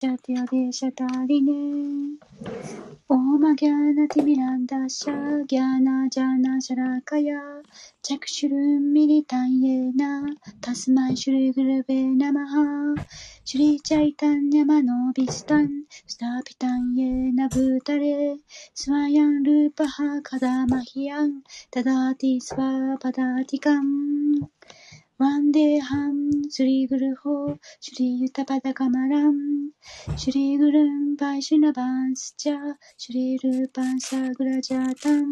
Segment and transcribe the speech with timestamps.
[0.00, 1.52] シャティアディシャタリネ
[3.08, 7.34] オーマギャナティミランダシャギャナジャナシャラカヤ
[8.00, 10.22] チャクシュルンミリタンエナ
[10.60, 12.94] タスマンシュルグルベナマハ
[13.44, 15.68] シュリチャイタンヤマノビスタン。
[16.06, 18.36] スタピタンエナブタレ
[18.74, 21.42] スワヤンルーパハカダマヒアン。
[21.70, 24.48] タダーティスワパターティカン。
[25.18, 29.34] ワンデーハン、スリグルホー、シュリユタパタカマラン、
[30.16, 32.54] シュリグルンバイシュナバンスチャ、
[32.96, 35.24] シュリルパンサグラジャタン、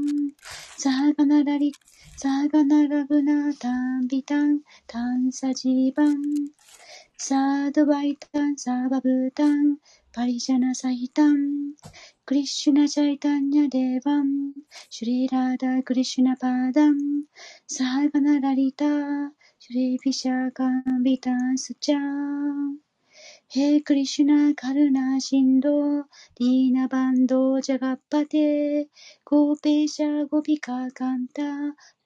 [0.77, 1.73] サーバナラリ、
[2.16, 3.70] サーバナラブナタ
[4.01, 6.16] ンビタン、タンサジバン、
[7.16, 9.77] サードバイタン、サーバブタン、
[10.12, 11.37] パリジャナサヒタン、
[12.25, 14.53] クリッシュナジャイタンヤデバン、
[14.91, 16.97] シュリラダクリッシュナパダン、
[17.69, 18.87] サーバナラリタ
[19.28, 19.33] ン、
[19.69, 22.01] トリピシャーカンビタンスチャー。
[23.48, 26.05] ヘイクリシュナカルナシンド、
[26.39, 28.89] リーナバンドジャガッパテ、
[29.25, 31.42] ゴーペシャゴピカカンタ、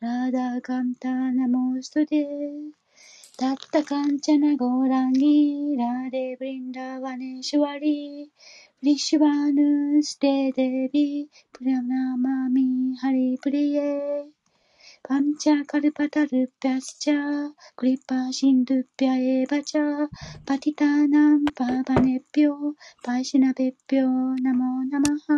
[0.00, 2.26] ラダカンタナモストデ。
[3.36, 8.26] タッタカンチャナゴラギラデブリンダワネシュワリー、
[8.80, 14.39] ブリシュワヌステデビ、プラナマミハリプリエ。
[15.10, 20.08] パン、チャカル、パ、タル、ピャスチャークリシュナカルナシンドリーナバンドジャガッパーシンタルピャエバチャ
[20.46, 22.54] パティタナンパバネピョ
[23.02, 24.06] パイシナベッピョ
[24.40, 25.34] ナモナマハ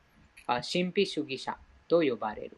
[0.55, 2.57] 神秘主義者と呼ばれる。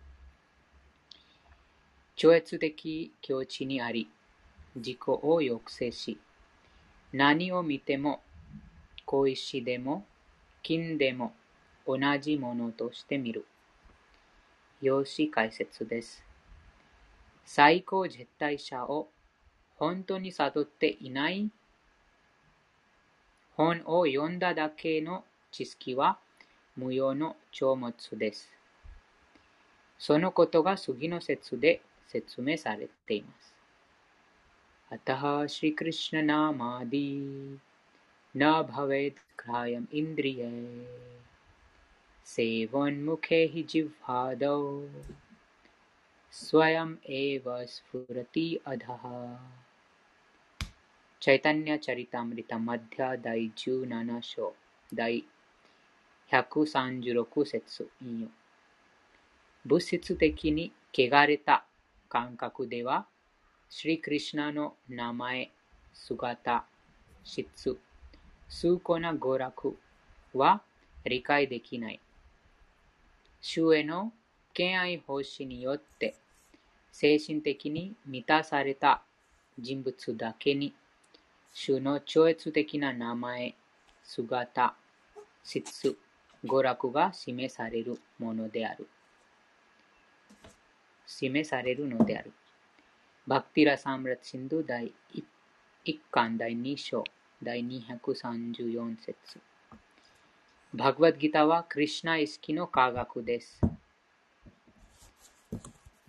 [2.15, 4.09] 超越的境地にあり、
[4.75, 6.17] 自己を抑制し、
[7.13, 8.21] 何を見ても、
[9.05, 10.05] 小石でも、
[10.63, 11.33] 金でも、
[11.85, 13.45] 同じものとして見る。
[14.81, 16.23] 用紙解説です。
[17.45, 19.09] 最高絶対者を
[19.77, 21.49] 本当に悟っていない
[23.55, 26.17] 本を読んだだけの知識は
[26.76, 28.52] 無用の長物です。
[29.98, 33.54] そのことが次の説で説明されています。
[34.92, 37.08] अतः श्रीकृष्णनामादि
[38.36, 40.50] न भवेत् ग्राह्यम् इन्द्रिये
[42.26, 44.60] सेवोन्मुखे हि जिह्वादौ
[46.32, 49.04] स्वयम् एव स्फुरति अधः
[51.20, 51.40] チャ
[56.31, 58.27] 136節引用。
[59.65, 61.65] 物質的に汚れた
[62.07, 63.05] 感覚では
[63.69, 65.51] シリ・クリシナの名前、
[65.93, 66.65] 姿、
[67.25, 67.77] 質、
[68.47, 69.77] 崇高な娯楽
[70.33, 70.61] は
[71.03, 71.99] 理解できない。
[73.41, 74.13] 主への
[74.53, 76.15] 敬愛奉仕によって
[76.93, 79.01] 精神的に満たされた
[79.59, 80.73] 人物だけに
[81.53, 83.55] 主の超越的な名前、
[84.03, 84.75] 姿、
[85.43, 85.97] 質、
[86.45, 88.87] 娯楽が示されるものである。
[91.05, 92.31] 示されるのである。
[93.27, 94.91] バクティラ・サムラツ・シンド第
[95.85, 97.03] 1巻第2章
[97.43, 99.15] 第234節
[100.73, 103.59] バグワッドギターはクリシナ意識の科学です。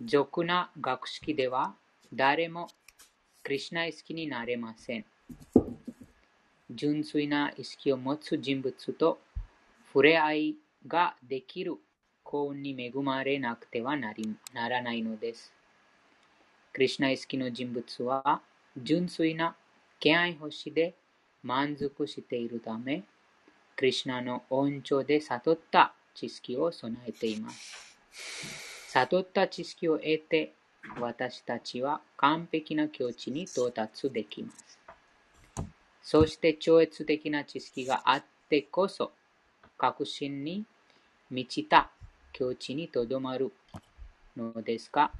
[0.03, 1.75] 俗な学識では
[2.13, 2.67] 誰も
[3.43, 5.05] クリシナ意識になれません。
[6.71, 9.19] 純粋な意識を持つ人物と
[9.93, 10.55] 触れ合い
[10.87, 11.75] ができる
[12.23, 15.53] 幸運に恵まれなくてはなりならないのです。
[16.73, 18.41] クリシナ意識の人物は
[18.75, 19.55] 純粋な
[19.99, 20.95] 敬愛星で
[21.43, 23.03] 満足しているため、
[23.75, 27.95] クリシナの恩寵で悟った知識を備えています。
[28.89, 30.53] 悟った知識を得て、
[30.99, 34.79] 私たちは完璧な境地に到達できます。
[36.01, 39.11] そして超越的な知識があってこそ、
[39.83, 40.63] 確信に
[41.29, 41.91] 満ちた
[42.31, 43.51] 境地にとどまる
[44.37, 45.11] のですが、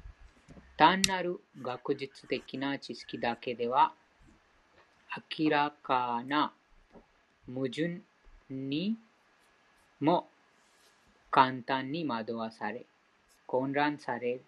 [0.78, 3.92] 単なる学術的な知識だけでは、
[5.38, 6.54] 明らかな
[7.46, 8.00] 矛盾
[8.48, 8.96] に
[10.00, 10.28] も
[11.30, 12.86] 簡単に惑わされ、
[13.46, 14.40] 混乱され、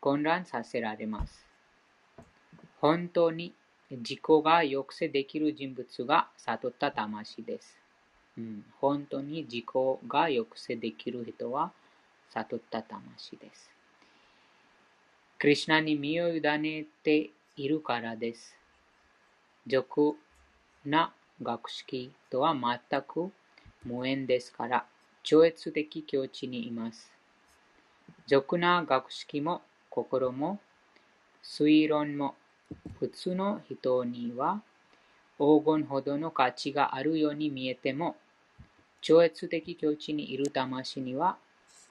[0.00, 1.46] 混乱させられます。
[2.78, 3.54] 本当に
[3.90, 7.79] 自己が抑制できる人物が悟った魂です。
[8.80, 9.64] 本当に自己
[10.08, 11.72] が抑制できる人は
[12.32, 13.70] 悟った魂です。
[15.38, 18.56] クリュナに身を委ねているからです。
[19.66, 20.16] 俗
[20.84, 23.30] な学識とは全く
[23.84, 24.84] 無縁ですから、
[25.22, 27.10] 超越的境地にいます。
[28.26, 30.60] 俗な学識も心も
[31.42, 32.34] 推論も
[32.98, 34.62] 普通の人には
[35.38, 38.16] 黄金ほどの価値があるように見えても、
[39.01, 41.37] 超越的境地にいる魂には、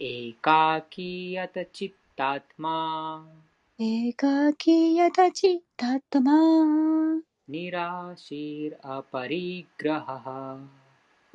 [0.03, 2.77] एकाकी यतचित्तात्मा
[3.81, 6.39] एकाकी यतचित्तात्मा
[7.51, 10.27] निराशीरपरिग्रहः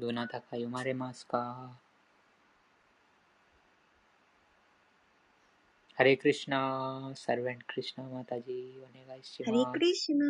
[0.00, 1.70] どなたか読まれますか？
[5.94, 9.52] ハレクリシナ、サルベンクリシナマタジお願いします。
[9.52, 10.26] ハレクリシナ。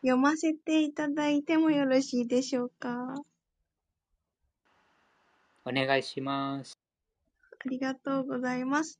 [0.00, 3.14] 読ませていただいてもよろしいでしょうか？
[5.64, 6.76] お願いします。
[7.64, 8.98] ありがとうございます。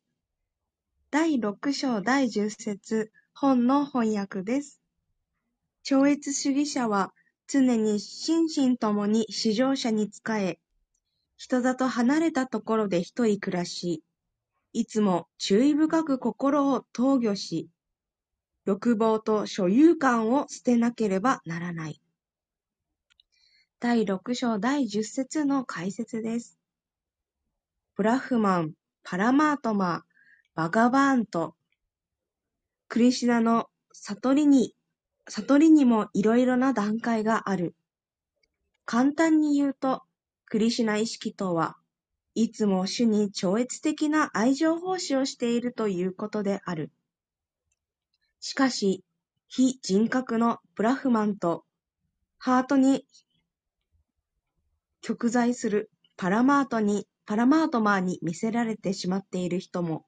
[1.10, 4.80] 第6章第10節本の翻訳です。
[5.82, 7.12] 超越主義者は
[7.48, 10.58] 常に心身ともに至上者に仕え、
[11.38, 14.02] 人里離れたところで一人暮らし、
[14.74, 17.70] いつも注意深く心を投御し、
[18.66, 22.02] 欲望と所有感を捨てなければならない。
[23.80, 26.58] 第六章第十節の解説です。
[27.96, 30.04] ブラフマン、パラマートマ、
[30.54, 31.54] バガバーンと、
[32.88, 34.74] クリシナの悟りに、
[35.28, 37.74] 悟りにもいろいろな段階がある。
[38.84, 40.02] 簡単に言うと、
[40.46, 41.76] クリシナ意識とは、
[42.34, 46.90] いつも主に超越的な愛情奉仕をしているということである。
[48.40, 49.04] しかし、
[49.48, 51.64] 非人格のブラフマンと、
[52.38, 53.04] ハートに
[55.02, 60.06] 極在するパラマートに、パラマートマーに見せられてしまっている人も、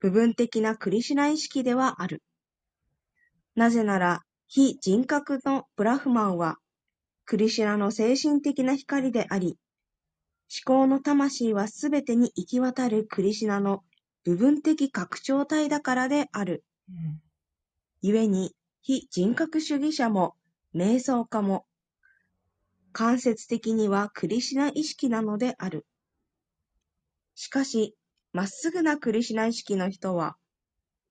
[0.00, 2.22] 部分的なクリシナ意識ではある。
[3.54, 6.56] なぜなら、非人格のブラフマンは、
[7.26, 9.58] クリシュナの精神的な光であり、
[10.50, 13.84] 思考の魂はすべてに行き渡るクリシナの
[14.24, 16.64] 部分的拡張体だからである。
[18.00, 20.34] 故に、非人格主義者も、
[20.74, 21.66] 瞑想家も、
[22.92, 25.86] 間接的にはクリシナ意識なのである。
[27.34, 27.94] しかし、
[28.32, 30.38] まっすぐなクリシナ意識の人は、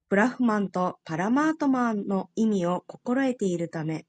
[0.09, 4.05] ブラフマンとパラマートマンの意味を心得ているため、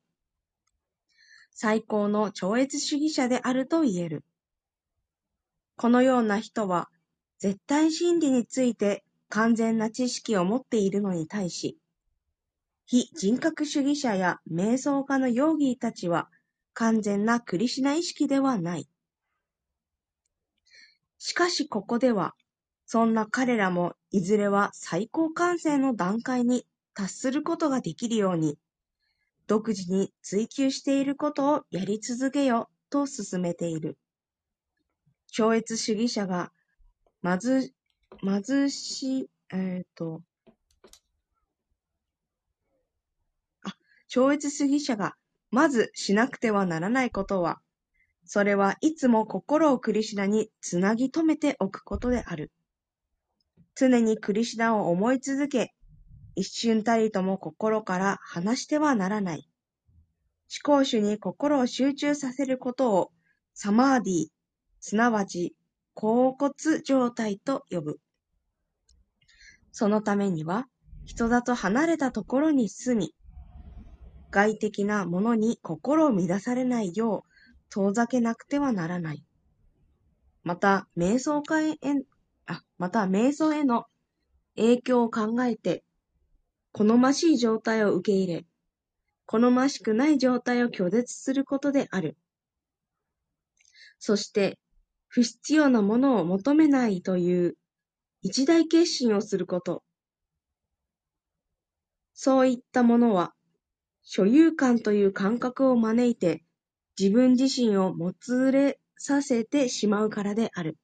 [1.50, 4.24] 最高の超越主義者であると言える。
[5.76, 6.88] このような人は、
[7.38, 11.78] 絶対真理について完全な知識を持っているのに対し、
[12.86, 16.28] 非人格主義者や瞑想家のヨーギーたちは
[16.74, 18.88] 完全なクリシナ意識ではない。
[21.18, 22.36] しかしここでは、
[22.90, 26.64] そんな彼らもいずれは最高感性の段階に
[26.94, 28.58] 達することができるように、
[29.46, 33.98] 独自に追求していることをやり続けよと進めている。
[35.30, 36.50] 超越主義者が、
[37.20, 37.74] まず、
[38.22, 40.22] 貧し、えっ、ー、と、
[43.64, 43.76] あ、
[44.06, 45.14] 超越主義者が、
[45.50, 47.60] まずしなくてはならないことは、
[48.24, 52.50] それはいつも心をクリシナにつなぎ止めておくことである。
[53.78, 55.72] 常にクリシュナを思い続け、
[56.34, 59.48] 一瞬たりとも心から離してはならない。
[60.64, 63.12] 思考主に心を集中させることを
[63.54, 64.26] サマーディ、
[64.80, 65.54] すなわち
[65.94, 66.52] 甲骨
[66.84, 68.00] 状態と呼ぶ。
[69.70, 70.66] そのためには、
[71.04, 73.14] 人里離れたところに住み、
[74.32, 77.30] 外的なものに心を乱されないよう
[77.70, 79.24] 遠ざけなくてはならない。
[80.42, 81.78] また、瞑想会へ、
[82.78, 83.86] また瞑想への
[84.56, 85.84] 影響を考えて、
[86.72, 88.46] 好ましい状態を受け入れ、
[89.26, 92.16] 好ましくない状態を拒絶することである。
[93.98, 94.58] そして、
[95.08, 97.56] 不必要なものを求めないという
[98.22, 99.82] 一大決心をすること。
[102.14, 103.34] そういったものは、
[104.02, 106.44] 所有感という感覚を招いて、
[106.98, 110.76] 自分自身をもつれさせてしまうからである。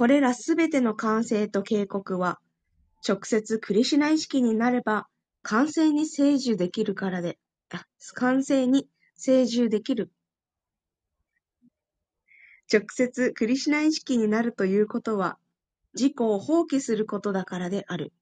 [0.00, 2.40] これらすべての完成と警告は、
[3.06, 5.06] 直接クリシュナ意識になれば、
[5.42, 7.38] 完成に成就できるからで、
[7.68, 10.10] あ、完成に成就できる。
[12.72, 15.36] 直接クリシュナ意識になるということは、
[15.92, 18.14] 自己を放棄することだからである。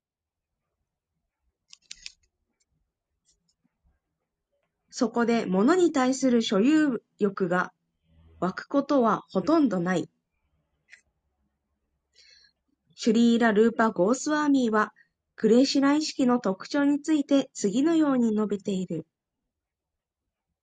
[4.90, 7.72] そこで物に対する所有欲が
[8.40, 10.10] 湧くことはほとんどない。
[13.00, 14.92] シュリーラ・ルーパ・ゴースワーミーは、
[15.36, 19.06] クレシラ意識の特徴について次のように述べている。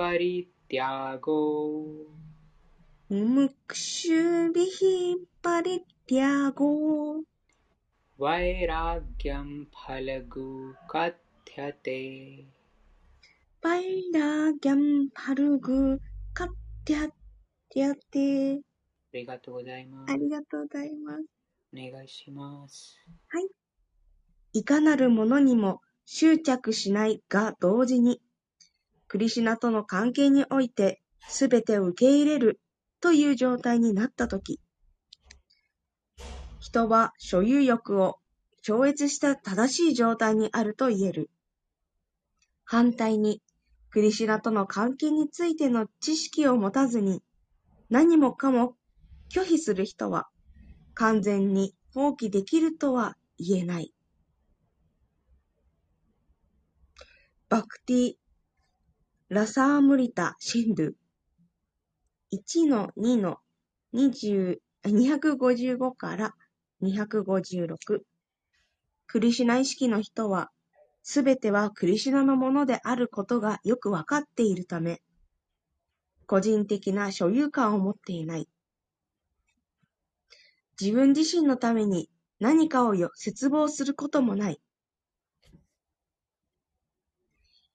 [0.01, 1.43] परित्यागो
[3.13, 4.81] मुमुक्षुभिः
[5.47, 6.73] परित्यागो
[8.23, 10.49] वैराग्यं फलगु
[11.55, 12.47] 펴 대.
[13.61, 14.73] 빨갛게
[15.13, 16.01] 바르고
[16.33, 16.49] 깍
[16.87, 17.13] 대
[18.11, 18.63] 대.
[19.13, 20.11] ありがとうございます。
[20.11, 21.25] ありがとうございます。
[21.75, 22.99] お願いします。
[23.29, 23.49] はい。
[24.55, 28.23] いかなるものにも執着しないが同時に、
[29.07, 32.61] クリシナとの関係において、すべてを受け入れる
[33.03, 34.59] という状態になったとき、
[36.61, 38.21] 人は所有欲を
[38.63, 41.31] 超越した正しい状態にあると言える。
[42.65, 43.43] 反対に、
[43.91, 47.23] クリシュナとの関係についての知識を持たずに、
[47.91, 48.77] 何もかも
[49.31, 50.29] 拒否する人は、
[50.95, 53.93] 完全に放棄できるとは言えない。
[57.49, 58.15] バクティ・
[59.29, 60.93] ラサームリタ・シンドゥ
[62.33, 63.39] 1の2の
[63.95, 66.35] 20 255から
[66.83, 68.01] 256
[69.07, 70.51] クリシナ意識の人は、
[71.03, 75.03] すべてはクリシナのものであることがよくわかっているため、
[76.27, 78.49] 個人的な所有感を持っていない。
[80.81, 82.09] 自分自身のために
[82.41, 84.61] 何かをよ絶望することもない。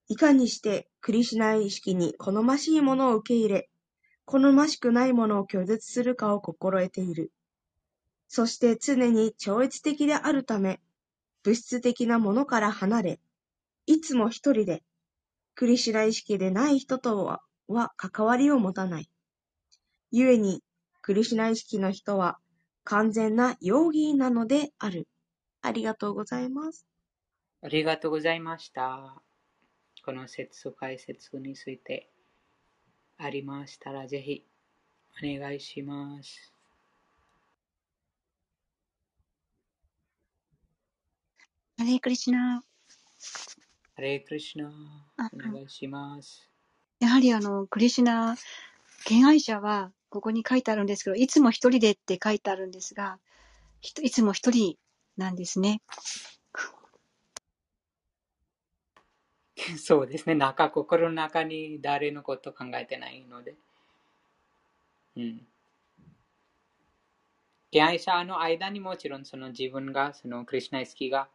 [0.10, 3.70] いかにしてクリシナ意識に好ましいものを受け入れ、
[4.24, 7.32] 好ましくないものを拒絶するかを心得ている。
[8.30, 10.82] そして常に超越的であるため、
[11.48, 13.20] 物質的なものから離れ、
[13.86, 14.84] いつも一人で、
[15.56, 19.10] クリシュナ意識でない人とはは関わりを持たない。
[20.12, 20.62] 故に、
[21.02, 22.38] クリシュナ意識の人は
[22.84, 25.08] 完全なヨーギーなのである。
[25.62, 26.86] ありがとうございます。
[27.62, 29.22] ありがとうございました。
[30.04, 32.12] この説解説について
[33.18, 34.44] ありましたら、ぜひ
[35.24, 36.57] お願いします。
[41.80, 42.64] ハレークリシュナ。
[43.96, 44.72] ハレークリシュナ、
[45.18, 46.50] あお願いします。
[47.00, 48.36] やはりあの、クリシュナ、
[49.06, 53.20] 敬愛者は、ここに書いてあるんですけど、いつも一人でって書いてあるんですが、
[54.02, 54.76] いつも一人
[55.18, 55.84] なんですね。
[59.78, 60.34] そうですね。
[60.34, 63.54] 中、心の中に誰のこと考えてないので。
[65.16, 65.48] うん。
[67.70, 71.30] 敬愛者の間にもちろんその自分がそのクリュナ意識が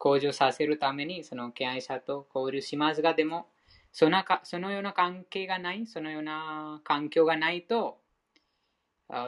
[0.00, 3.46] 向上させるためにその敬愛者と交流しますが、でも
[3.92, 7.98] そのかそのような関係がない、そのような環境がないと、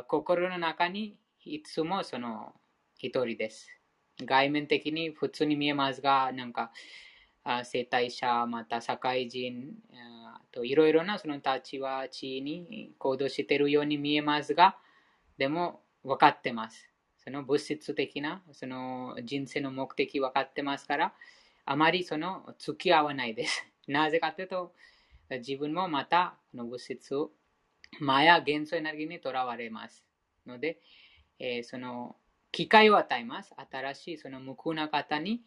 [0.08, 2.54] 心の中にいつもその
[2.96, 3.68] 一人です。
[4.20, 6.70] 外面的に普通に見えますが、なんか、
[7.64, 9.74] 生体者、また社会人、
[10.52, 14.78] といろいろなその立ちは地位に行動しているように見えますが、
[15.36, 16.91] でも分かってます。
[17.24, 21.14] その物質的なその人生の目的分かってますから、
[21.64, 23.66] あまりその付き合わないです。
[23.86, 24.74] なぜかというと、
[25.30, 27.32] 自分もまたこの物質を、
[28.00, 30.04] マヤ元素エネルギーにとらわれます。
[30.46, 30.80] ので、
[31.38, 32.16] えーその
[32.50, 33.54] 機会を与えます。
[33.70, 35.42] 新しいその無垢な方に、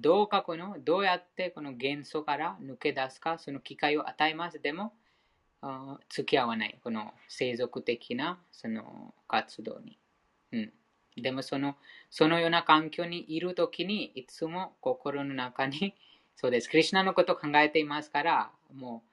[0.00, 4.60] どうかこの、どうやってこの元素から抜け出すか、その機会を与えます。
[4.60, 4.94] でも、
[6.08, 6.78] 付き合わない。
[6.82, 9.98] この世俗的なその活動に。
[10.52, 10.72] うん。
[11.16, 11.76] でもその、
[12.10, 15.94] そのような環境にいるときに、いつも心の中に、
[16.36, 16.68] そうです。
[16.70, 19.04] クリュナのことを考えていますから、も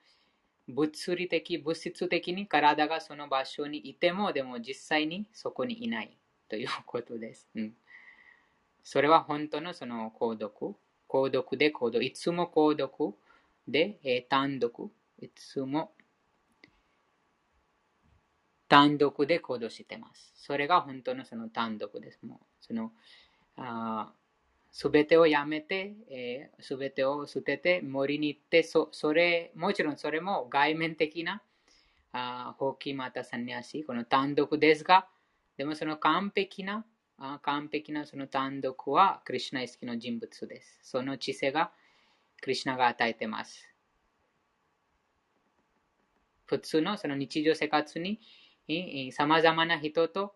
[0.68, 6.18] う、物理的、物質的に体がその場所にいても、でも実際にそこにいない
[6.50, 7.50] ということです。
[7.56, 7.76] うん。
[8.84, 10.76] それは本当のその購読。
[11.10, 12.04] 購読で購読。
[12.04, 13.16] いつも購読
[13.68, 14.90] で、えー単独。
[15.20, 15.92] いつも
[18.68, 20.34] 単独で行動してます。
[20.36, 22.20] それが本当のその単独です。
[22.26, 22.92] もうその
[24.72, 31.42] すべてをやめて、す、べ、てを捨てて森に行ってそ、それ、もちろんそれも外面的な
[32.12, 35.08] あー放棄またサニアシ、この単独ですが、
[35.58, 36.86] でもその完璧な、
[37.18, 40.80] あ完璧なその単独はクリュナ意識の人物です。
[40.84, 41.72] その知性が
[42.42, 43.68] クリュナが与えてます。
[46.46, 48.20] 普通のその日常生活に
[49.12, 50.36] さまざまな人と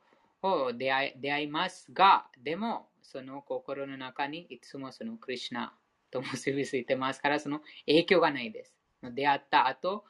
[0.78, 5.74] 出会い出会いますが、でもその心の中にいつもそのクリュナ
[6.12, 8.74] と結びついてますから、その影響がないです。
[9.02, 10.06] 出会った後、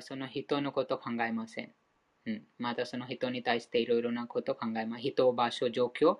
[0.00, 1.72] その人のことを考えません。
[2.26, 5.02] うん、またその人に対していろいろなことを考えます。
[5.02, 6.18] 人、場所、状況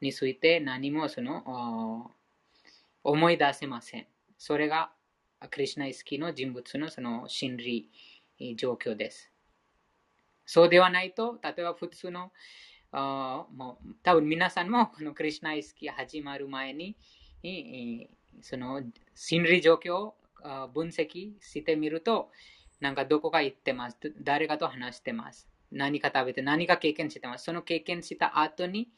[0.00, 2.12] について何もその
[3.02, 4.06] 思い出せません。
[4.36, 4.92] それが
[5.50, 7.90] クリュナ意識の人物のその心理
[8.56, 9.32] 状況です。
[10.50, 12.32] そうではないと、例えば普通の
[12.90, 16.96] あもう多分皆さんもこのクリュナ意識始まる前に、
[18.40, 18.82] その
[19.14, 20.14] 心理状況を
[20.72, 22.30] 分析してみると、
[22.80, 23.98] なんかどこか行ってます。
[24.22, 25.50] 誰かと話してます。
[25.70, 27.44] 何か食べて何か経験してます。
[27.44, 28.88] その経験した後に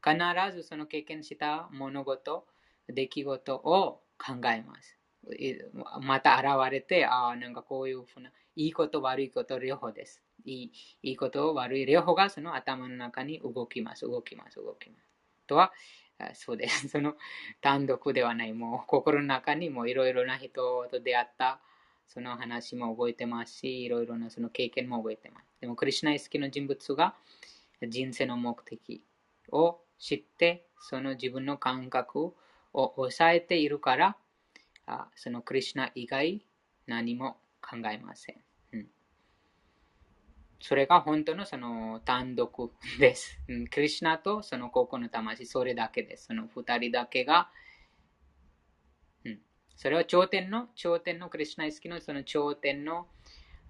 [0.00, 0.16] 必
[0.54, 2.46] ずその経験した物事、
[2.88, 4.96] 出来事を考えます。
[6.02, 10.22] また現れて、ああ、なんかこういうふうな、いいこと、悪いこと、両方です。
[10.44, 10.72] いい
[11.02, 15.10] いいことを、悪い両方がその頭の中に動きます、動きます、動きます。
[15.46, 15.72] とは、
[16.34, 16.88] そうです。
[16.88, 17.16] その
[17.60, 21.60] 単独ではない、もう心の中にもいろいろな人と出会った
[22.08, 25.46] その話も覚えてますし、いろいろなその経験も覚えてます。
[25.60, 27.14] でも、クリュナイスキの人物が
[27.88, 29.02] 人生の目的
[29.50, 32.34] を知って、その自分の感覚
[32.72, 34.16] を抑えているから、
[35.14, 36.44] そのクリュナ以外
[36.86, 38.49] 何も考えません。
[40.60, 43.40] うん、それが本当のその単独です。
[43.48, 46.26] うん、クリュナとその高校の魂、それだけです。
[46.26, 47.50] その二人だけが、
[49.24, 49.40] うん、
[49.76, 53.06] それは頂点の、頂点のクリュナイスキのその頂点の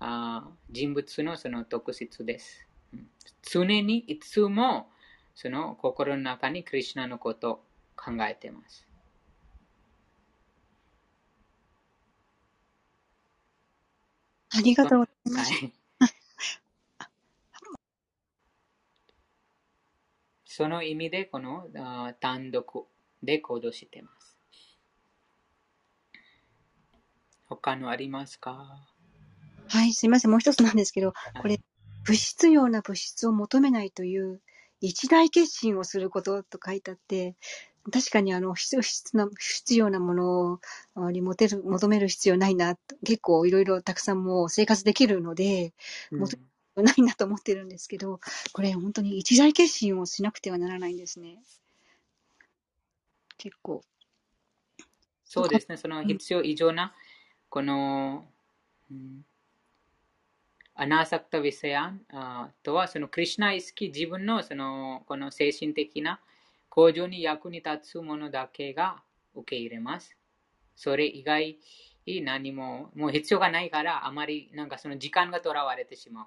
[0.00, 2.66] あ人物のその特質です。
[2.92, 3.08] うん、
[3.42, 4.90] 常にいつも
[5.34, 7.54] その心の中にクリュナのことを
[7.96, 8.86] 考えています。
[14.52, 15.79] ありがとうございます。
[20.52, 21.68] その意味で、この
[22.18, 22.84] 単独
[23.22, 24.36] で行動しています。
[27.46, 28.84] 他のありますか？
[29.68, 30.32] はい、すいません。
[30.32, 31.60] もう一つなんですけど、これ、
[32.04, 34.40] 物質用な物質を求めないという
[34.80, 37.36] 一大決心をすることと書いてあって、
[37.92, 38.82] 確かにあの必要
[39.14, 40.60] な必要なも
[40.96, 45.74] のに求める求める必要ないな、結構いろいろたくさんもう生活できるので、
[46.10, 46.42] 求め
[46.76, 48.20] ないなと思ってるんですけど、
[48.52, 51.38] これ本当に一大決心をしなくてはならないんですね。
[53.38, 53.82] 結構。
[55.24, 56.94] そうですね、その必要以上な、
[57.48, 58.24] この、
[58.90, 59.24] うん、
[60.74, 62.00] アナーサクタ・ヴィセヤン
[62.62, 66.20] とは、そのクリュナ意識、自分のそのこの精神的な
[66.68, 69.02] 向上に役に立つものだけが
[69.34, 70.16] 受け入れます。
[70.76, 71.58] それ以外
[72.22, 76.26] 何ももう必要がないからあまりなんかその時間がとらわれてしまう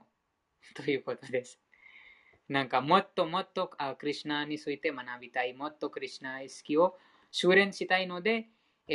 [0.75, 1.59] ということです。
[2.49, 6.97] なんかもっともっとあクリュナについて学びたい、もっとクリュナ意識を
[7.31, 8.49] 修練したいので、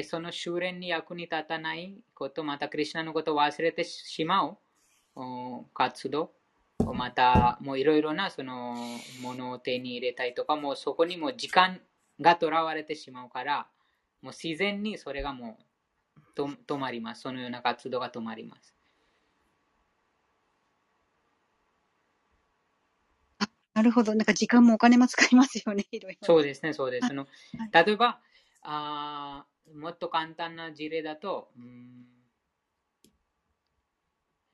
[0.05, 4.59] その修練に役に立たないこと、またクリュナのことを忘れてしまう
[5.73, 6.33] 活動
[6.95, 8.77] また、もういろいろなその
[9.21, 11.81] ものを手に入れたいとか、もうそこにも時間
[12.21, 13.69] がとらわれてしまうから、
[14.23, 15.59] もう自然にそれがも
[16.37, 17.23] う止まります。
[17.23, 18.75] そのような活動が止まります。
[23.79, 24.13] なるほど。
[24.17, 26.19] なんか時間もお金も使いますよね、 いろいろ。
[26.23, 27.13] そうですね、そうです。
[27.13, 27.29] の
[27.73, 28.21] 例えば
[28.63, 32.09] あ、もっと簡単な事例だと、うん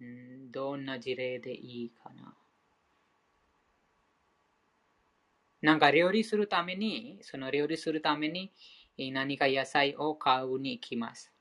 [0.05, 2.35] んどんな事例でいいかな。
[5.63, 8.53] なんか料理するために、その料理するために
[8.99, 11.33] 何か野菜を買うに行きます。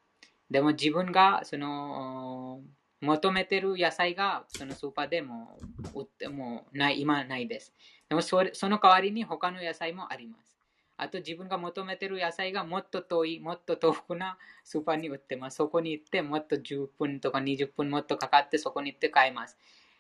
[0.50, 2.62] でも自分がその
[3.04, 5.60] 求めてる野菜がそのスーパーでも
[5.94, 7.74] 売ってもない、今ないです。
[8.08, 10.56] でもそれその代わりに他の野菜もあります。
[10.96, 15.58] あと自分が求めてる野菜がもっと遠い、もっと遠くなスーパーに売ってます。
[15.58, 19.58] そこに行ってもっと10分とか20分もっとかかってそこに行って買います。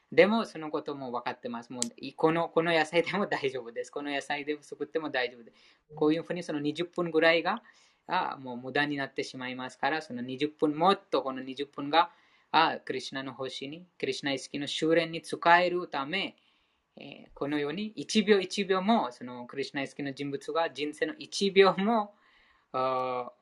[0.09, 1.73] でもそのことも分かってます。
[1.73, 3.91] もうこのこの野菜でも大丈夫です。
[3.91, 5.57] この野菜で作っても大丈夫です。
[5.93, 7.63] こういうふうにその20分ぐらいが
[8.07, 12.11] あもう無駄になってしまいますから、その20分もっとこの20分が
[12.55, 16.35] あクリュナの星に、クリュナ意識の修練に使えるため、
[16.95, 22.13] えー、このように1秒1秒もそのクリュナイスキの人物が人生の1秒も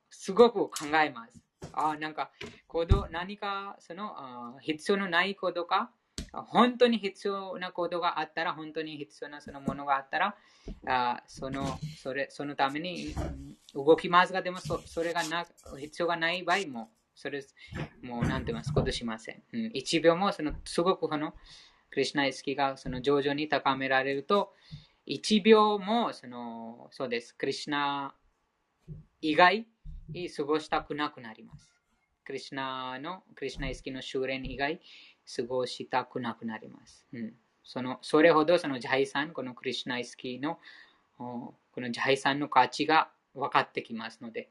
[0.10, 1.42] すごく考えます。
[1.74, 2.32] あなんか
[2.68, 5.92] 行動何かその必要のないことか
[6.32, 10.36] 本当に必要なことがあったら本当に必要なそのものがあったら
[10.88, 13.14] あそのそれそのために
[13.76, 15.46] 動きますがでもそそれがな
[15.78, 16.90] 必要がない場合も
[17.22, 17.44] それ
[18.02, 21.34] もう何て言いますことしません、うん、1秒もそのすごくこの
[21.92, 24.54] クリュナ意識がその徐々に高められると、
[25.08, 28.16] 1秒もそのそうです、クリュナ
[29.22, 29.68] 以外
[30.10, 31.70] に過ごしたくなくなります。
[32.24, 34.80] クリュナの、クリュナ意識の修練以外
[35.36, 37.06] 過ごしたくなくなります。
[37.12, 40.60] うん、そのそれほどそのジャイさん、このクリュナ意識の
[41.18, 44.50] このジャイさんの価値が分かってきますので。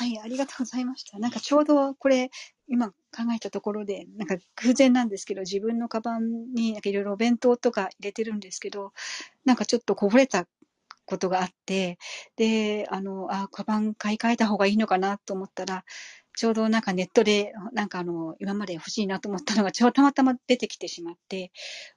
[0.00, 1.18] はい、ありがとうございました。
[1.18, 2.30] なんかちょうどこれ、
[2.68, 2.94] 今考
[3.36, 8.92] えたところで、なんか偶然なんですけど、自分のカバンにいろいろお弁当とか入れてるんですけど、
[9.44, 10.46] なんかちょっとこぼれた
[11.06, 11.98] ことがあって、
[12.36, 15.84] で、あの、あ、カバン買い替えた方がいいのかなと思ったら、
[16.40, 21.52] ちょうどなんかネットで、なんかあの、今まで欲しいなと思ったのが、ちょうどたまたま出てきてしまって、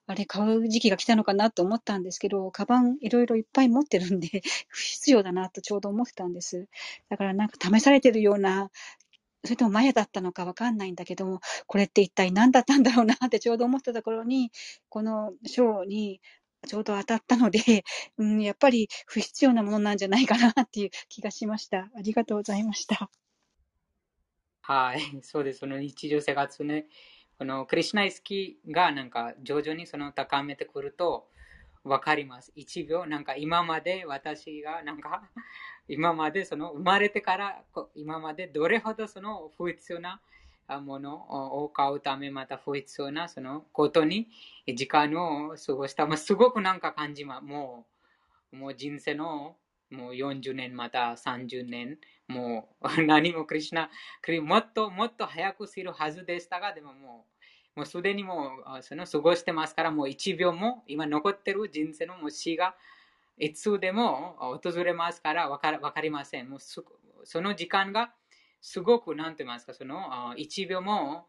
[0.05, 4.27] あれ、買う時期が来たのかなと思ったんですけど、カバンいろいろいっぱい持ってるんで、
[4.67, 6.67] 不必要だなとちょうど思ってたんです。
[7.07, 8.69] だからなんか試されてるような、
[9.45, 14.51] それともマヤだったのかわかんないんだけども、これって一体何だったんだろうなって ちょうど思ったところに、
[14.89, 16.19] この章に
[16.67, 17.85] ちょうど当たったので、
[18.17, 21.89] うん、やっぱり不必要なものなんじゃないかなっていう気がしました。
[21.95, 23.09] ありがとうございました。
[24.65, 25.59] はい、 そうです。
[25.59, 26.85] その日常生活ね、
[27.37, 31.27] このクリュナ意識がなんか徐々にその高めてくると
[31.83, 32.53] 分かります。
[32.55, 35.29] 1秒、なんか今まで私がなんか
[35.89, 37.61] 今までその生まれてから
[37.93, 40.21] 今までどれほどその不必要な
[40.69, 44.29] ものを買うためまた不必要なそのことに
[44.65, 46.07] 時間を過ごした。
[46.07, 47.43] まあ、すごくなんか感じます。
[47.43, 47.85] も
[48.53, 49.57] う、もう人生の
[49.89, 53.89] もう40年また30年もう 何もクリュナ、
[54.41, 57.27] もっともっと早くするはずでしたが、でもも
[57.75, 62.75] う、もうすでにもうその過ごしてますから、もう1秒も今残ってる人生のもう死が
[63.37, 66.49] いつでも訪れますから分かかりません。
[66.49, 68.13] もうその時間が
[68.61, 71.27] すごく、なんて言いますか、その1秒も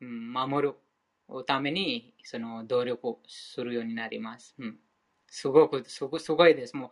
[0.00, 0.74] 守る
[1.46, 4.54] ためにその努力するようになります。
[4.58, 4.78] うん、
[5.26, 6.76] すごくすご、すごいです。
[6.76, 6.90] もう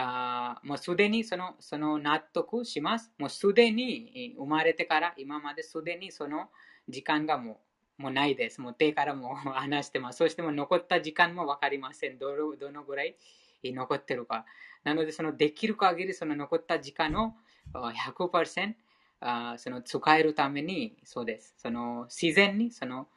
[0.00, 3.12] あもうすでにそのその納得します。
[3.18, 6.50] もうすでに生まれてから今まですでにその
[6.88, 7.60] 時間がも
[7.98, 8.60] うもうないです。
[8.60, 10.18] もう手からも話してます。
[10.18, 12.18] そしても残った時間も分かりません。
[12.18, 13.16] どのどのぐらい
[13.64, 14.46] 残ってるか。
[14.84, 17.34] なので、そのできる限りその残った時間を
[17.74, 18.74] 100%
[19.20, 21.54] あその使えるために、そうです。
[21.58, 23.08] その自然にその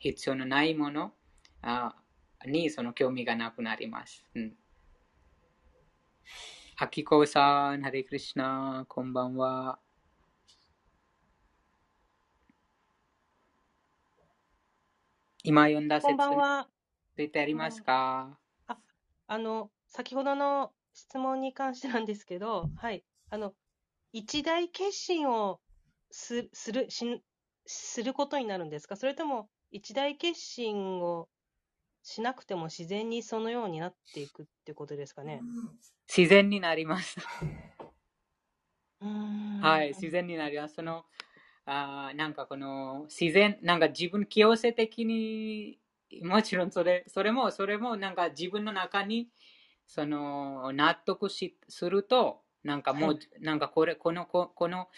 [0.00, 1.12] 必要のないもの
[2.46, 4.24] にその興味がなくなります。
[4.34, 4.56] うん
[6.76, 9.78] あきこさん、ハレクリシナ、こんばんは。
[15.42, 16.18] 今読んだ説に
[17.16, 18.78] ついてありますか、あ、
[19.26, 23.54] あの、先ほどの質問に関してなんですけど、はい、あの、
[24.12, 25.60] 一大決心を
[26.10, 27.22] すするし
[27.66, 31.28] することになるんですかそれとも、一大決心を
[32.10, 35.42] しなくても自然にそのようになっていくってことですかね。
[36.08, 37.20] 自然になります。
[39.62, 40.74] はい、自然になります。
[40.74, 41.04] その
[41.66, 45.78] あなんかこの自然、なんか自分強制的に、
[46.22, 49.28] もちろんそれそれも、それもなんか自分の中に
[49.86, 54.88] その納得しすると、なんかもう、はい、なんかこれ、この、ここの、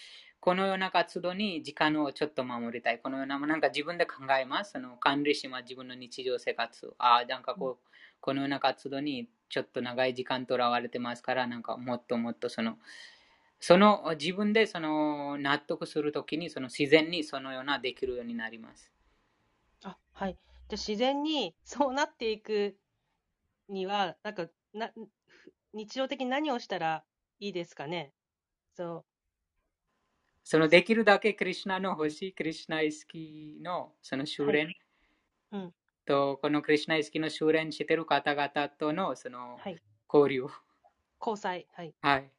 [0.42, 2.98] このような活動に時間をちょっと守りたい。
[2.98, 4.72] このような、なんか自分で考えます。
[4.72, 5.62] その管理します。
[5.62, 6.92] 自分の日常生活。
[6.98, 7.88] ああ、なんかこう、
[8.20, 12.76] このような活動にちょっと長い時間とらわれてますから、なんかもっともっとその、
[13.60, 18.90] その自分でその納得するときにその自然にそのようなできるようになります。
[19.84, 20.36] あはい。
[20.68, 22.76] じゃ自然にそうなっていく
[23.68, 24.90] には、なんかな
[25.72, 27.04] 日常的に何をしたら
[27.38, 28.12] いいですかね
[28.74, 29.11] そう
[30.44, 34.76] そのできるだけクリュナの星、クリュナ意識のその修練、はい、
[35.52, 35.74] うん、
[36.04, 39.58] と、このクリュナ意識の修練している方々とのその
[40.12, 40.46] 交流。
[41.20, 41.66] 交際。
[41.72, 41.94] はい。
[42.02, 42.30] はい。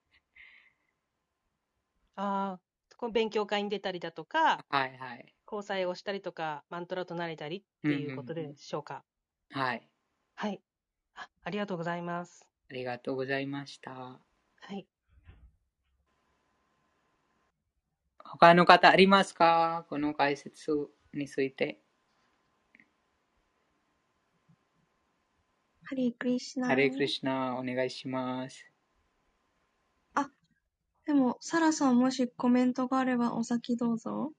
[2.15, 2.61] ああ、
[2.97, 5.33] この勉強会に出たりだとか、はいはい。
[5.45, 9.03] 交際をしたりとか、マントラとなれたりっていうことでしょうか。
[9.51, 9.89] うんうん、はい。
[10.35, 10.61] はい
[11.15, 11.29] あ。
[11.43, 12.47] ありがとうございます。
[12.69, 13.91] ありがとうございました。
[13.91, 14.19] は
[14.73, 14.87] い。
[18.39, 19.85] 他の方ありますか？
[19.89, 20.71] この解説
[21.13, 21.79] について。
[25.83, 26.67] ハレクリシナ。
[26.67, 28.65] ハレクリシナ、お願いします。
[30.15, 30.31] あ、
[31.05, 34.31] でも、サラさんもしコメントがあればお先どうぞ。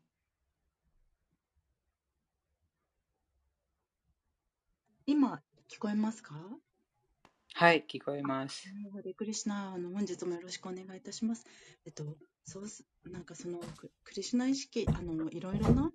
[5.07, 6.35] 今、聞こえますか？
[7.55, 8.67] はい、聞こえます。
[8.93, 11.47] ハレクリシナ、あの、本日もよろしくお願いいたします。
[11.87, 13.59] えっと、そうす、なんかその、
[14.05, 15.91] クリシュナ意識、あの、いろいろな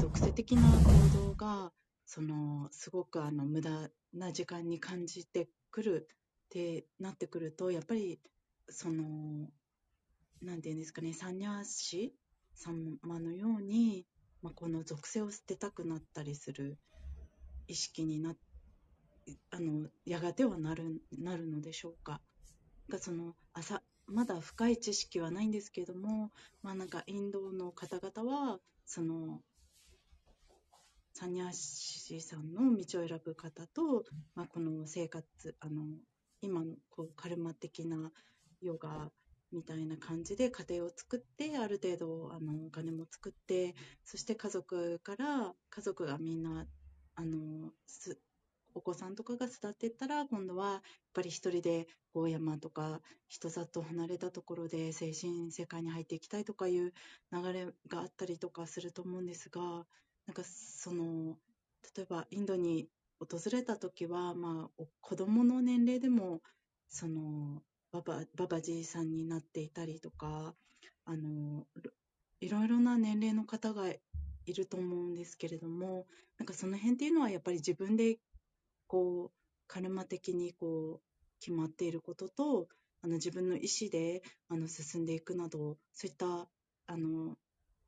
[0.00, 1.72] 属性的な行動が、
[2.06, 8.20] その、すごくあの、無駄な時間に感じてくるってなってくると、やっぱり、
[8.68, 9.50] その、
[10.40, 12.14] なんていうんですかね、サンニャーシ
[12.54, 14.06] 様のように、
[14.42, 16.78] まあ、この属性を捨てたくなったりする
[17.68, 18.34] 意識にな
[19.50, 22.20] あのやがてはなるなるのでしょうか。
[22.88, 26.30] がその朝まだ深い知識はないんですけども、
[26.62, 29.40] まあなんかインドの方々は、その、
[31.14, 35.84] サニャーシさんの道を選ぶ方と、まあ、この生活、あの、
[36.40, 38.10] 今のこうカルマ的な
[38.60, 39.10] ヨガ
[39.52, 46.66] みたいな感じで家庭を作って、ある程度あのお金も作って、そして家族から、家族がみんな、
[47.14, 48.18] あの、す
[48.74, 50.80] お子さんとかが育っていったら、今度はやっ
[51.12, 56.92] ぱり一人で大山とか人里離れたところで精神世界に入っていきたいとかいう
[57.32, 59.60] 流れがあったりとかすると思うんですが、
[60.26, 61.36] なんかその、
[61.96, 66.40] 例えばインドに訪れた時は、まあ、お子供の年齢でも、
[66.88, 70.54] その、ババ、ババジーさんになっていたりとか、
[71.04, 71.66] あの、
[72.40, 76.06] いろいろな年齢の方がいると思うんですけれども、
[76.38, 78.18] なんかその辺っていうのはやっぱり自分で
[78.92, 82.68] こう、カルマ的にこう、決まっていることと、
[83.00, 86.46] あの、自分の意思で、あの、進んでいくなど、そういった、
[86.86, 87.38] あの、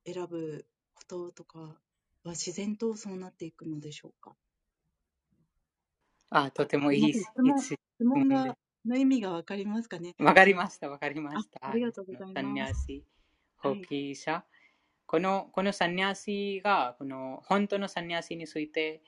[0.06, 0.64] 選ぶ
[0.94, 4.34] こととかは自然とそうなっていくのでしょうか？
[6.30, 10.14] あ、とてもいい質問質質問が、の意味がわかりますかね？
[10.18, 11.68] わかりました、わかりまあし、た。
[11.68, 12.84] ありがとうございサンニャます。
[12.84, 13.04] ーシ、
[13.58, 14.42] ホーキー者。
[15.06, 19.02] この、このサンニャーシが、この本当のサンニャーシについて、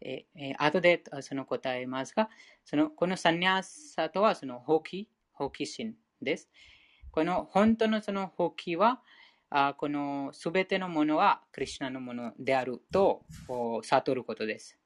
[0.00, 2.28] えー後でその答えますが、
[2.64, 6.48] そのこのサニャーサとはそのホーキ、ホーキ心です。
[7.10, 9.00] この本当のそのホーキは、
[9.50, 13.24] あこのすべてのものはクリュナのものであると
[13.82, 14.78] 悟ることです。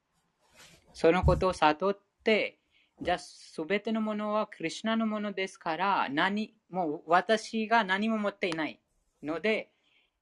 [0.93, 2.59] そのことを悟って、
[3.01, 8.79] じゃあすべてのものはクリュナのものですから、何もう私が何も持っていない
[9.21, 9.69] ので、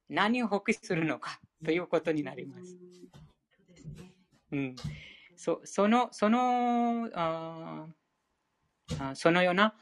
[0.10, 2.78] 何を放棄するのかということになります。
[4.52, 4.76] うん、
[5.36, 7.88] そそのそのあ
[9.14, 9.76] そのような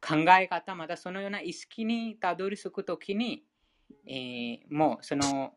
[0.00, 3.44] 考え方、またそのような意識にたどり着くときに、
[4.06, 5.54] えーもうその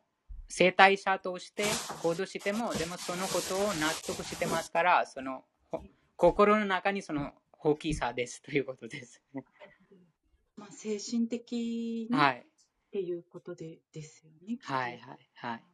[0.48, 1.64] 生体者として
[2.02, 5.82] 行動しても、でもそのことを納得してますから、そのほ
[6.16, 9.22] 心の中にその大きさですということです。
[10.56, 12.46] まあ、精神的にっはい、
[12.90, 14.56] ていうことでですよね。
[14.56, 15.64] きっとはい、はい、はい。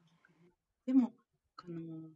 [0.87, 1.13] でも、
[1.59, 2.09] あの、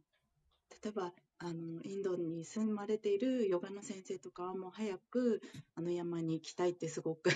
[0.83, 5.41] 例えば、あの、インドに住まれているヨガの先生とかはもう早く、
[5.75, 7.29] あの山に行きたいってすごく、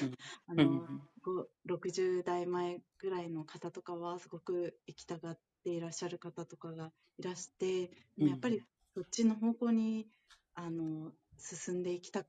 [0.48, 0.88] あうん の、
[1.22, 8.64] ご60代前ぐらいの方とかはすごく行きたがっていらっしゃる方とかがいらして、やっぱり
[8.96, 10.08] そっちの方向に、
[10.56, 12.26] あの、進んでいきた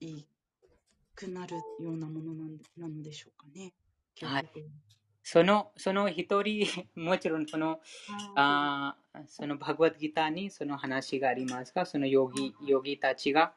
[0.00, 0.24] い
[1.14, 3.72] くなるようなものなんなのでしょうかね。
[4.22, 4.50] はい。
[5.22, 6.66] そのその一人、
[6.96, 13.52] もちろんそのああーそのバグワッドギターにその話がありますが、そのヨギヨギたちが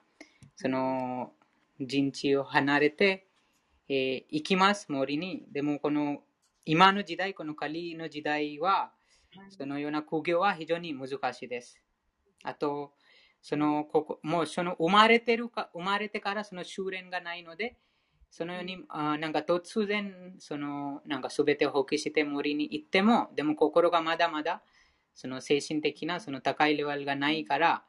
[0.56, 1.32] その
[1.80, 3.28] 陣地を離れて、
[3.90, 5.46] えー行きます、森に。
[5.52, 6.24] でもこの
[6.66, 8.92] 今の時代、このカリの時代は、
[9.50, 11.80] そのような苦行は非常に難しいです。
[12.44, 12.94] あと、
[13.42, 17.78] そのここもうその生まれてるか生まれてからその修練がないので、
[18.32, 24.64] そのように、あなんか突然、そのなんか全てを放棄して森に行っても、でも心がまだまだ
[25.14, 27.84] その精神的なその高いレベルがないから、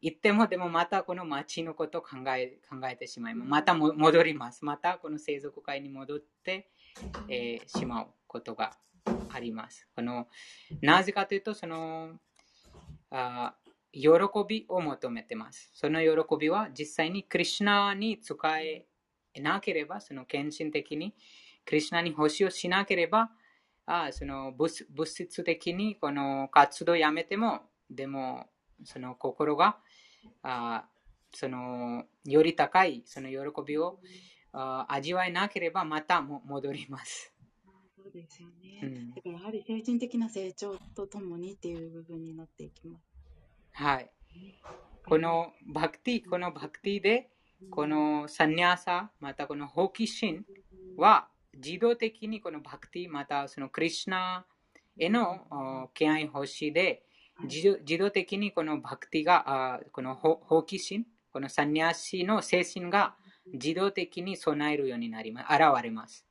[0.00, 3.50] 行ってもでもまたこの町のことを考え考えてしまいます。
[3.50, 4.64] また戻ります。
[4.64, 6.70] またこの生族会に戻って、
[7.28, 8.76] えーしまうことが
[9.30, 9.88] あります。
[9.94, 10.28] この
[10.80, 12.12] なぜかというと、その
[13.10, 13.54] あ
[13.92, 14.08] 喜
[14.48, 15.70] びを求めてます。
[15.74, 18.86] その喜びは実際にクリュナに使え
[19.40, 21.14] なければ、その献身的に
[21.64, 23.30] クリュナに奉仕をしなければ、
[23.90, 28.46] あその物物質的にこの活動をやめても、でも
[28.84, 29.78] その心が
[30.42, 30.84] あ
[31.34, 33.98] そのより高いその喜びを
[34.52, 37.32] あ味わえなければまたも戻ります。
[37.96, 38.80] そうですよね。
[38.82, 43.02] うんだからやはり精神的な成長とともにっていう部分になっていきます。
[43.72, 44.10] はい。
[45.06, 47.30] このバクティ、このバクティで、
[47.70, 50.44] このサンニャーサ、またこのホーキシン
[50.98, 51.28] は
[51.64, 54.46] 自動的にこのバクティ、またそのクリシナ
[54.98, 57.02] へのあ敬愛欲しで、
[57.44, 63.14] 自動的にこのバクティが、あこのホホーキシン、このサンニャーシの精神が
[63.52, 65.46] 自動的に備えるようになります。
[65.52, 66.26] 現れます。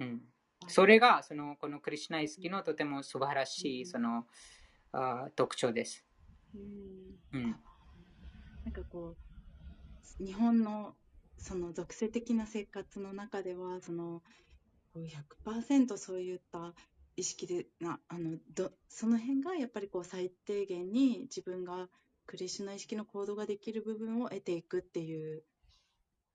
[0.00, 0.22] うん、
[0.68, 4.26] それがそのこのクリシナ意識のとても素晴らしいその
[4.92, 6.04] あ特徴です。
[6.54, 7.18] うん。
[7.32, 7.56] うん。
[8.64, 9.16] なんかこ
[10.20, 10.94] う、日本の
[11.38, 14.22] その属性的な生活の中では、その
[14.94, 16.74] 100%そういった
[17.16, 21.88] 意識でなあのど、その辺がやっぱりこう最低限に自分が
[22.26, 25.42] クリシュナ意識の行動ができる部分を得ていくっていう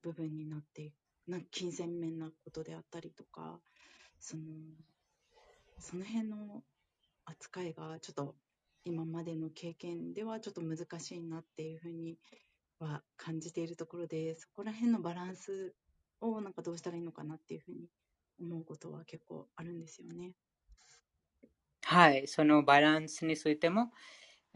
[0.02, 0.92] 部分になってい
[1.26, 3.60] なん金銭面なことであったりとか、
[4.20, 4.42] その、
[5.78, 6.62] その辺の
[7.24, 8.34] 扱いがちょっと
[8.84, 12.18] 今までの経験ではちょっと難しいなっていうふうに
[12.78, 15.74] は感じているところで、そこら辺のバランス
[16.20, 17.88] をなんかどうしたらいいのかなっていうふうに
[18.40, 20.32] 思うことは結構あるんですよね。
[21.84, 23.92] はい、そのバランスについても、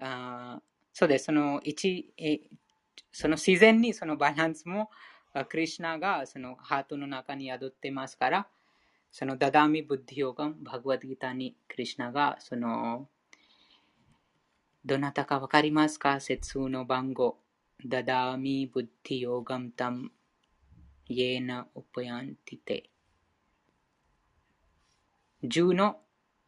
[0.00, 0.60] あ
[0.92, 2.40] そうです、その一え
[3.12, 4.90] その自然にそのバランスも、
[5.48, 8.48] クリュナがそのハートの中に宿ってますから、
[9.12, 13.08] そのダダミブッディヨガム、バグワッドギターにクリュナがその
[14.84, 16.20] どなたかわかりますか？
[16.20, 17.38] 節の番号。
[17.86, 20.10] ダダミブッディヨガムタム、
[21.06, 22.90] イエーナウパヤンティテ。
[25.44, 25.98] 10の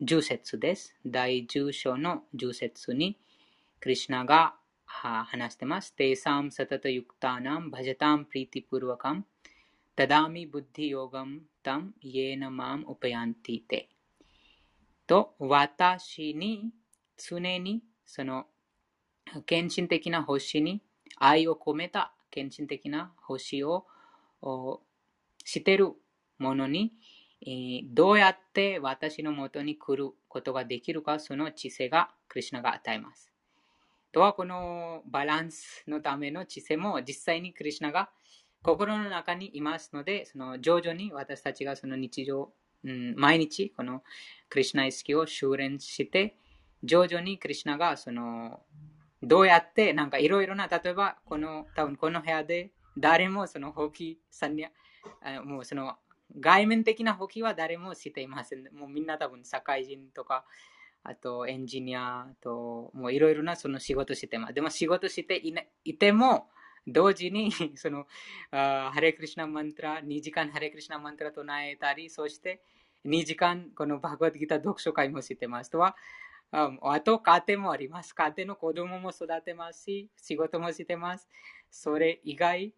[0.03, 0.97] 10節です。
[1.07, 3.17] 第10章の10節に、
[3.79, 5.95] クリュナが話してます。
[5.95, 9.25] テーサムサタタユクタナムバジャタムプリティプルワカム
[9.95, 13.89] タダミブッディヨガムタムイエナマムウパヤンティテ
[15.07, 16.71] と私に
[17.17, 18.47] 常にその
[19.47, 20.83] 献身的な星に
[21.17, 23.87] 愛を込めた献身的な星を
[25.45, 25.93] してる
[26.39, 26.93] ものに
[27.93, 33.33] どうやって私のもとに来ることができるかその知性がクリュナが与えます。
[34.13, 38.11] とはこのバランスのための知性も実際にクリュナが
[38.63, 42.53] 心の中にいますので、その徐々に私たちがその日常、
[42.85, 44.03] うん、毎日この
[44.49, 46.37] クリュナ意識を修練して、
[46.83, 48.61] 徐々にクリュナがその
[49.23, 54.67] どうやってなんかいろいろな、例えばこの多分この部屋で誰もその放棄さんに、
[55.45, 55.97] もうその
[56.39, 58.63] 外面的な放棄は誰もしていません。
[58.75, 60.45] もうみんな多分社会人とか
[61.03, 64.55] あとエンジニアと、もういろいろなその仕事してます。
[64.55, 66.49] でも仕事してい,、ね、いても、
[66.87, 68.07] 同時に その
[68.51, 72.63] ハレクリシナマントラ、2時間ハレクリシナマントラ唱えたり、そして
[73.05, 75.97] 2時間このバグワッドギター読書会もしてますとは、
[76.53, 78.13] あと家庭もあります。
[78.15, 81.29] 家庭の子供も育てますし、仕事もしてます。
[81.71, 82.75] それ以外、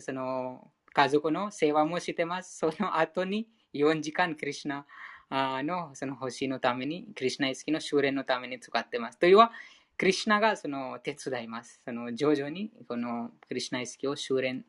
[0.00, 2.58] その家族の世話もしてます。
[2.58, 4.86] その後に4時間クリシナ
[5.30, 9.18] のその星のために、クリュナ意識の修練のために使ってます。
[9.18, 9.52] というは、
[9.96, 11.80] クリュナがその手伝います。
[11.84, 14.64] その徐々にこのクリュナ意識を修練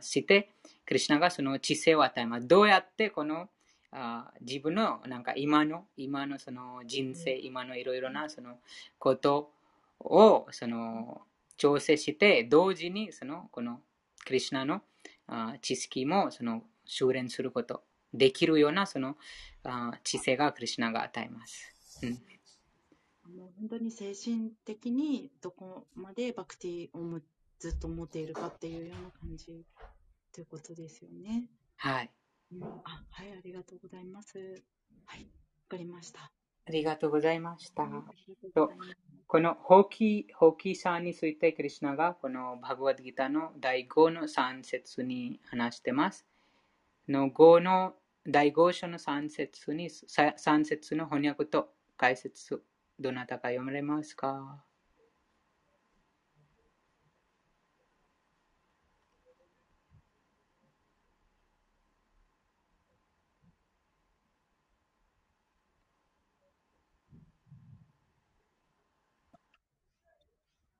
[0.00, 0.50] して、
[0.84, 2.46] クリュナがその知性を与えます。
[2.46, 3.48] どうやってこの
[3.92, 8.58] あ自分のなんか今の今のその人生、今のいろいろなその
[8.98, 9.52] こと
[9.98, 11.22] をその
[11.56, 13.80] 調整して、同時にそのこの
[14.24, 14.82] クリュナの
[15.26, 17.82] あ知識もその修練すること
[18.12, 19.16] できるようなその
[19.64, 21.74] あ知性がクリュナが与えます。
[22.02, 22.10] うん、
[23.36, 27.20] もう本当に精神的にどこまでバクティを
[27.58, 29.64] ずっと持っているかっていうような感じ
[30.32, 31.44] ということですよね。
[31.76, 32.10] はい。
[32.52, 34.38] うん、あはい、ありがとうございます。
[35.06, 35.26] はい、わ
[35.68, 36.32] かりました。
[36.66, 37.84] ありがとうございました。
[38.54, 38.72] と
[39.26, 46.26] このホーキー、ホーキーさんについてクリュナがこのバグワッドギターの第5の3節に話してます。
[47.08, 47.94] の5の
[48.26, 52.62] 第5章の3節に、3節の翻訳と解説、
[52.98, 54.64] どなたか読まれますか？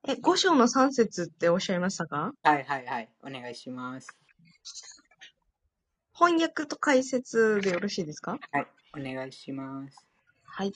[0.07, 2.33] え、5章の3節っておっしゃいましたか？
[2.41, 3.09] はいはいはい。
[3.23, 4.07] お願いします。
[6.13, 8.39] 翻訳と解説でよろしいですか？
[8.51, 8.67] はい、
[8.99, 10.05] お願いします。
[10.43, 10.73] はい。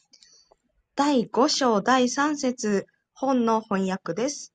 [0.96, 4.54] 第5章第3節本の翻訳です。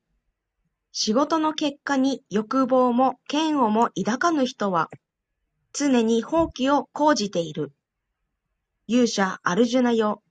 [0.93, 4.89] 仕事の結果に欲望も嫌悪も抱かぬ人は、
[5.73, 7.73] 常に放棄を講じている。
[8.87, 10.23] 勇者アルジュナよ。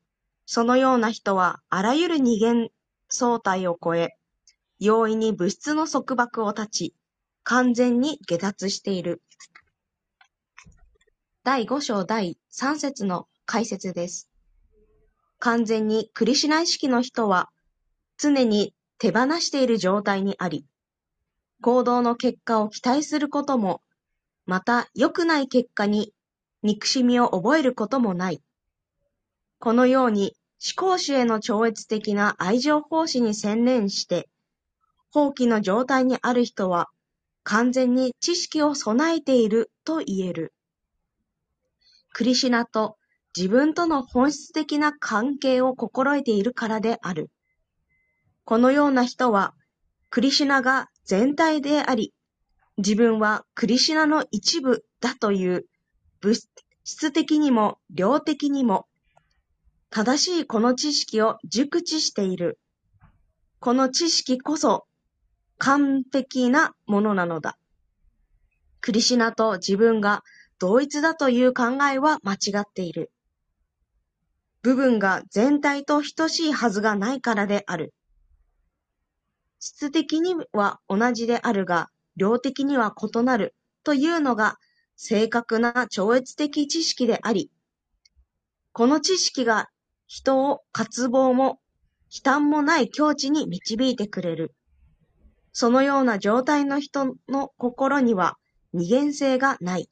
[0.45, 2.69] そのような人はあらゆる二元
[3.09, 4.15] 相対を超え、
[4.79, 6.95] 容易に物質の束縛を断ち、
[7.43, 9.21] 完全に下脱している。
[11.43, 14.29] 第五章第三節の解説です。
[15.39, 17.49] 完全にクリシナ意識の人は、
[18.17, 20.65] 常に手放している状態にあり、
[21.61, 23.81] 行動の結果を期待することも、
[24.45, 26.13] また良くない結果に
[26.63, 28.41] 憎しみを覚えることもない。
[29.59, 34.29] このように思考主への超越的な愛情奉仕に専念して、
[35.11, 36.89] 放棄の状態にある人は、
[37.43, 40.53] 完全に知識を備えていると言える。
[42.13, 42.97] クリシナと
[43.35, 47.31] 自分との本質的な関係を心得ているからである。
[48.45, 49.53] このような人は、
[50.09, 52.13] クリシナが全体であり、
[52.77, 55.65] 自分はクリシナの一部だという
[56.21, 56.47] 物
[56.85, 58.87] 質的にも量的にも
[59.89, 62.59] 正しいこの知識を熟知している。
[63.59, 64.85] この知識こそ
[65.59, 67.57] 完璧なものなのだ。
[68.81, 70.23] クリシナと自分が
[70.57, 73.11] 同一だという考えは間違っている。
[74.61, 77.93] 部分が全体と等しいはずがないからである。
[79.59, 83.53] 質的には同じであるが、量的には異なる
[83.83, 84.57] というのが
[84.95, 87.51] 正確な超越的知識であり、
[88.71, 89.67] この知識が
[90.07, 91.59] 人を渇望も
[92.09, 94.53] 忌憚もない境地に導いてくれる。
[95.59, 98.37] そのような状態の人の心には
[98.71, 99.89] 二元性がない。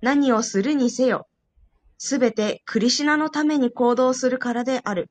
[0.00, 1.28] 何をするにせよ、
[1.98, 5.10] すべてクリシナのために行動するからである。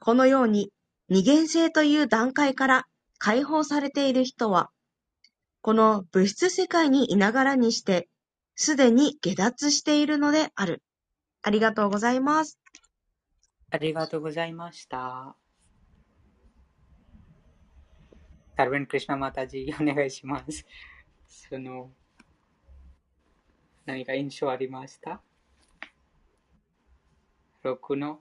[0.00, 0.72] このように
[1.08, 2.86] 二元性という段階から
[3.18, 4.68] 解放されている人は、
[5.60, 8.08] この物質世界にいながらにして、
[8.56, 10.82] すでに下脱しているのである。
[11.42, 12.58] ありがとうございます。
[13.70, 15.36] ありがとうございました。
[18.56, 20.64] サルベン・クリシナマタジお願いします。
[21.26, 21.90] その、
[23.84, 25.20] 何か印象ありました
[27.64, 28.20] ?6 の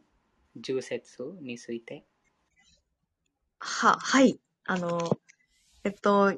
[0.60, 2.04] 10節について。
[3.60, 4.40] は、はい。
[4.66, 4.98] あの、
[5.84, 6.34] えっと、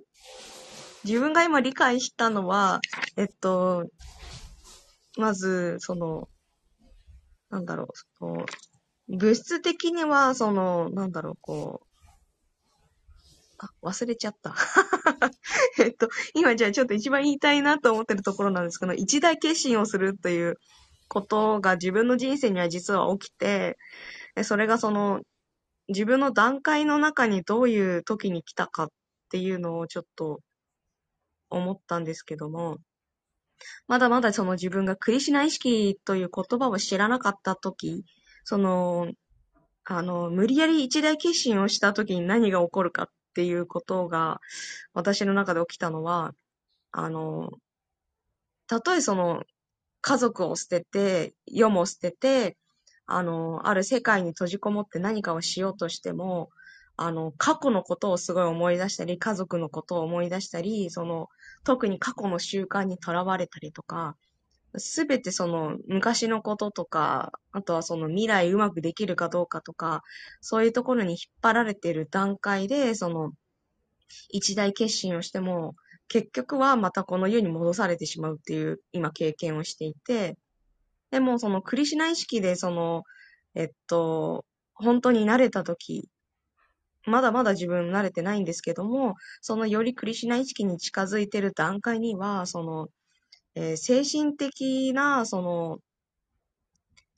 [1.05, 2.81] 自分が今理解したのは、
[3.15, 3.89] えっと、
[5.17, 6.27] まず、その、
[7.49, 7.87] なんだろう、
[8.19, 8.45] その、
[9.07, 11.84] 物質的には、その、なんだろう、こう、
[13.57, 14.55] あ、忘れちゃった。
[15.79, 20.57] えっと、今じゃあちょっと一番言いたいなと思ってるところなんですけど、一大決心をするという
[21.07, 23.77] ことが自分の人生には実は起きて、
[24.43, 25.21] それがその、
[25.87, 28.87] 自分の段階の中にどういう時に来たかっ
[29.29, 30.39] ていうのをちょっと
[31.49, 32.77] 思ったんですけども、
[33.87, 38.03] まだまだその自分がクリシナ意識という言葉を知らなかった時、
[38.43, 39.11] その、
[39.85, 44.41] あの、無理やり一大決心をした時に何が起こるかていうことが、
[44.93, 46.33] 私の中で起きたのは、
[46.91, 47.51] あの、
[48.67, 49.43] たとえその、
[50.01, 52.57] 家族を捨てて、世も捨てて、
[53.07, 56.49] あの、ある世界に閉じこもって何かをしようとしても、
[56.97, 61.29] あの、過去のことをすごい思い出したり、家族のことを思い出したり、その、
[61.63, 64.15] 特に過去の習慣にとらわれたりとか、
[64.77, 70.03] すべてその昔のこととか、あとはその未来うまくできるかどうかとか、
[70.41, 73.31] そういうところに引っ張られている段階で、その
[74.29, 75.75] 一大決心をしても、
[76.07, 80.37] 結局はまたこの世に戻されてしまうっていう今経験をしていて、
[81.11, 83.03] でもそのクリシナ意識でその、
[83.55, 86.09] えっと、本当に慣れた時、
[87.05, 92.87] まだまだ自分慣れてないんですけども、そのよりクリシナ意識に近づいてる段階には、その、
[93.55, 95.79] えー、精神的な、その、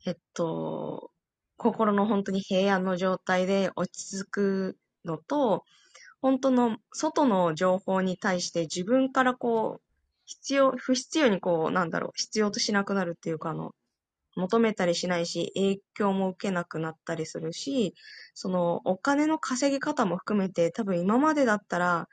[0.06, 1.12] えっと、
[1.58, 5.64] 心の本当に平安の状態で落ち着くのと、
[6.22, 9.82] 本当の外の情報に対して自分からこう、
[10.26, 13.74] 必要、不必要にこう、なんだろう、必要としなくなるっていうか、あの、
[14.36, 17.96] 求めたりしないし、影響も受けなくなったりするし、
[18.36, 22.08] そのお金の稼ぎ方も含めて多分今までだったら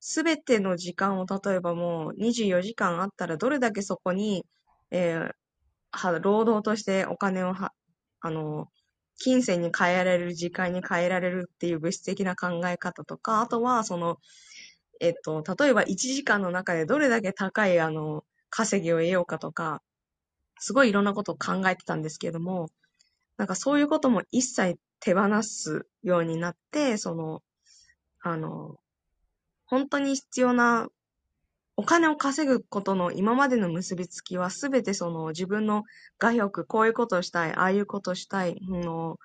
[0.00, 4.44] すべての時間を例えばもう24時間あったらどれだけそこに、
[4.90, 5.32] えー、
[5.92, 7.72] は、労働としてお金をは、
[8.20, 8.68] あの、
[9.18, 14.16] 金銭に変えられる時間に変えられるっていう物質的な考え方とか、あとはその、
[15.00, 19.82] えっと、例えば1時間の中でどれだけ高いあの、稼ぎを得ようかとか、
[20.58, 22.70] すごいいろんなことを考えてたんですけども、
[23.36, 27.42] なんかそういうことも一切手放すようになって、その、
[28.22, 28.78] あの、
[29.70, 30.88] 本当に必要な
[31.76, 35.84] お金を稼ぐことの今までの結びつきはすべてその自分の
[36.18, 39.16] 画欲、こういうことをしたい、ああいうことをしたい、の、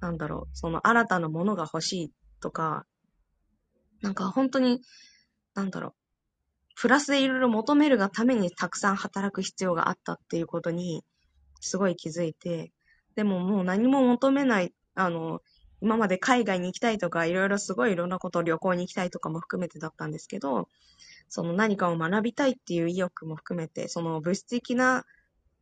[0.00, 2.84] なんだろう、その新たなものが欲しいとか、
[4.02, 4.82] なんか本当に、
[5.54, 5.94] なんだろう、
[6.76, 11.04] プラスでいろいろ求めるがためにたくさん働く必要があったっていうことに、
[11.60, 12.72] すごい気づいて、
[13.14, 15.40] でももう何も求めない、あの、
[15.84, 20.70] 今まで海外に行きたいとか、いろいろすごいいろんなことを旅行に行きたいとかも含めてだったんですけど、
[21.28, 25.04] その何かを学びたいっていう意欲も含めて、その物質的な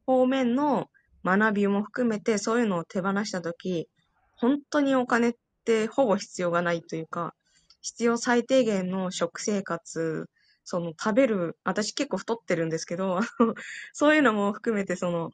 [0.07, 0.89] 方面の
[1.25, 3.89] 学びも含めて、そういうのを手放したとき、
[4.37, 7.35] 本当にお金ってほぼ必要がないというか、
[7.81, 10.31] 必要最低限の食生活、
[10.63, 13.19] その食べる、私結構太ってるんですけど、
[13.93, 15.33] そういうのも含めて、その、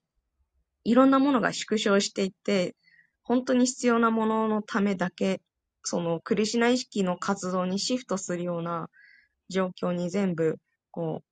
[0.84, 2.74] いろんなものが縮小していって、
[3.28, 5.42] 本当に必要なもののためだけ、
[5.84, 8.88] そのクリシナ意識の活動にシフトするような
[9.50, 10.56] 状況に全部、
[10.90, 11.22] こ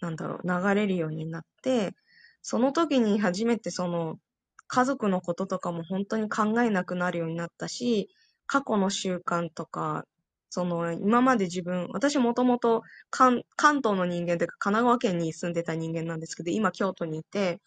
[0.00, 1.96] う、なんだろう、流れるようになって、
[2.42, 4.20] その時に初めてその、
[4.68, 8.08] 家族のこととかも本当に考えなくなるようになったし、
[8.46, 10.04] 過去の習慣とか、
[10.48, 17.60] その、今まで自分、私もともと関関東の人間というか神奈川県に住んでた人間なんですけど、今京都にいて、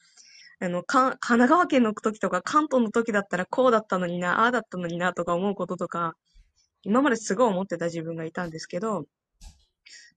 [0.59, 6.15] あの、か神奈川県の時とか関東の時だったらこうだったのにな、ああだったのになとか思うこととか、
[6.83, 9.05] 今まですごい思ってた自分がいたんですけど、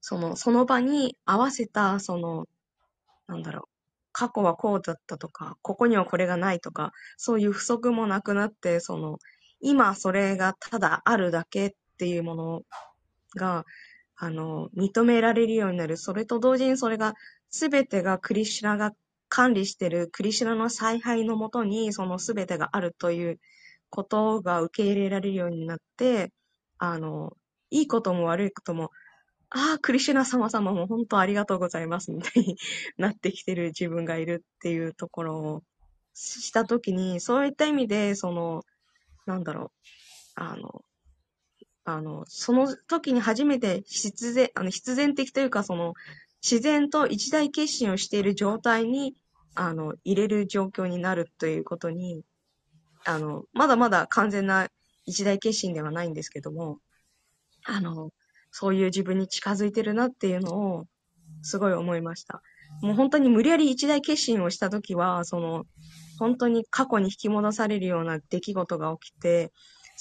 [0.01, 2.45] その、その場に合わせた、その、
[3.27, 3.79] なんだろう、
[4.11, 9.19] 過去はこうだったとか、ここにはこれがないとか、そういう不足もなくなって、その、
[9.61, 12.61] 今それがただあるだけっていうもの
[13.35, 13.65] が、
[14.15, 15.97] あの、認められるようになる。
[15.97, 17.13] それと同時にそれが、
[17.49, 18.93] すべてがクリシュナが
[19.29, 23.39] 管理してる、クリシュナの采配のもとに、そのすべてがあるという
[23.89, 26.31] ことが受け入れられるようになって、
[26.77, 27.33] あの、
[27.69, 28.91] いいことも悪いことも、
[29.51, 32.57] ああ、クリシュナ様様も本当ありがとうございますみたいに
[32.97, 35.63] なってきてる自分がいるっていうところを
[36.13, 38.63] したときに、そういった意味で、その、
[39.25, 39.71] なんだろ
[40.37, 40.83] う、あの、
[41.85, 45.93] あの、その時に初めて必然、あの、必然的というか、その、
[46.41, 49.15] 自然と一大決心をしている状態に、
[49.55, 52.23] あの、入れる状況になるということに、
[53.05, 54.69] あの、まだまだ完全な
[55.05, 56.79] 一大決心ではないんですけども、
[57.65, 58.11] あの、
[58.51, 60.85] そういう自分に近づいてるなっていうのを、
[61.41, 62.41] すごい思いました。
[62.81, 65.65] もう本当に無理やり一大決心をしたときは、その、
[66.19, 69.51] 本当に過去に引き戻されるような出来事が起きて、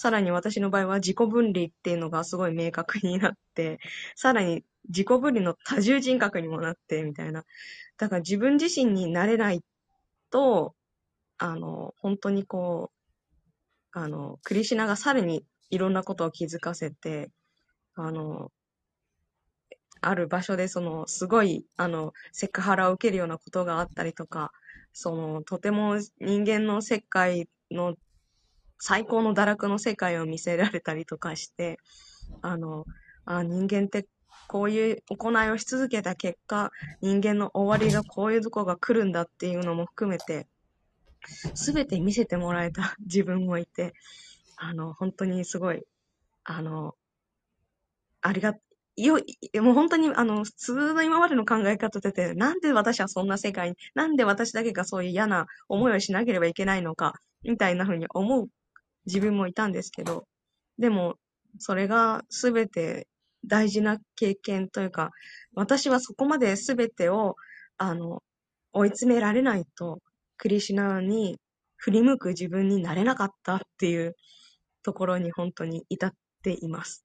[0.00, 3.80] さらに私の場合は自己分離っていうのがすごい明確になって、
[4.14, 7.44] さらに自己分離の多重人格にもなって、みたいな。
[7.96, 9.60] だから自分自身になれない
[10.30, 10.76] と、
[11.36, 17.32] あの、本当にこう、あの、クリシナがさらにいろんなことを気づかせて、
[17.96, 18.52] あの、
[20.00, 24.52] ある場所でその、すごい、あの、セクハラを受けるようなことがあったりとか、
[24.92, 27.96] その、とても人間の世界の
[28.78, 31.78] 最高の堕落の世界を見せられたりとかして、
[32.40, 32.86] あの、
[33.24, 34.06] あ人間って
[34.46, 36.70] こういう行いをし続けた結果、
[37.02, 40.46] 人間の終わりがこういうとこが来るんだっていうのも含めて、
[41.54, 43.92] すべて見せてもらえた 自分もいて、
[44.56, 45.82] あの、本当にすごい、
[46.44, 46.94] あの、
[48.22, 48.54] ありが、
[48.96, 49.18] よ、
[49.62, 58.48] もう本当に、あの、普通の今までの考え方でて、なんで私はそんな世界に、なんで私だけがそういう嫌な思いをしなければいけないのか、みたいな風に思う
[59.08, 60.24] 自分もいたんですけど、
[60.78, 61.16] でも、
[61.58, 63.08] それがすべて
[63.46, 65.10] 大事な経験というか、
[65.54, 67.34] 私はそこまですべてを、
[67.78, 68.22] あの、
[68.72, 69.98] 追い詰められないと、
[70.36, 71.38] クリシナに
[71.76, 74.14] 振り向く自分になれなかったっていう
[74.82, 77.04] ところに本当に至っています。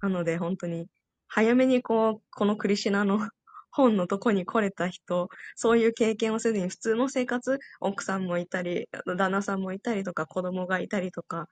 [0.00, 0.86] なので本当に、
[1.28, 3.28] 早めにこう、このクリシナの
[3.74, 11.48] 本のとこに来れた人、そういう経験をせずに普通の生活、奥さんもいたり、旦那さんもいたりとか、子供がいたりとか、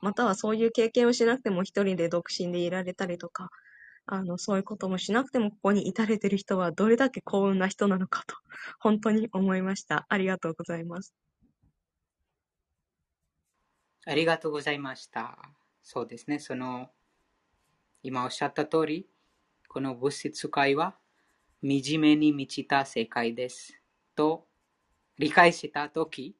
[0.00, 3.48] またはそういう経験をしなくても一人で独身でいられたりとか、
[4.06, 8.36] あの、そういうこともしなくてもここに至れてる人はどれだけ幸運な人なのかと、
[8.78, 10.06] 本当に思いました。
[10.08, 11.12] ありがとうございます。
[14.06, 15.38] ありがとうございました。
[15.82, 16.38] そうですね。
[16.38, 16.90] その、
[18.02, 19.08] 今おっしゃった通り、
[19.66, 20.96] この物質界は
[21.66, 23.80] 惨めに満ちた世界です。
[24.14, 24.46] と
[25.16, 26.36] 理解したとき、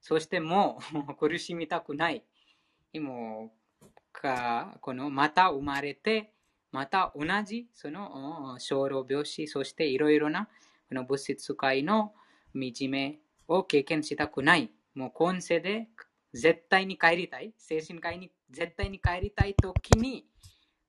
[0.00, 2.24] そしてもう 苦しみたくない。
[2.94, 6.32] もうかこのまた生まれて、
[6.72, 10.48] また同じその小老病死、そしていろいろな
[10.88, 12.12] この物質界の
[12.52, 14.72] 惨めを経験したくない。
[14.94, 15.88] もう今世で
[16.32, 17.54] 絶対に帰りたい。
[17.56, 20.26] 精神科医に絶対に帰りたいときに、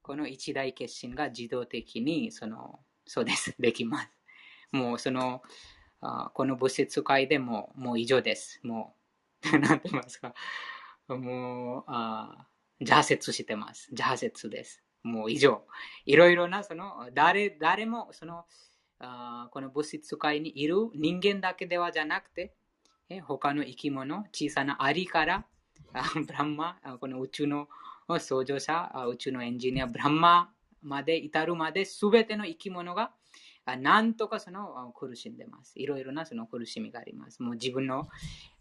[0.01, 4.09] この一大決心が自動的に、その、そうです、 できます。
[4.71, 5.41] もうその、
[6.01, 8.59] あこの物質界でももう以上です。
[8.63, 8.95] も
[9.51, 10.35] う、 なんて言いますか。
[11.07, 12.47] もう、あ
[12.81, 13.89] 挫折してます。
[13.93, 14.83] 挫折です。
[15.03, 15.65] もう以上。
[16.05, 18.45] いろいろな、その、誰、誰も、その、
[18.99, 22.53] あこの物質界にいる人間だけではじゃなくて、
[23.09, 25.45] え他の生き物、小さなアリから、
[25.93, 27.69] あブランマ、この宇宙の
[28.19, 30.51] 創造者、宇宙のエンジニア、ブランマ
[30.87, 33.11] まで至るまで、すべての生き物が、
[33.65, 35.73] あなんとかその苦しんでます。
[35.75, 37.43] いろいろなその苦しみがあります。
[37.43, 38.07] もう自分の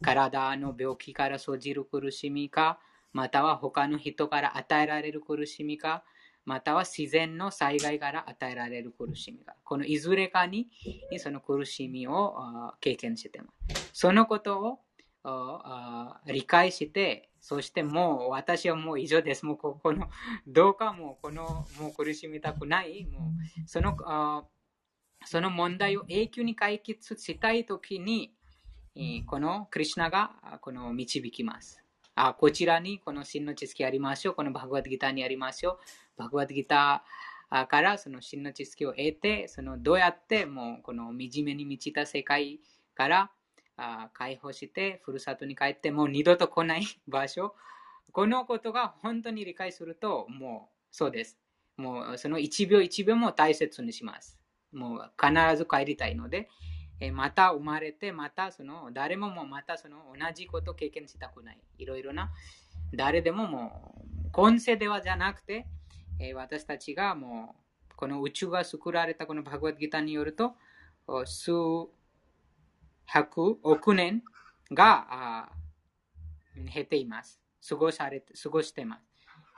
[0.02, 2.80] 体の病気から生じる苦しみか、
[3.12, 6.04] または他の人から与えられる苦しみか、
[6.44, 10.68] または自然の災害から与えられる苦しみが、このいずれかに
[11.18, 13.90] その苦しみを経験してます。
[13.92, 14.78] そのことを
[16.26, 19.46] 理解して、そしてもう私はもう以上です。
[19.46, 20.08] もうここの、
[20.46, 23.22] どうかもうこの、もう苦しみたくない、もう
[23.66, 24.44] そのあ
[25.24, 28.34] その問題を永久に解決したいときに、
[29.26, 31.82] このクリュナがこの導きます。
[32.14, 34.34] あこちらにこの真の知識ありましょう。
[34.34, 35.78] このバグワッドギターにありましょう。
[36.16, 42.60] バグワッドギターからその真の知識を得て、そのどうやってもうこの惨めに満ちた世界
[42.94, 43.30] から
[44.12, 47.54] 解放して、ふるさとに帰ってもう二度と来ない場所。
[48.12, 51.38] このことが本当に理解すると、もうそうです。
[51.76, 54.38] もうその一秒一秒も大切にします。
[54.72, 56.48] もう必ず帰りたいので、
[57.00, 61.60] えまた生まれて、またその誰ももまたその同じことを経験したくない。
[61.78, 62.30] いろいろな、
[62.94, 63.94] 誰でもも
[64.26, 65.66] う、今世ではじゃなくて、
[66.18, 67.56] え私たちがも
[67.90, 70.54] う、この宇宙が作られたこのバグワッドギターによると、
[71.26, 71.52] 数
[73.06, 74.22] 百億年
[74.70, 75.48] が
[76.54, 77.40] 減っています。
[77.68, 79.04] 過ごされて、過ごしています。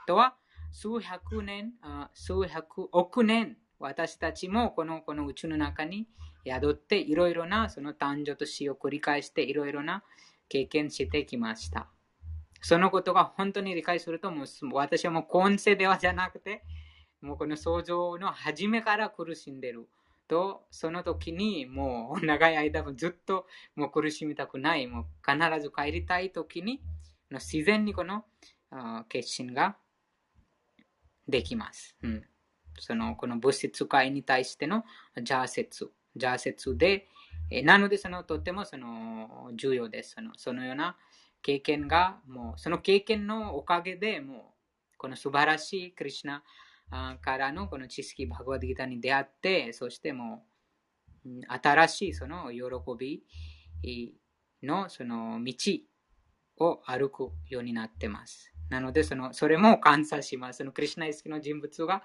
[0.07, 0.35] とは、
[0.71, 1.73] 数百年、
[2.13, 6.07] 数百億年、私たちもこのこの宇宙の中に
[6.45, 10.03] 宿っていろいろなその誕生と死を繰り返していろいろな
[10.49, 11.87] 経験してきました。
[12.61, 16.61] そのことが本当に理解するともう私はもう今世ではじゃなくて
[17.21, 19.87] もうこの想像の初めから苦しんでる
[20.29, 26.81] とその時にもう長い間もずっともう苦しみたくないもう必ず帰りたい時に
[27.31, 28.23] 自然にこの
[29.09, 29.75] 決心が
[31.27, 31.95] できます。
[32.01, 32.23] うん、
[32.79, 34.83] そのこの物質界に対しての
[35.15, 37.07] 邪説邪説で、
[37.51, 40.15] えなのでそのとってもその重要です。
[40.15, 40.97] そのそのような
[41.41, 44.53] 経験が、もうその経験のおかげで、も
[44.93, 46.43] うこの素晴らしいクリュナ
[47.21, 50.45] からのこの知識、バグワッドギターに出会って、そしても
[51.25, 52.61] う新しいその喜
[52.97, 53.23] び
[54.63, 55.55] のその道
[56.57, 58.53] を歩くようになってます。
[58.69, 60.57] なので、そのそれも感謝します。
[60.57, 62.01] そのクリュナイ意識の人物が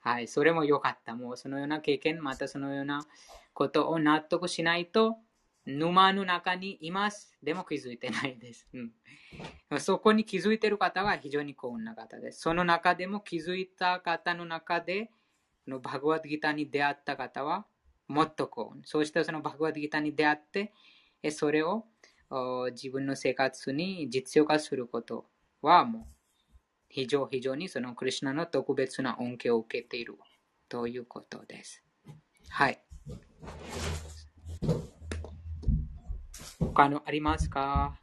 [0.00, 1.14] はい、それも良かった。
[1.14, 3.04] もうそのような経験、またそのような
[3.52, 5.16] ことを納得しないと、
[5.68, 7.36] 沼の中にいます。
[7.42, 8.66] でも気づいてないです。
[8.72, 12.40] うん、そこに気づいている方が非常に幸運な方です。
[12.40, 15.10] その中でも気づいた方の中で、
[15.66, 17.66] のバグワッドギターに出会った方は
[18.06, 18.82] もっと幸運。
[18.84, 20.72] そしてそのバグワッドギターに出会って、
[21.30, 21.84] それを
[22.72, 25.26] 自分の生活に実用化すること
[25.60, 26.04] はもう
[26.88, 30.14] 非常非常にそのクリュナの特別な恩恵を受けている
[30.70, 31.84] ということです。
[32.48, 32.80] はい。
[36.58, 37.98] 他のありますか？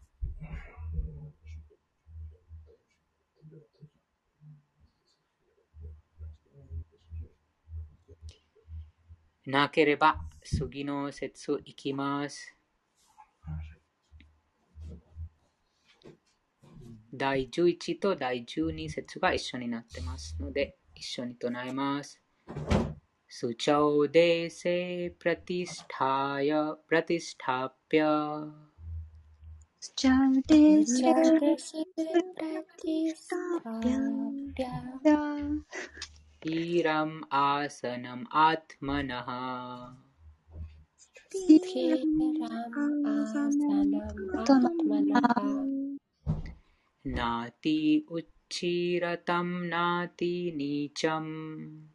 [9.45, 12.55] なければ次の説いきます。
[17.13, 22.21] 第11と第12節が一緒になってますので、一緒に唱えます。
[23.41, 26.49] शुचौ देशे प्रतिष्ठाय
[26.89, 28.01] प्रतिष्ठाप्य।
[36.21, 39.25] स्थिरम् आसनम् आत्मनः।
[47.07, 51.94] नाति उच्चीरतं नाति नीचम्।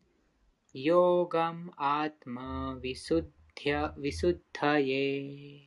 [0.74, 5.66] योगम् आत्मविशुद्ध्य विशुद्धये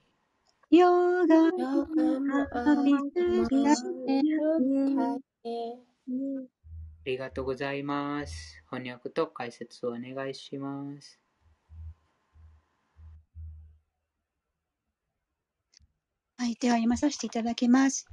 [0.72, 2.84] ヨガヨガもああ
[7.06, 8.62] りがとうございます。
[8.70, 11.20] 翻訳と解説をお願いします。
[16.38, 18.06] はい、では読まさせていただきます。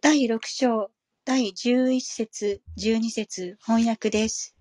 [0.00, 0.90] 第6章、
[1.26, 4.56] 第11節、12節、翻訳です。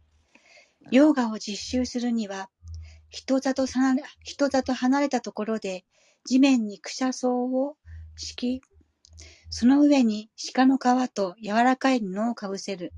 [0.91, 2.51] ヨーガを実習するには、
[3.11, 5.85] 人里人里離れたところで、
[6.25, 7.77] 地面に草草を
[8.17, 8.63] 敷き
[9.51, 12.93] その上に鹿の皮と柔らかい布をかぶせる。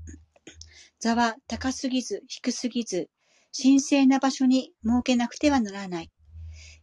[0.99, 3.09] 座は高すぎず低すぎず、
[3.59, 6.11] 神聖な場所に設けなくてはならない。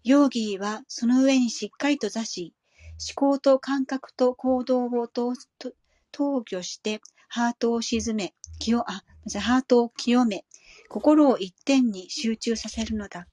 [0.05, 2.55] ヨーギーはその上にしっかりと座し、
[3.17, 5.35] 思考と感覚と行動を統
[6.15, 9.05] 御して、ハートを沈め、清あ
[9.39, 10.47] ハートを清め、
[10.89, 13.27] 心を一点に集中させるのだ。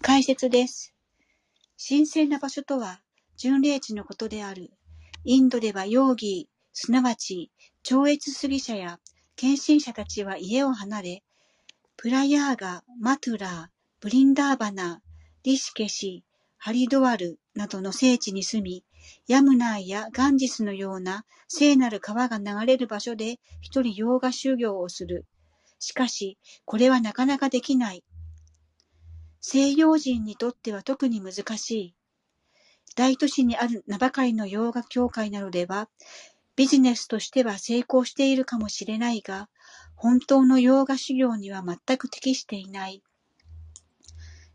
[0.00, 0.94] 解説です。
[1.76, 3.00] 神聖な場所とは、
[3.36, 4.70] 巡礼地のことである。
[5.24, 7.50] インドではヨーギー、すなわち
[7.82, 9.00] 超越主義者や
[9.34, 11.22] 献身者たちは家を離れ、
[11.96, 13.66] プラヤーガ、マトゥラー、
[14.00, 15.02] ブリンダーバナ、
[15.42, 16.24] リシケシ、
[16.56, 18.84] ハリドワルなどの聖地に住み、
[19.26, 25.26] ヤムナーやガンジスのような聖なる川が流れる場所で一人洋画修行をする。
[25.78, 28.04] しかし、これはなかなかできない。
[29.40, 31.94] 西洋人にとっては特に難しい。
[32.96, 35.88] 大都市にある名ばかりの洋画協会などでは、
[36.56, 39.48] ビジネスとしては成功しているかもしれないが、
[39.94, 43.02] 本当の洋画修行には全く適していない。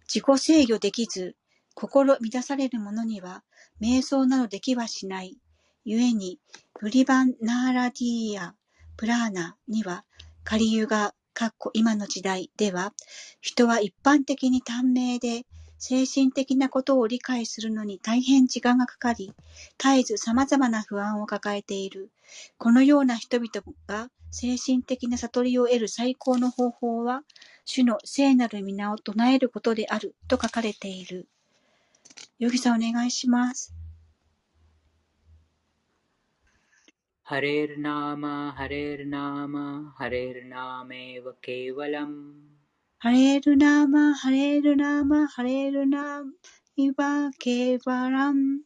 [0.07, 1.37] 自己制御できず、
[1.75, 3.43] 心乱される者には、
[3.81, 5.37] 瞑想などできはしない。
[5.85, 6.39] 故に、
[6.79, 8.55] ブリバン・ナーラディーヤ・
[8.97, 10.05] プラーナには、
[10.43, 12.93] カリユガ、かっこ今の時代では、
[13.39, 15.45] 人は一般的に短命で、
[15.79, 19.33] 精神的なことを理解するのに大変時間がかかり、
[19.77, 22.11] 絶えず様々な不安を抱えている。
[22.57, 23.49] このような人々
[23.87, 27.23] が精神的な悟りを得る最高の方法は、
[27.63, 31.29] 主の聖なる皆を唱えることであると書かれている。
[32.37, 33.73] ヨギさんお願いします。
[37.29, 42.33] हरेर्नाम हरेर्नाम हरेर्नामेव केवलम्।
[43.03, 48.59] हरेरुनाम हरेरुनाम हरेरुवा केवलम्।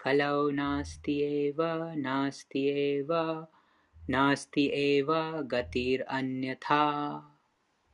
[0.00, 3.46] कलौ नास्ति एव नास्ति एव
[4.10, 7.12] नास्ति एव गतिरन्यथा।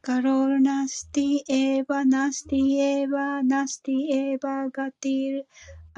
[0.05, 5.43] करोर्नास्ति एव नास्ति एव नास्ति एव गतिर्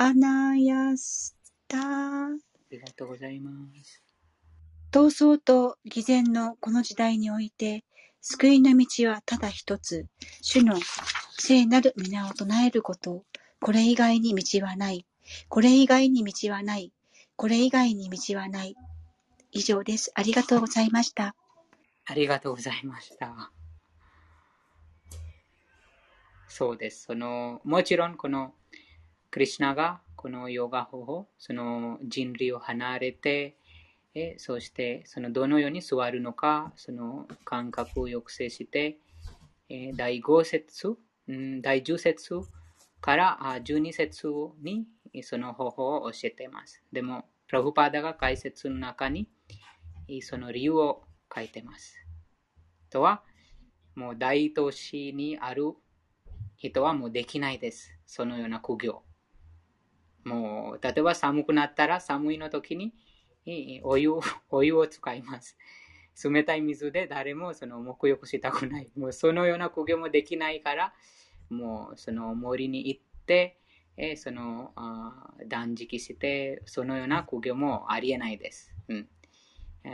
[0.00, 1.82] अनायास्ता
[2.72, 3.50] りがとうございま
[3.84, 4.02] す。
[4.90, 7.84] 闘争と偽善のこの時代において、
[8.20, 10.06] 救いの道はただ一つ、
[10.40, 10.76] 主の
[11.38, 13.24] 聖なる皆を唱えること。
[13.60, 15.06] これ以外に道はない。
[15.48, 16.92] これ以外に道はない。
[17.36, 18.76] これ以外に道はない。
[19.50, 20.12] 以上です。
[20.14, 21.34] ありがとうございました。
[22.04, 23.50] ありがとうございました。
[26.48, 27.04] そうです。
[27.04, 28.54] その、もちろんこの、
[29.30, 33.56] クリュナがこのヨガ方法、その人類を離れて、
[34.14, 38.98] えそしてそのどのように座るのか、その感覚を抑制して、
[39.68, 40.96] え第5節、
[41.26, 42.40] うん、第10節
[43.00, 44.28] からあ12節
[44.62, 44.86] に
[45.24, 46.80] その方法を教えています。
[46.92, 49.28] でも、プラフパーダが解説の中に
[50.20, 51.02] その理由を
[51.34, 51.96] 書いています。
[52.90, 53.24] とは、
[53.96, 55.72] もう大都市にある
[56.56, 57.98] 人はもうできないです。
[58.06, 59.02] そのような苦行。
[60.24, 62.92] もう、例えば寒くなったら寒いの時に
[63.82, 64.10] お湯
[64.50, 65.56] お湯を使います。
[66.24, 68.90] 冷たい水で誰もその沐浴したくない。
[68.96, 70.94] もうそのような苦行もできないから、
[71.50, 73.58] もうその森に行って、
[73.96, 78.74] えそのあ断食して、そのような苦行もありえないです。
[78.88, 79.08] うん、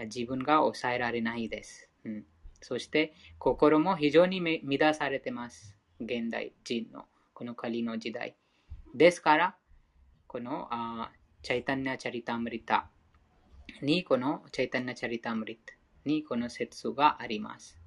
[0.05, 1.89] 自分が抑えられないです。
[2.05, 2.27] うん、
[2.61, 4.41] そして心も非常に
[4.79, 5.77] 乱されてます。
[6.01, 8.37] 現代人のこの仮の時代。
[8.95, 9.58] ですから、
[10.29, 11.11] このあ
[11.43, 12.91] チャイタンニャ・チャリタムリタ
[13.81, 15.73] にこのチャイタンナ・チャリタムリット
[16.05, 17.79] にこの説があります。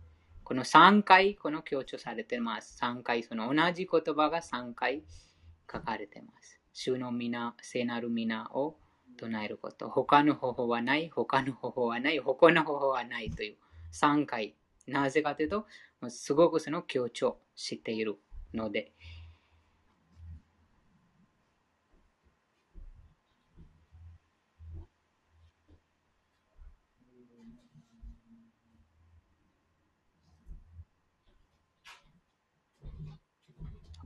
[0.44, 2.80] この3回この強調されています。
[2.82, 5.04] 3回その同じ言葉が3回
[5.72, 6.60] 書かれています。
[6.74, 8.76] 主の皆、聖なる皆を
[9.18, 9.90] 唱えること。
[9.90, 13.58] 他の方法はない、他の方法はない、他の方法はないという
[13.94, 14.56] 3回。
[14.88, 15.68] なぜかというと、
[16.10, 18.18] すごくその強調している
[18.52, 18.94] ので、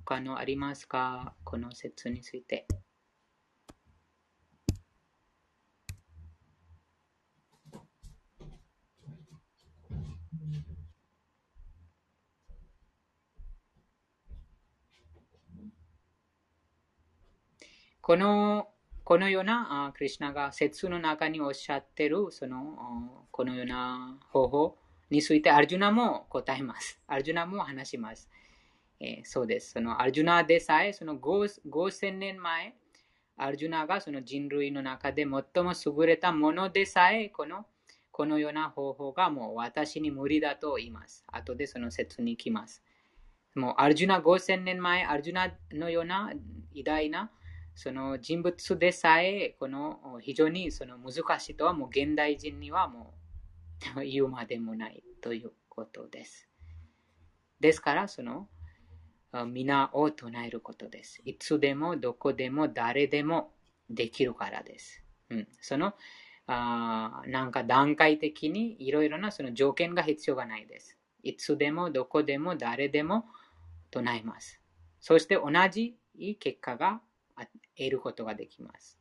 [0.08, 1.34] 他のありますか？
[1.44, 2.68] この説について。
[18.00, 18.70] この
[19.04, 24.78] このようなクリュナが説の中におっしゃってるそのこのような方法
[25.10, 27.00] についてアルジュナも答えます。
[27.08, 28.30] アルジュナも話します。
[29.00, 29.72] えー、そうです。
[29.72, 32.76] そのアルジュナでさえ、その5000年前、
[33.38, 37.66] アルジュナがその人類の中で最も優れたものでさえ、この
[38.12, 41.26] このような方法がもう私に無理だと言います。
[41.28, 42.82] 後でその説に来ます。
[43.56, 46.32] もうアルジュナ5000年前、アルジュナのような
[46.74, 47.30] 偉大な
[47.76, 53.14] その人物でさえ、この非常にその難しいとはもう現代人にはも
[53.98, 56.50] う 言うまでもないということです。
[57.60, 58.48] ですから、その
[59.44, 61.22] 皆を唱えることです。
[61.26, 63.52] いつでもどこでも誰でも
[63.90, 65.04] できるからです。
[65.30, 65.94] うん、その
[66.48, 70.98] あなんか段階的にいろいろなその条件が必要がないです。
[71.24, 73.26] いつでもどこでも誰でも
[73.92, 74.62] 唱えます。
[75.02, 75.98] そして同じ
[76.40, 77.02] 結果が
[77.78, 79.00] 得ることができます。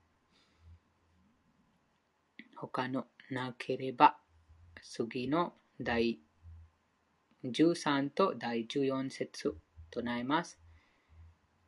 [2.57, 4.17] 他のなければ
[4.83, 6.19] 次の第
[7.45, 9.57] 13と第14節
[9.95, 10.59] 唱えます。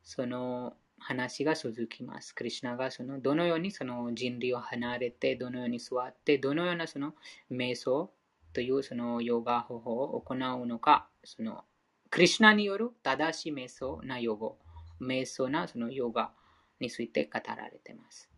[0.03, 2.33] その話が続きます。
[2.35, 7.13] クリュナがそのどのようにその人類を離れて、どのように座って、どのようなその
[7.51, 8.11] 瞑想
[8.53, 11.63] というそのヨガ方法を行うのか、その
[12.09, 16.31] クリュナによる正しい瞑想なヨガ、瞑想なそのヨガ
[16.79, 18.29] について語られています。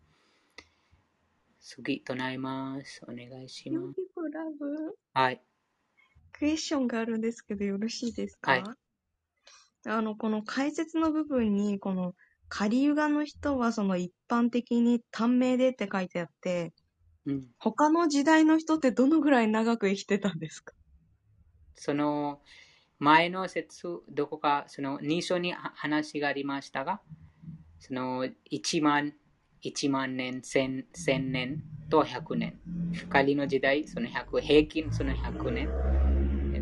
[1.60, 3.00] 次、唱えます。
[3.06, 4.00] お願いします。
[5.14, 5.40] はい。
[6.32, 8.52] クエスチョンがあるんですけど、よろしいですか？
[8.52, 8.64] はい。
[9.86, 12.14] あの、この解説の部分に、この、
[12.48, 16.74] カリユガの人はその一般的に短命でって書いてあって、
[17.26, 20.74] うん、他の時代の人ってどのぐらい長く生きてたんですか？
[21.76, 22.40] その
[22.98, 27.00] 前の説、どこかその2章に話がありましたが、
[27.78, 29.14] その1万、
[29.62, 32.60] 1万年、1000, 1000年と100年。
[33.08, 35.74] 仮の時代、その100、平均その100年。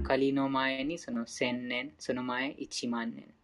[0.02, 3.34] 仮の前にその1000年、その前1万年。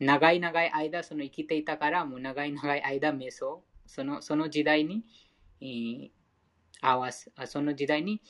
[0.00, 6.12] 長い長い間その生きていたから、もう長い長い間瞑想、そのその時代に、
[6.80, 8.22] 合わせ、その時代に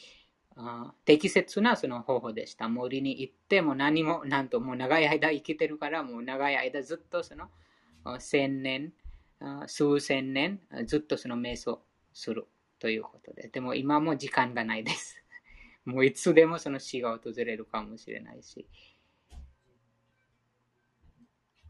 [0.57, 2.69] あ適切なその方法でした。
[2.69, 7.49] 森に行っても何も、なんともう長い間生きてるから、もう長い間ずっとその
[8.19, 8.93] 千年、
[9.67, 12.47] 数千年ずっとその瞑想する
[12.79, 13.49] ということで。
[13.49, 15.23] でも今も時間がないです。
[15.89, 18.69] もういつでもその死が訪れるかもしれないし。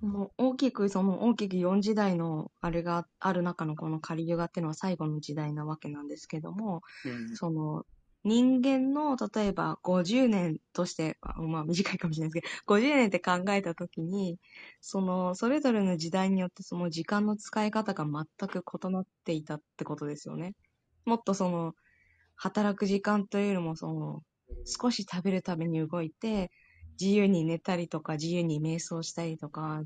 [0.01, 7.85] もう大きく、その大きく4時代のあれがある中のこのカリユガっていうのは最後の時代なわけなんですけども、うん、その
[8.25, 14.39] 人間の例えば50年として、まあ短いかもしれないですけど、50年って考えたときに、
[14.81, 20.55] そのそれぞれの時代によってその時間の使い方が全く異なっていたってことですよね。
[21.07, 21.75] もっとその
[22.39, 24.23] 働く時間というよりもその
[24.65, 26.51] 少し食べるために動いて、
[27.01, 29.83] 自由に寝たりとか、自由に瞑想したりとか、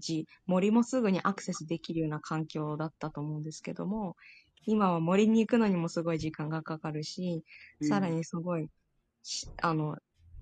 [0.46, 4.16] 森もすぐにアクセスできるような環境だったと思うんですけども、
[4.64, 7.44] 今は森に行くのにもすごい時間がかかるし、
[7.82, 8.68] さらにすごい、
[9.60, 9.96] あの、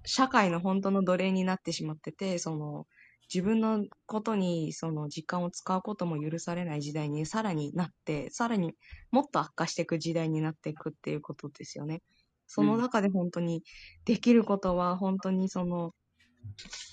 [0.04, 2.86] 社会の本当の奴隷になってしまってて、その、
[3.32, 8.74] 自分のことにその時間を使うことも許されない時代にさらになって、さらに
[9.12, 12.02] もっと悪化していく時代になっていくっていうことですよね。
[12.46, 13.62] その中で本当に
[14.04, 15.94] できることは本当にその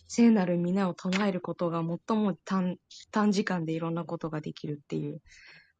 [0.07, 2.77] 聖なる皆を唱えることが最も短
[3.11, 5.21] 短時間でいろんなことができるっていう。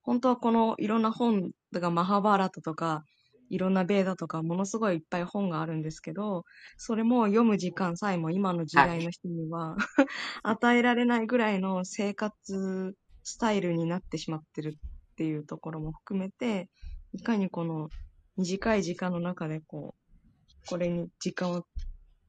[0.02, 3.04] 本当はこのいろんな本とかマハバーラトとか
[3.50, 6.44] いろんなベーダとかものすごいいっぱい本があるんですけど、
[6.78, 10.06] それも読む時間さえも今の時代の人には、はい、
[10.44, 14.78] 与えられないぐらいの生活スタイルになってしまってる
[15.12, 16.70] っていうところも含めて、
[17.14, 17.90] いかにこの
[18.38, 21.66] 短い時間の中でこう、これに時間を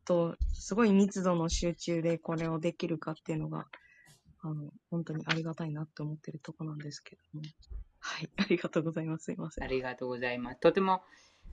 [0.09, 3.67] と、すごい密度の集中でこれをできるかっていうのが、
[4.41, 7.43] あの、本当にありがたいなって思ってるとこなんですけども。
[8.01, 9.25] はい、 ありがとうございます。
[9.25, 9.65] すいません。
[9.65, 10.61] ありがとうございます。
[10.61, 11.03] とても、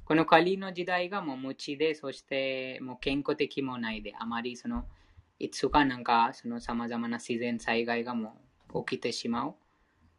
[0.05, 4.87] この仮の時代がもう無知で、そしてもう健康的もないで、あまりその、
[5.39, 8.39] いつかなんか、その様々な自然災害がも
[8.73, 9.55] う起きてしまう。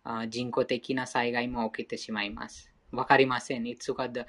[0.08, 2.72] あ人工的な災害も起きてしまいます。
[2.92, 3.66] わかりません。
[3.66, 4.24] いつかど、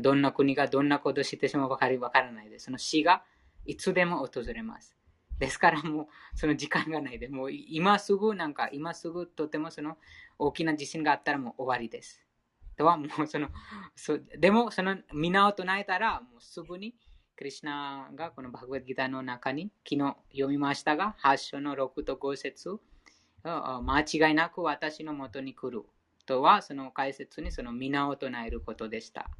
[0.00, 2.66] どんな国がどんなことしてしまうかわかりわからないです。
[2.66, 3.24] その死が
[3.66, 4.96] いつでも訪れます。
[5.38, 9.98] ですからもうその時間がないで、もう今すぐなんか、今すぐとてもその
[10.38, 12.24] 大きな地震があったらもう終わりです。
[12.76, 13.48] とはもうその、
[13.96, 16.94] そでもその皆を唱えたらもうすぐに
[17.36, 22.80] クリュナがこのバグワッドギターの中に昨日読みましたが、8章の6と5節
[23.44, 25.84] 間違いなく私のもとに来る
[26.26, 29.30] とはその解説にその皆を唱えることでした。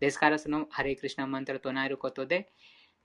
[0.00, 2.52] ですからそのハレイクリシナマンタを唱えることで、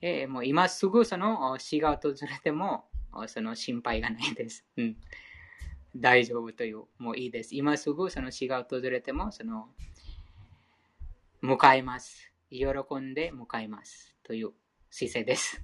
[0.00, 2.84] えー、もう今すぐその死が訪れても
[3.26, 4.64] その心配がないです。
[4.76, 4.96] うん、
[5.96, 7.54] 大丈夫という、もういいです。
[7.54, 9.68] 今すぐその死が訪れても、その、
[11.42, 12.32] 迎えます。
[12.50, 12.66] 喜
[13.00, 14.16] んで迎えます。
[14.24, 14.52] という
[14.90, 15.62] 姿勢です。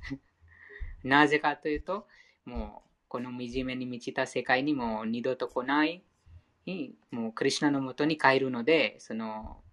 [1.03, 2.07] なぜかというと、
[2.45, 6.05] もう、この惨めに満ちた世界にもう二度と来ない、
[7.11, 9.64] もうクリュナのもとに帰るので、その、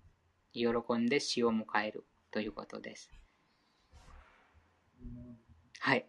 [0.54, 3.12] 喜んで死を迎えるということです。
[5.80, 6.08] はい。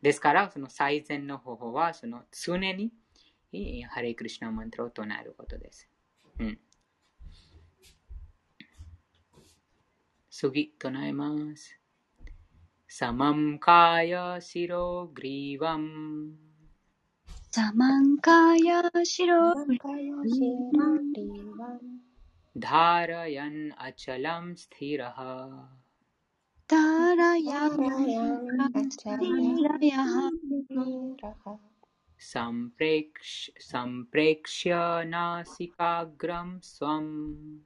[0.00, 2.92] ですから、その最善の方法は、その常に
[3.89, 5.87] ハレクリシナマントラを唱えることです。
[6.39, 6.59] うん。
[10.29, 11.79] 次、唱えます。
[12.87, 16.35] サマンカヤシログリヴァン。
[17.51, 20.93] サマンカヤシログリヴァ
[21.83, 22.07] ン。
[22.57, 25.17] धारयन् अचलं स्थिरः
[26.73, 27.83] धारयन्
[28.93, 30.15] स्थिरयः
[32.22, 37.58] सम्प्रेक्ष सम्प्रेक्ष्य नासिकाग्रं स्वम्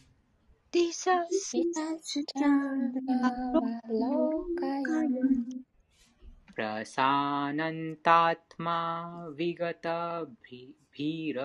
[6.54, 11.38] प्रसानन्तात्मा विगतभीर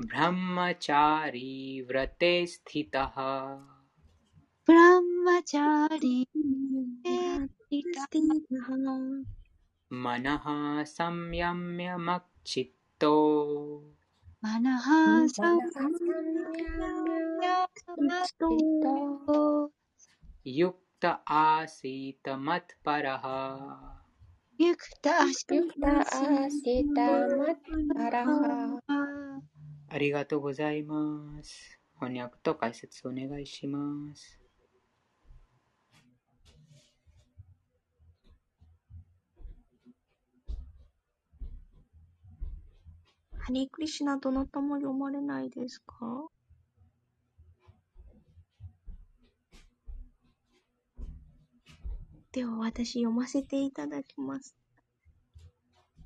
[0.00, 3.14] ब्रह्मचारी व्रते स्थितः।
[4.70, 6.26] ब्रह्मचारी
[9.92, 10.44] मनः
[10.84, 11.86] संयम्यमक्षित्तो
[14.44, 14.84] मनः
[15.26, 15.90] संयम्यमक्षित्तो
[20.46, 23.25] युक् युक्त आसीत मत्परः
[29.87, 31.79] ありがとうございます。
[31.95, 34.39] 翻訳と解説お願いします。
[43.37, 46.29] ハリークリシナどなたも読まれないですか
[52.34, 54.56] では私読ませていただきます。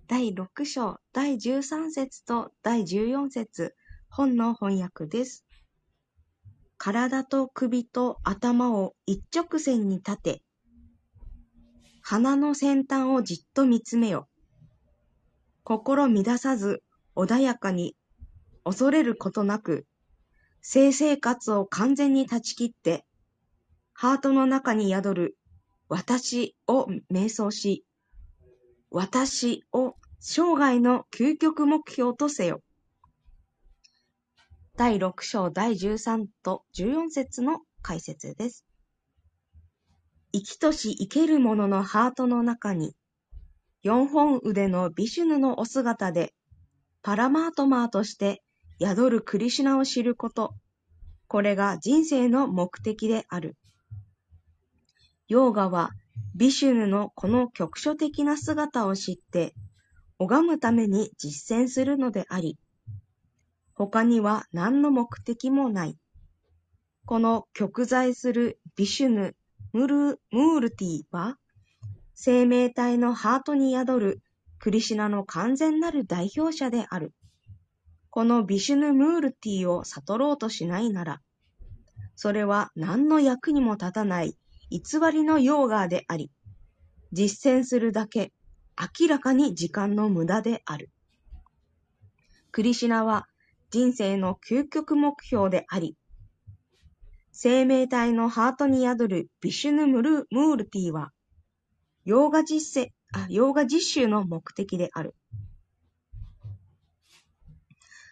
[0.09, 3.75] 第6章第13節と第14節
[4.11, 5.47] 本の翻訳です。
[6.77, 10.43] 体と首と頭を一直線に立て、
[12.03, 14.29] 鼻の先端をじっと見つめよ。
[15.65, 16.83] 心乱さず
[17.17, 17.97] 穏やかに
[18.65, 19.87] 恐れることなく、
[20.61, 23.07] 性生活を完全に断ち切って、
[23.95, 25.39] ハートの中に宿る
[25.89, 27.85] 私を瞑想し、
[28.91, 32.61] 私を生涯の究極目標とせよ。
[34.77, 38.65] 第6章第13と14節の解説です。
[40.33, 42.95] 生きとし生ける者のハートの中に、
[43.83, 46.35] 四本腕のビシュヌのお姿で、
[47.03, 48.43] パラマートマーとして
[48.81, 50.55] 宿るクリシュナを知ること。
[51.29, 53.57] これが人生の目的である。
[55.29, 55.91] ヨーガは
[56.35, 59.55] ビシュヌのこの局所的な姿を知って、
[60.19, 62.59] 拝むために実践するのであり、
[63.75, 65.97] 他には何の目的もない。
[67.05, 69.37] この極在するビシュヌ・
[69.73, 69.97] ムル
[70.31, 71.37] ムールティは、
[72.15, 74.23] 生命体のハートに宿る
[74.59, 77.13] クリシナの完全なる代表者である。
[78.11, 81.21] このビシュヌ・ムールティを悟ろうとしないなら、
[82.17, 84.37] それは何の役にも立たない
[84.71, 84.81] 偽
[85.13, 86.31] りのヨーガーであり、
[87.13, 88.33] 実践するだけ
[89.01, 90.91] 明らかに時間の無駄である。
[92.53, 93.27] クリシナは
[93.71, 95.97] 人生の究極目標であり、
[97.33, 101.13] 生命体のハートに宿るビシュヌムルムールティは、
[102.05, 105.15] ヨーガ実践、あ、ヨーガ実習の目的である。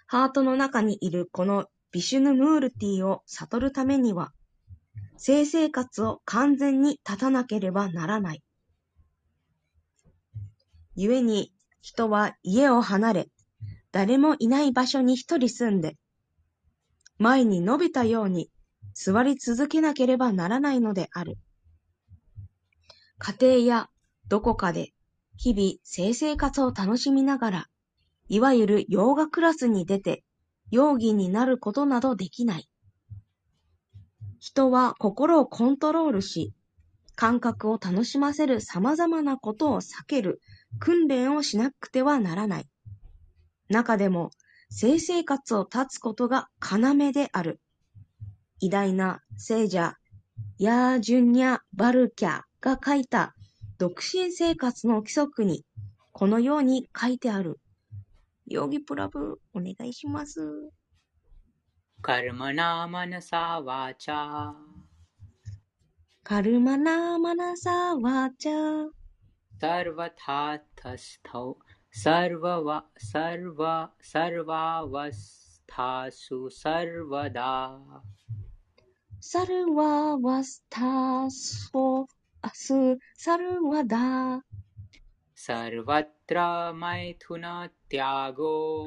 [0.07, 4.33] ハートの中にいるこのビシュヌムールティを悟るためには、
[5.19, 8.43] 性生活を完全に立たなければならない。
[10.97, 13.29] 故に、人は家を離れ、
[13.93, 15.97] 誰もいない場所に一人住んで、
[17.19, 18.51] 前に伸びたように
[18.95, 21.39] 座り続けなければならないのである。
[23.19, 23.91] 家庭や
[24.29, 24.93] どこかで
[25.37, 27.67] 日々性生活を楽しみながら、
[28.29, 30.25] いわゆるヨガクラスに出て、
[30.71, 32.69] 容疑になることなどできない。
[34.39, 36.53] 人は心をコントロールし、
[37.15, 40.41] 感覚を楽しませる様々なことを避ける
[40.79, 42.69] 訓練をしなくてはならない。
[43.69, 44.31] 中でも、
[44.71, 47.61] 性生活を断つことが要である。
[48.61, 49.95] 偉大な聖者、
[50.59, 53.35] ヤージュニャ・バルキャが書いた
[53.79, 55.65] 独身生活の規則に、
[56.13, 57.61] このように書いてある。
[58.47, 60.71] ヨギプラブ、お願いします。
[62.07, 64.53] कर्मणा मनसा वाचा।
[66.27, 68.89] कर्मणा मनसा वाचा
[69.55, 71.53] सर्वथास्थौ
[71.93, 77.79] सर्व सर्व सर्वावस्थासु सर्वदा।
[79.13, 82.05] सर्वावस्थासु
[82.45, 84.39] असु सर्वदा।
[85.37, 88.87] सर्वत्र मैथुन त्यागो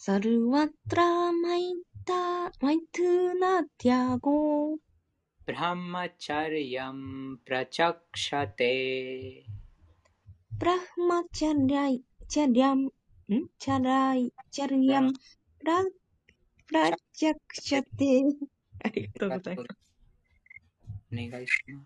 [0.00, 1.74] サルワトラマイ
[2.06, 4.76] タマイトゥナティアゴ。
[5.44, 9.44] ब्रह्मचर्यं प्रचक्षते。
[10.56, 12.90] ब्रह्मचर्य चर्यं
[13.58, 15.12] चर्यं。
[15.58, 18.22] प्र प्रचक्षते。
[18.84, 19.68] ありがとうございます。
[21.12, 21.82] お願いしま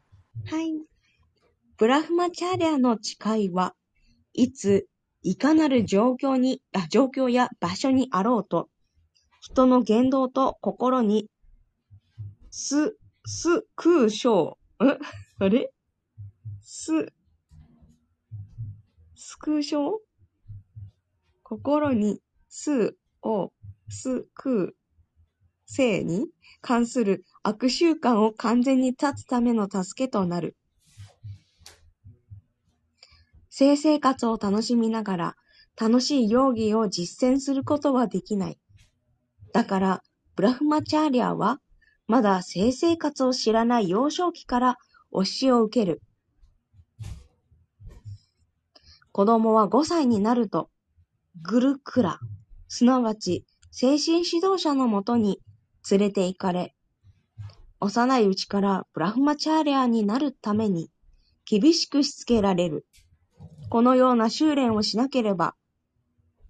[0.51, 0.55] す。
[0.55, 0.75] はい。
[1.79, 3.75] ブラフマチャリヤの誓いは
[4.35, 4.87] いつ
[5.25, 8.69] いかなる状況に、あ、状況や場所にあろうと、
[9.41, 11.29] 人の言動と心に、
[12.51, 14.99] す、す、空章、ん
[15.39, 15.73] あれ？
[16.61, 17.13] す、
[19.15, 20.01] す空章？
[21.45, 23.53] 心に、す、を、
[23.89, 24.73] す、空、
[25.67, 26.27] 性に
[26.61, 30.57] 関する悪習慣を完全に断つための助けとなる。
[33.55, 35.37] 性生活を楽しみながら
[35.79, 38.59] 楽しい容疑を実践することはできない。
[39.53, 40.03] だから、
[40.37, 41.61] ブラフマチャーリアは、
[42.07, 44.79] まだ性生活を知らない幼少期から
[45.13, 46.01] 教えを受ける。
[49.13, 50.71] 子供は5歳になると、
[51.43, 52.21] グルクラ、
[52.69, 55.43] すなわち精神指導者のもとに
[55.91, 56.75] 連れて行かれ、
[57.81, 60.91] 幼いうちからブラフマチャーリアになるために
[61.45, 62.87] 厳しくしつけられる。
[63.73, 65.55] このような修練をしなければ、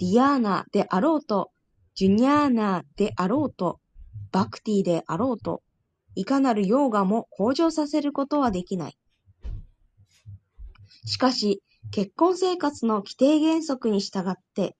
[0.01, 1.53] ディアーナであろうと、
[1.95, 3.79] ジュニャーナであろうと、
[4.33, 5.63] バクティであろうと、
[6.17, 8.99] いかなるヨーガも向上させることはできない。
[11.07, 11.63] しかし、
[11.93, 14.77] 結婚生活の規定原則に従って、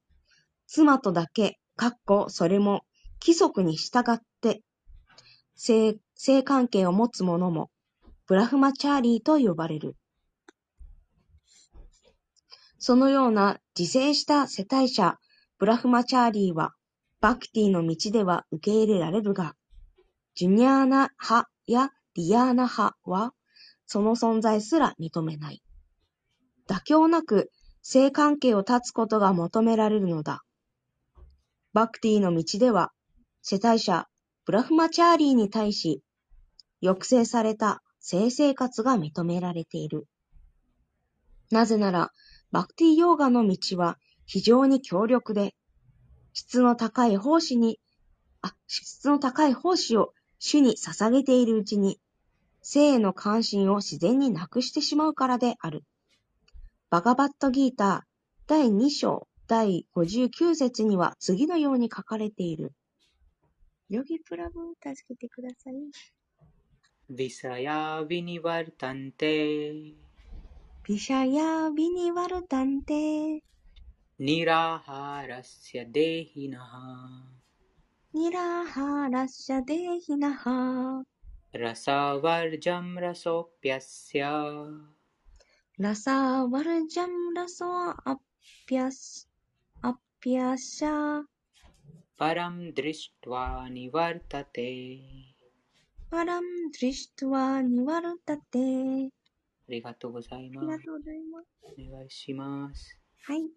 [0.67, 2.83] 妻とだけ、かっこそれも
[3.21, 4.63] 規則に従って、
[5.55, 7.71] 性性関係を持つ者も、
[8.27, 9.95] ブラフマチャーリーと呼ばれる。
[12.85, 15.17] そのような自制した世帯者、
[15.61, 16.73] ブラフマチャーリーは、
[17.21, 19.55] バクティの道では受け入れられるが、
[20.35, 23.35] ジュニャーナ派やディヤーナ派は、
[23.87, 25.63] その存在すら認めない。
[26.67, 27.53] 妥協なく
[27.83, 30.43] 性関係を断つことが求められるのだ。
[31.73, 32.91] バクティの道では、
[33.43, 34.09] 世帯者、
[34.45, 36.03] ブラフマチャーリーに対し、
[36.81, 40.09] 抑制された性生活が認められている。
[41.53, 42.11] なぜなら、
[42.53, 45.55] バクティヨーガの道は非常に強力で、
[46.35, 47.81] 質の高い奉仕に、
[48.43, 51.99] あ、質の高い奉仕を主に捧げているうちに、
[52.61, 55.85] 性への関心を自然になくしてしまうからである。
[56.91, 58.01] バガバットギーター
[58.47, 62.73] 第2章第59節には次のように書かれている。
[63.89, 65.75] ヨギプラブを助けてください。
[67.09, 69.73] ビサヤビニワルタンテ
[70.89, 73.37] विषयाभि निवर्तन्ते
[74.21, 76.73] निराहारस्य देहिनः।
[78.15, 80.43] निराहारस्य देहिनः।
[81.57, 84.21] रसावर्जं रसोऽप्यस्य।
[85.81, 89.27] रसावर्जं रसोऽप्यस्
[92.19, 94.97] परं दृष्ट्वा निवर्तते।
[96.01, 99.07] परं दृष्ट्वा निवर्तते।
[99.73, 100.67] りがとうございります。
[100.69, 101.47] がとうございます。
[101.65, 102.99] お願いします。
[103.25, 103.51] はい。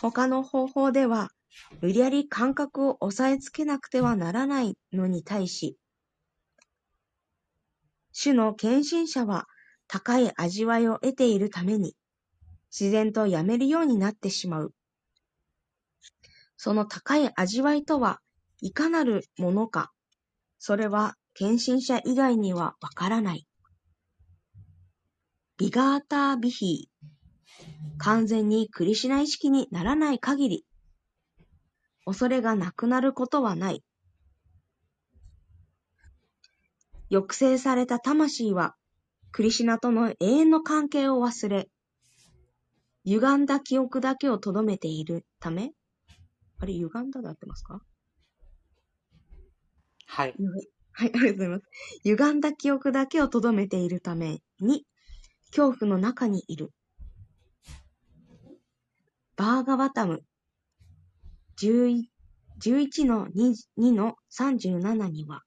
[0.00, 1.30] 他の方法では、
[1.80, 5.76] 無理やり感覚を押さえつけなくてはならないのに対し、
[8.12, 9.46] 主の献身者は
[9.86, 11.94] 高い味わいを得ているために、
[12.70, 14.74] 自然とやめるようになってしまう。
[16.56, 18.20] その高い味わいとは、
[18.60, 19.92] いかなるものか、
[20.58, 23.46] それは献身者以外にはわからない。
[25.62, 27.96] ビガータービヒー。
[27.98, 30.66] 完全にクリシュナ意識にならない限り、
[32.04, 33.84] 恐れがなくなることはない。
[37.10, 38.74] 抑制された魂は、
[39.30, 41.68] クリシュナとの永遠の関係を忘れ、
[43.04, 45.70] 歪んだ記憶だけを留めているため、
[46.58, 47.80] あれ、歪んだで合ってますか？
[50.08, 50.34] はい。
[50.92, 51.64] はい、ありがとうございます。
[52.02, 54.84] 歪んだ記憶だけを留めているために、
[55.55, 56.71] 恐怖の中にいる。
[59.35, 60.23] バーガバタム
[61.57, 62.05] 11
[62.59, 65.43] 11の 2, 2の37には、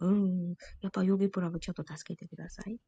[0.00, 2.80] うーん、やっぱヨギプラブちょっと助けてください。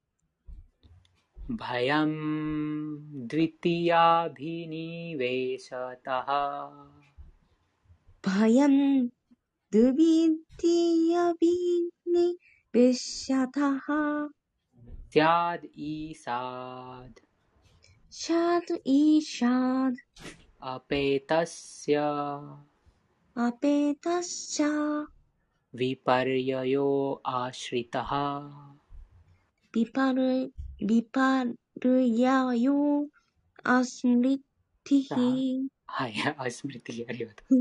[1.49, 4.09] भयम् द्वितीयाभिनिवेशतः
[8.23, 8.67] バヤ
[15.10, 17.18] Shad Ishad
[18.14, 19.98] Shad Ishad
[20.62, 22.06] Apetasya
[23.36, 25.08] Apetasya
[25.74, 28.54] Viparyayo Ashritaha
[29.74, 30.46] Vipar
[30.78, 33.10] Viparyayo
[33.66, 37.56] Ashritihi はい、アスムリティ、ありがとう。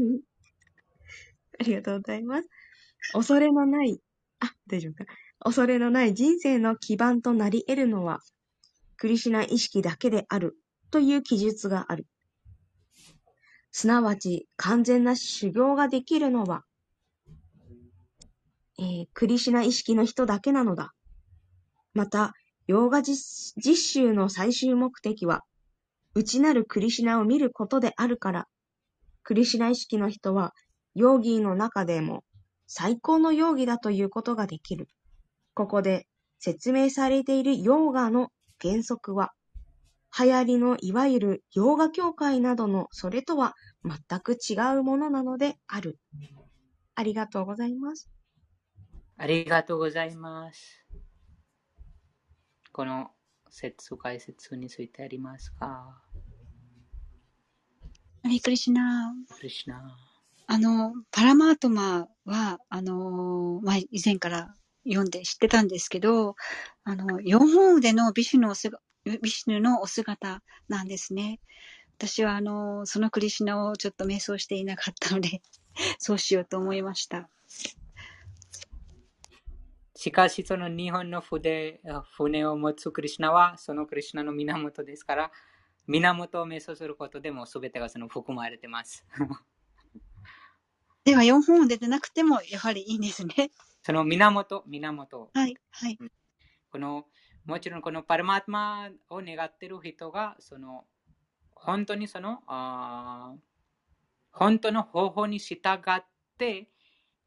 [1.60, 2.48] ありがとうございます。
[3.14, 3.98] 恐れのない、
[4.40, 5.06] あ、大丈夫か。
[5.40, 8.20] 恐れのない人生の基盤となり得るのは、
[8.96, 10.56] クリシナ意識だけである
[10.90, 12.06] という記述がある。
[13.70, 16.64] すなわち、完全な修行ができるのは、
[18.78, 20.92] えークリシナ意識の人だけなのだ。
[21.94, 22.34] また、
[22.66, 25.44] ヨーガ実習の最終目的は、
[26.14, 28.48] 内なるクリシナを見ることであるから、
[29.22, 30.54] クリシナ意識の人は、
[30.94, 32.24] ヨーギーの中でも
[32.66, 34.88] 最高のヨーギだということができる。
[35.58, 36.06] ここで
[36.38, 38.28] 説明されているヨーガの
[38.62, 39.32] 原則は、
[40.16, 45.98] 流行りのいわゆるヨーガ協会などのそれとは全く違うものなのである。
[46.94, 48.08] ありがとうございます。
[49.16, 50.86] ありがとうございます。
[52.70, 53.10] この
[53.50, 56.00] 説解説についてありますか？
[58.22, 59.12] ハレクリシュナ。
[59.28, 59.96] クリシュナ。
[60.46, 64.54] あの、パラマートマは、あの、まあ、以前から
[64.88, 66.34] 読んで知ってたんですけど、
[66.84, 71.40] あの、四本腕のビシュのおすがビシュヌのお姿なんですね。
[71.96, 75.42] 私は、あの、そのクリシュナをちょっと瞑想していなかったので、
[75.98, 77.28] そうしようと思いました。
[79.94, 81.80] しかし、その日本の筆
[82.16, 85.32] 船を持つクリシュナは、そのクリシュナの源ですから、
[85.88, 89.04] 源を瞑想することでも全てがその含まれてます。
[91.04, 93.50] では、四本腕でなくても、やはりいいんですね。
[93.82, 95.30] その源、源。
[95.32, 95.98] はい、はい。
[96.70, 97.06] この、
[97.44, 100.84] もちろんこのパラマートマを願っている人が、その、
[101.54, 103.38] 本当にその、あー
[104.30, 106.04] 本当の方法に従っ
[106.36, 106.68] て、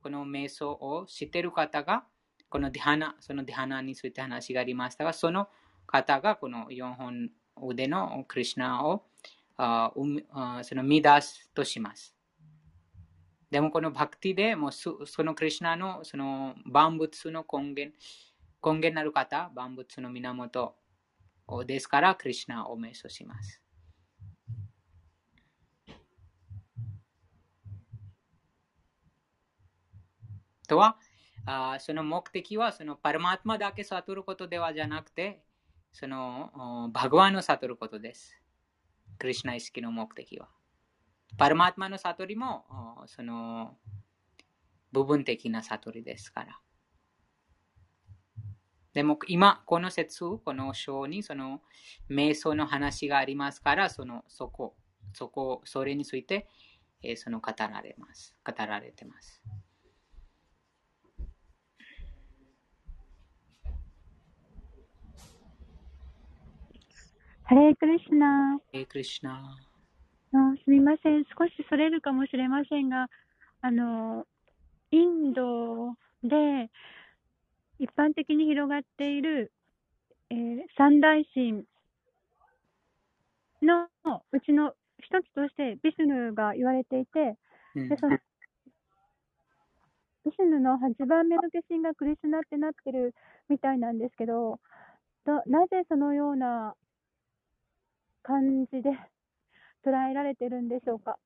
[0.01, 2.05] この瞑想をしている方が、
[2.49, 5.49] このディハナ、そのディハナについて話がありましたが、その
[5.85, 7.29] 方がこの4本
[7.69, 9.03] 腕のクリシュナを
[9.57, 9.91] あ
[10.63, 12.15] その見出すとします。
[13.51, 17.95] でもこのバクティでもうそのクリシュナのその万物の根源、
[18.63, 20.75] 根源なる方、万物の源
[21.65, 23.61] ですから、クリシュナを瞑想します。
[30.65, 30.97] とは、
[31.45, 35.43] あその目的はそのパラマーマだけ悟ることではじゃなくて、
[35.91, 38.39] そのバグワンを悟ることです。
[39.19, 40.47] クリシュナ意識の目的は。
[41.37, 42.65] パラマートマの悟りも
[43.03, 43.77] おその
[44.91, 46.59] 部分的な悟りですから。
[48.93, 51.61] でも今、この説、この章にその
[52.09, 54.75] 瞑想の話がありますから、そのそこ、
[55.13, 56.47] そこ、それについて、
[57.03, 58.35] えーその語られます。
[58.45, 59.41] 語られてます。
[67.43, 69.70] ハレークリシュナえークリシュナ。
[70.33, 71.25] あすみません。
[71.37, 73.07] 少しそれるかもしれませんが、
[73.61, 74.25] あの、
[74.91, 75.93] インド
[76.23, 76.69] で
[77.79, 79.51] 一般的に広がっている、
[80.29, 81.65] えー三大神
[83.61, 83.87] の
[84.31, 87.37] うちの一つとしてビシュヌが言われていて、
[87.75, 88.17] うんでその
[90.25, 93.13] ビシュヌの8番目の化身がクリシュナってなってる
[93.49, 94.59] みたいなんですけど、
[95.25, 96.75] どなぜそのような
[98.23, 98.91] 感じで
[99.83, 101.17] 捉えられてるんでしょうか？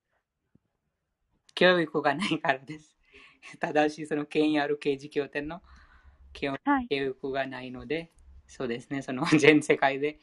[1.54, 2.96] 教育がないからです。
[3.60, 5.62] 正しいその権威ある刑事教典の
[6.32, 6.54] 教
[6.90, 8.10] 育がないので、
[8.46, 10.20] そうですね、その全世界で、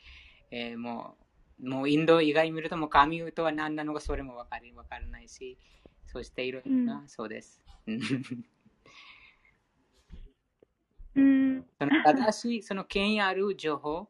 [0.51, 1.17] えーも
[1.59, 5.57] う、もうインド以外見るともう神とは何なのかそれもわかりわからないし、
[6.05, 7.61] そしていろんな、そうです。
[7.87, 8.01] うん
[11.15, 11.65] うん。
[11.79, 14.07] その正しい、その権威ある情報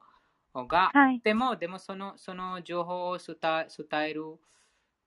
[0.54, 1.18] があはい。
[1.18, 4.24] っても、でもそのその情報を伝え伝える、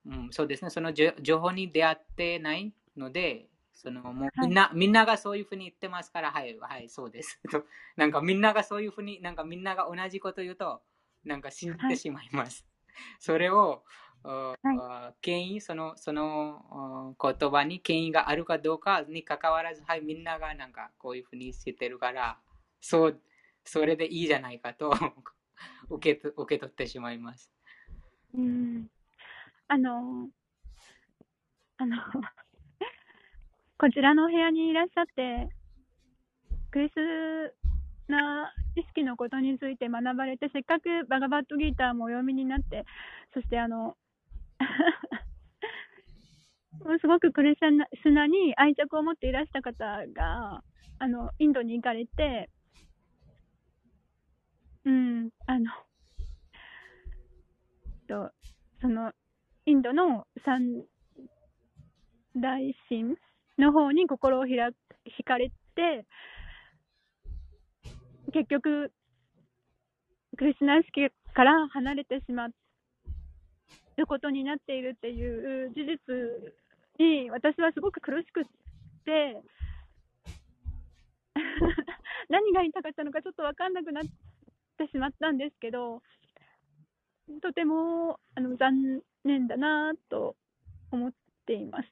[0.05, 4.31] うん、そうですね、その情報に出会ってないので、そのもうはい。
[4.41, 7.39] みんな、みんながそういうふうに言ってますから、はい、はい、そうです。
[7.51, 7.63] と
[7.95, 10.81] なんかみんながそういうふうに、なんかみんなが同じこと言うと、
[11.23, 11.91] なんか信じはい。
[11.91, 12.65] てしまいます。
[13.19, 13.83] それを、
[14.23, 14.77] あはい。
[14.79, 22.39] あ権威、その、そのあ言葉に権威があるかどうかに関わらず、はい、みんながなんかこういうふうにしてるから、
[22.81, 23.21] そう、
[23.63, 24.91] それでいいじゃないかと
[25.89, 27.51] 受け受け取ってしまいます。
[28.33, 28.87] うん。
[29.67, 30.29] あの、
[31.77, 31.97] あの、
[33.77, 35.49] こちらのお部屋にいらっしゃって、
[36.71, 36.93] クリス
[38.07, 42.85] ナ意識のことについて学ばれて、せっかくバガバットギーターもお読みになって、
[43.33, 43.97] そしてあの、
[46.83, 50.63] もうすごくクリスナに愛着を持っていらした方が、
[50.99, 52.49] あの、インドに行かれて、
[54.87, 55.69] うん、あの、
[58.07, 58.31] と、
[58.79, 59.11] その、
[59.65, 60.85] インドの三
[62.37, 63.17] 大神
[63.57, 64.55] の方に心を開
[65.05, 66.05] 惹かれて、
[68.31, 68.93] 結局、
[70.37, 72.53] クリスナ意識から離れてしまう
[74.07, 75.97] ことになっているっていう事実
[76.97, 78.45] に私はすごく苦しく
[79.03, 79.43] て、
[82.29, 84.26] 何が言いたかったのかちょっと分かんなくなって
[84.85, 86.01] しまったんですけど、
[87.41, 90.35] とてもあの残念だなと
[90.91, 91.11] 思っ
[91.45, 91.89] ています。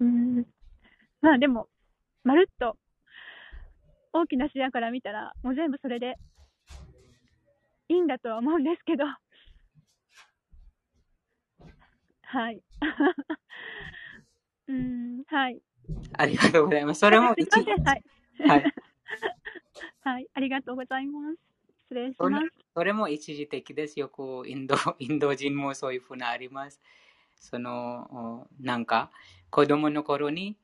[0.00, 0.46] うん
[1.20, 1.68] まあでも、
[2.24, 2.76] まるっと
[4.12, 6.16] 大きな視野から見たら、もう全部それで
[7.88, 9.04] いいんだとは思うんですけど、
[12.22, 12.60] はい。
[14.68, 15.60] うん、はい。
[16.18, 17.00] ありがとうございます。
[17.00, 17.36] それもはい。
[18.46, 18.64] はい。
[20.02, 21.38] はい、ありがとうございます。
[21.88, 22.46] 失礼しそれます。
[22.74, 23.98] それも一時的です。
[23.98, 26.80] よくインド インド人もそういうふうなあります。
[27.36, 29.10] その、なんか、
[29.50, 30.56] 子供の頃に、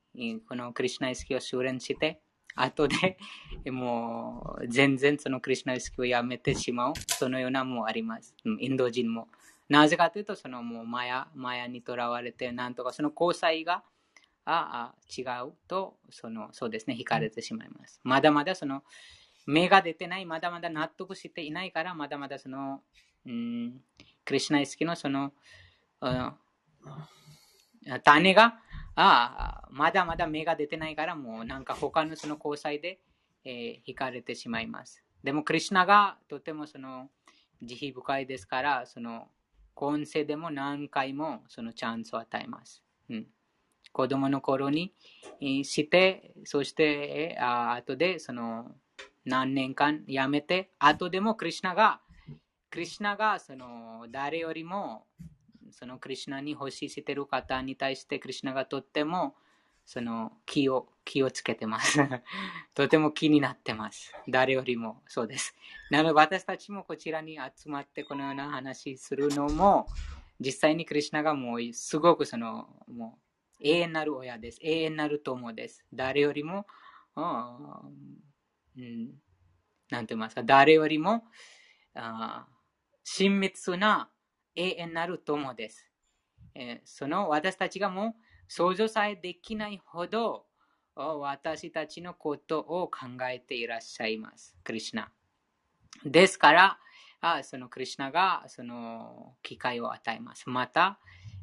[0.49, 2.21] このクリシュナ意識を修練して、
[2.55, 3.19] 後で
[3.71, 8.35] もう全然そのクリシュナ意識をやめてしまう、そのようなもあります。
[8.45, 9.29] インド人も。
[9.69, 13.85] なぜかというと、そのもうマヤマヤにとらわれて、なんとかその交際が
[14.45, 18.01] ああ違うと、そのそうですね、惹かれてしまいます。
[18.03, 18.83] まだまだその
[19.47, 22.83] 芽が出てない、まだまだ納得していないから、まだまだその、
[23.27, 23.81] うん、
[24.25, 25.33] クリシュナ意識のその、
[26.01, 26.37] あ
[28.05, 28.59] 種が、
[28.95, 33.01] ああ、まだまだ芽が出てないから、もうなんか他のその交際で、
[33.45, 35.03] えー惹かれてしまいます。
[35.25, 37.09] でも、クリシュナがとてもその
[37.63, 39.29] 慈悲深いですから、その
[39.75, 42.83] 今世でも何回もそのチャンスを与えます。
[43.09, 43.27] うん、
[43.93, 44.95] 子供の頃に
[45.41, 48.77] えーして、そして、えーあ後でその
[49.25, 52.01] 何年間やめて、後でもクリシュナが、
[52.71, 55.07] クリシュナがその誰よりも
[55.71, 59.35] そのクリシュナに欲しいしている方に対してクリシュナがとっても
[59.85, 61.99] その気を気をつけてます。
[62.75, 64.15] とても気になってます。
[64.29, 65.55] 誰よりもそうです。
[65.91, 69.87] なので私たちもこちらに集まってこのような話するのも
[70.41, 73.23] 実際にクリシュナがもうすごくそのもう
[73.61, 74.59] 永遠なる親です。
[74.63, 75.85] 永遠なる友です。
[75.93, 76.67] 誰よりも、
[77.15, 78.32] あー
[78.77, 79.11] うん、
[79.91, 81.25] なんて言いますか、誰よりも
[81.95, 82.47] あ
[83.05, 84.11] 親密な
[84.55, 85.91] 永遠なる友です。
[86.55, 88.15] えーその私たちがもう
[88.49, 90.47] 想像さえできないほど
[90.95, 94.55] 私たちのことを考えていらっしゃいます。
[94.63, 95.11] クリシュナ。
[96.05, 96.79] ですから、
[97.23, 100.51] あそのクリシュナがその機会を与えます。
[100.51, 100.99] また、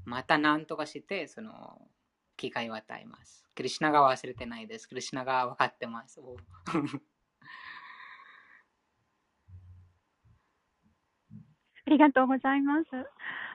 [0.05, 1.81] また何とかしてその
[2.37, 3.43] 機会を与えます。
[3.55, 4.87] クリシュナが忘れてないです。
[4.87, 6.19] クリシュナが分かってます。
[6.21, 6.37] お
[11.78, 12.87] ありがとうございます。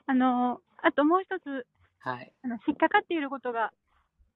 [0.07, 1.67] あの、あともう一つ、
[2.01, 2.33] はい。
[2.45, 3.73] あの引っかかっていることが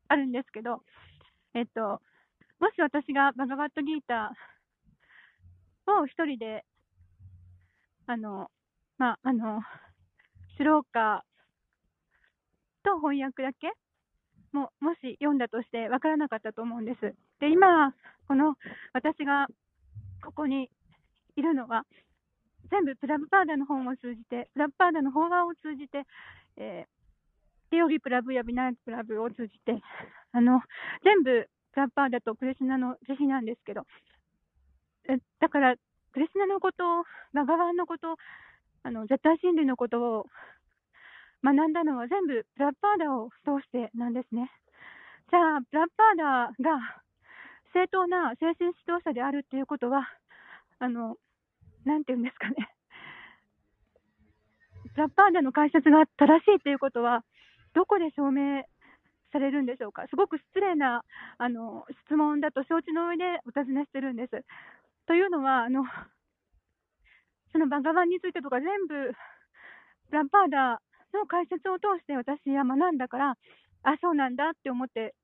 [0.09, 0.83] あるんですけど、
[1.55, 2.01] えっと、
[2.61, 6.65] もし私がバガバットギーターを一人で、
[8.07, 8.51] あの、
[8.97, 9.61] まあ、あの、
[10.57, 13.73] スローカーと翻訳だけ
[14.53, 17.15] ももし読んだとして分からなかったと思うんです。
[17.41, 17.93] で、今、
[18.27, 18.57] この
[18.93, 19.47] 私が
[20.25, 20.71] ここに
[21.37, 21.85] いるのは、
[22.71, 26.05] 全部プラブパーダの本を通じて、プラブパーダの法話を通じて、
[26.57, 26.99] えー
[27.71, 29.81] テヨギプラブやビナークプラブを通じて、
[30.33, 30.61] あの、
[31.05, 33.87] 全部プラブパーダとクリシュナの慈悲なんですけど、
[35.09, 35.77] えだから、
[36.13, 38.17] クリシュナのこと、バガワンのこと、
[38.83, 40.27] あの、絶対真理のことを
[41.45, 44.51] 学んだのは全部プラブパーダを通してなんですね。
[45.31, 46.25] じゃあ、プラブパーダ
[46.61, 47.03] が
[47.73, 50.09] 正当な精神指導者であるっていうことは、
[50.79, 51.17] あの、
[51.85, 52.57] なんていうんですかね。
[54.97, 57.25] ラッパーダの解説が正しいということは、
[57.75, 58.65] どこで証明
[59.33, 60.07] されるんでしょうか。
[60.09, 61.03] すごく失礼な
[61.39, 64.45] あの質問だと承知の上でお尋ねしてるんです。
[65.07, 65.85] というのは、あの
[67.53, 69.13] そのバガバンについてとか全部、
[70.11, 70.81] ラッパーダ
[71.15, 73.35] の解説を通して私は学んだから、
[73.85, 75.15] あ、そうなんだって思って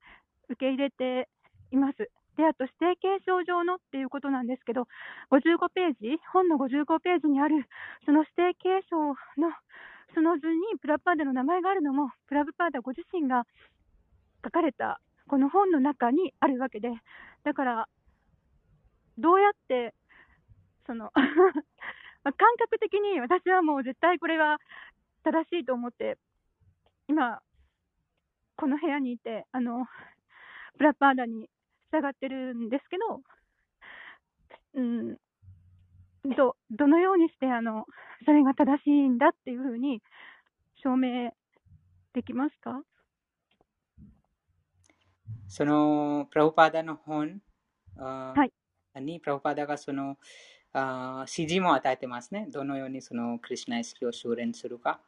[0.48, 1.28] 受け入れて
[1.70, 2.10] います。
[2.36, 4.88] で、あと指定継承上のっていうことなんですけど、
[5.30, 7.66] 55ページ、本の55ページにある、
[8.04, 8.96] その指定継承
[9.40, 9.52] の
[10.14, 13.44] その図にプラパーダの名前があるのも、プラブパーダご自身が
[14.44, 16.90] 書かれたこの本の中にあるわけで、
[17.42, 17.88] だから、
[19.18, 19.94] どうやって、
[20.86, 21.10] その
[22.24, 24.58] 感覚的に私はもう絶対これは
[25.24, 26.18] 正しいと思って、
[27.08, 27.40] 今、
[28.56, 29.86] この部屋にいて、あの、
[30.78, 31.48] プラパーダに
[31.94, 33.20] 従ってるんですけど、
[34.74, 35.16] うん、
[36.36, 37.84] どどのようにしてあの
[38.24, 40.02] それが正しいんだっていうふうに
[40.82, 41.30] 証明
[42.14, 42.82] できますか？
[45.46, 47.40] そのプラフパーダの本
[47.96, 48.50] はい、
[49.00, 50.16] にプラフパーダがその
[50.72, 52.48] あ指示も与えてますね。
[52.50, 55.00] どのようにそのクリュナ意識を修練するか。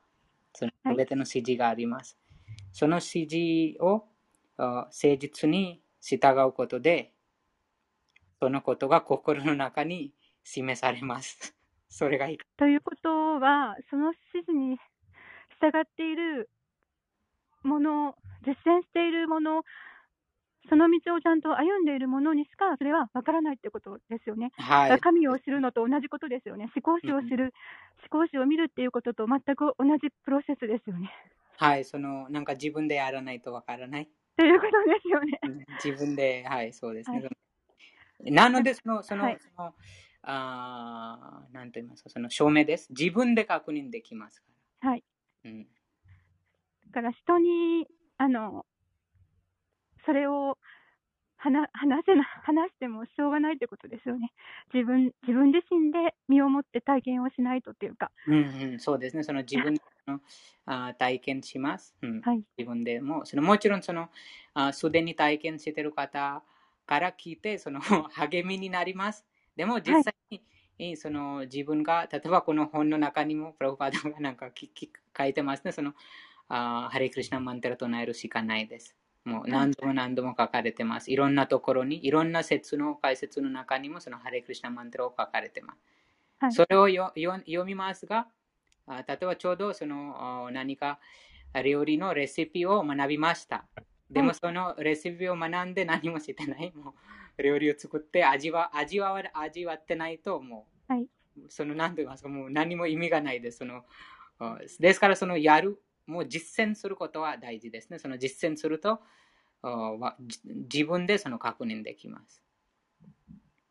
[0.53, 2.17] その全ての指示があります。
[2.47, 3.29] はい、その指
[3.75, 4.07] 示を
[4.57, 7.13] 誠実に従うことで、
[8.39, 10.13] そのことが心の中に
[10.45, 11.57] 示されます。
[11.91, 12.39] それがいい。
[12.57, 14.77] ということは、その指示に
[15.61, 16.49] 従っている
[17.65, 18.15] もの、
[18.47, 19.65] 実践しているもの、
[20.69, 24.53] その道をちゃんと歩んでいるものにしか、それは分からないってことですよね。
[24.59, 26.71] はい、神を知るのと同じことですよね。
[26.77, 27.53] 思考史を知る、
[28.13, 31.11] 思考史を見るっていうことと全く同じプロセスですよね。
[31.57, 34.09] はい、その、なんか自分でやらないと分からない。
[34.37, 35.67] ということですよね。
[35.83, 37.21] 自分で、はい、そうですね。
[37.21, 37.29] は
[38.25, 39.75] い、なので、その、その、はい、その、
[40.23, 42.89] あなんと言いますか、その証明です。
[42.91, 44.49] 自分で確認できますか
[44.83, 44.91] ら。
[44.91, 45.05] はい。
[45.45, 45.69] うん、だ
[46.93, 47.87] から人に、
[48.19, 48.67] あの、
[50.05, 50.59] それを
[51.47, 54.33] 話話せな話してもしょうがないってことですよね。
[54.75, 58.11] 自分自分自身で身をもって体験をしないとっていうか。
[58.27, 59.23] うんうん、そうですね。
[59.23, 59.75] その自分
[60.07, 60.21] の
[60.67, 62.43] あ体験します、うんはい。
[62.59, 63.25] 自分でも。
[63.25, 64.11] そのもちろんその
[64.55, 66.43] あ、すでに体験している方
[66.87, 69.25] から聞いて、その 励みになります。
[69.55, 70.43] でも実際に、
[70.79, 74.51] はい、その自分が、例えばこの本の中にも、プロファーダがなんか
[75.17, 75.73] 書いてますね。
[75.73, 75.95] その
[76.49, 78.97] あハレクリシナマンテラ唱えるしかないです。
[79.27, 81.11] もう何度も何度も書かれてます。
[81.11, 85.81] いろんなところに、いろんな説の解説の中にもそのハレクリシナマンテラを書かれてます。
[86.39, 88.29] はい、それをよ読みますが、
[88.87, 91.01] あ例えばちょうどその何か
[91.65, 93.67] 料理のレシピを学びました。
[94.09, 96.73] でもそのレシピを学んで何もしてない。
[96.73, 96.95] も
[97.37, 101.07] う料理を作って味わ味わ味わってないともう、はい、
[101.49, 103.59] その何と言いますか、もう何も意味がないです。
[103.59, 103.85] その
[104.79, 107.99] ですからそのやる、もう実践することは大事ですね。
[107.99, 109.01] その実践すると
[110.71, 112.43] 自分でその確認できます。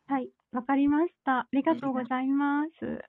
[0.06, 1.40] はい、わかりました。
[1.40, 3.02] ありがとうございます。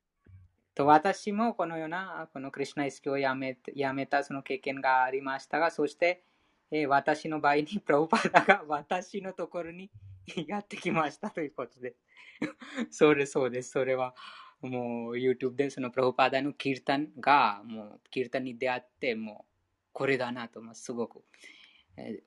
[0.74, 6.24] と私もこのようなこのクリュナ意識をやめやめたその経験がありましたが、そして、
[6.72, 9.90] えー、私の場合にプロパダが私のところに
[10.48, 11.96] やってきましたということで。
[12.92, 13.72] それそうです。
[13.72, 14.14] それは
[14.62, 19.58] もう YouTube でそのプロパダのキルタンがもうキルタンに出会ってもう
[19.94, 21.24] これだなとすごく。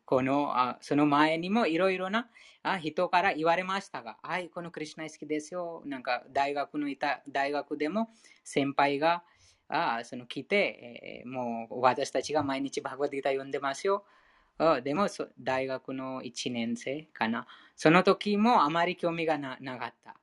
[0.04, 2.28] このあその前にもいろいろな
[2.64, 5.82] あ人から言われましたが、はい、このクリュナ好きですよ。
[5.86, 8.10] なんか大学のいた大学でも
[8.42, 9.22] 先輩が
[9.68, 14.04] あその来て、えー、もう私たちが毎日バグディタ読んでますよ。
[14.82, 15.06] でも
[15.40, 17.46] 大学の1年生かな。
[17.76, 20.19] その時もあまり興味がなかった。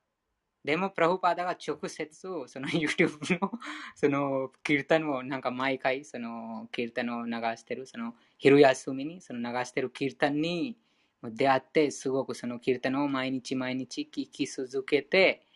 [0.64, 3.52] でも、プラフパーダが直接、その YouTube の、
[3.94, 10.76] その、キルタンを、なんか毎回、その、キルタンを流してる、その、昼休みに、その流してるキルタンに
[11.22, 15.46] 出会って、すごくそのキルタンを毎日毎日聞き続けて、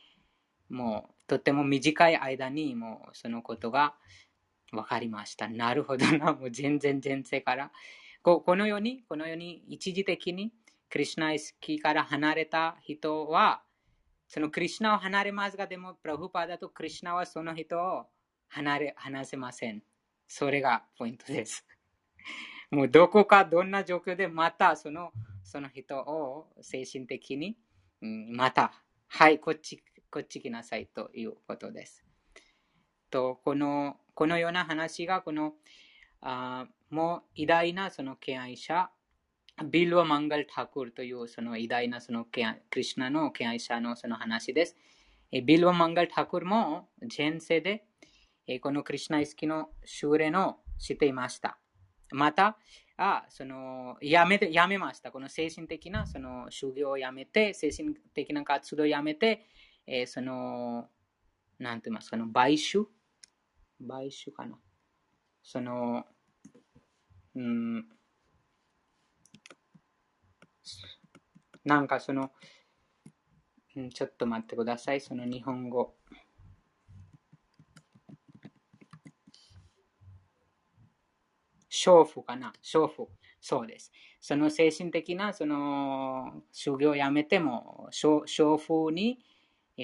[0.69, 3.95] もう、とても短い間に、もう、そのことが
[4.73, 5.49] 分かりました。
[5.49, 7.73] なるほどな、 もう全然前世から。
[8.23, 10.53] ここのように、このように、一時的に、
[10.89, 13.63] クリュナ意識から離れた人は、
[14.33, 18.07] そのクリュナを離れますが、でも、プラフパダとクリュナはその人を
[18.49, 19.83] 離れ、離せません。
[20.27, 21.67] それがポイントです。
[22.73, 25.13] もうどこかどんな状況でまたその
[25.45, 27.59] その人を精神的に、
[28.01, 28.73] うん、また、
[29.07, 32.03] はい、こっち、こっち来なさいということです。
[33.11, 35.53] と、この、このような話が、この、
[36.23, 38.91] あもう偉大なその敬愛者、
[39.65, 44.77] ビルワ・マンガル・タクルというその偉大なそのクリュナの敬愛者のその話です。
[45.45, 47.85] ビルワ・マンガル・タクルも前世で
[48.61, 51.59] このクリュナ意識の修練をしていました。
[52.11, 52.59] また、
[52.97, 55.11] あそのやめてやめました。
[55.11, 59.47] この精神的なその修行をやめて、精神的な活動をやめて、
[59.87, 60.89] えー、その、
[61.59, 62.87] なんて言いますか、の買収
[63.87, 64.59] 買収かな。
[65.43, 66.05] その、
[67.35, 67.89] うん、
[71.65, 72.31] なんかその、
[73.77, 75.01] うんちょっと待ってください。
[75.01, 75.95] その日本語。
[81.71, 82.53] 娼婦かな？
[82.63, 83.09] 娼婦。
[83.41, 83.91] そうです。
[84.21, 89.19] その精神的なその修行をやめても、娼婦に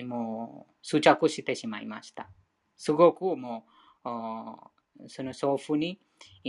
[0.04, 2.30] もう執着してしまいました。
[2.76, 3.66] すごくも
[4.04, 4.08] う、
[5.08, 5.98] その娼婦に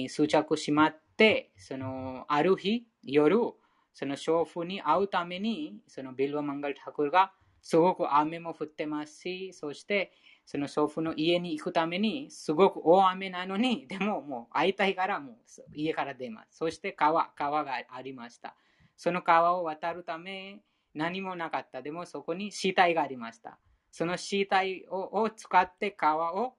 [0.07, 3.53] 執着しまって、そのある日、夜、
[3.93, 10.11] その娼婦に会うために、そのビルワマンガルタクルがすごく雨も降ってますし、そして
[10.45, 15.35] その祖父の家に行くために、すごく大雨なのに、でももう会いたいからもう
[15.75, 16.57] 家から出ます。
[16.57, 18.55] そして川、川がありました。
[18.97, 20.61] その川を渡るため、
[20.93, 21.81] 何もなかった。
[21.81, 23.59] でもそこに死体がありました。
[23.91, 26.55] その死体を使って川を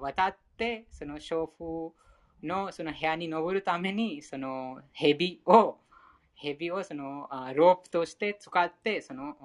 [0.00, 1.94] 渡って、その祖父
[2.42, 5.78] のその部屋に登るために、その蛇を、
[6.36, 9.36] 蛇をそのロープとして使って、その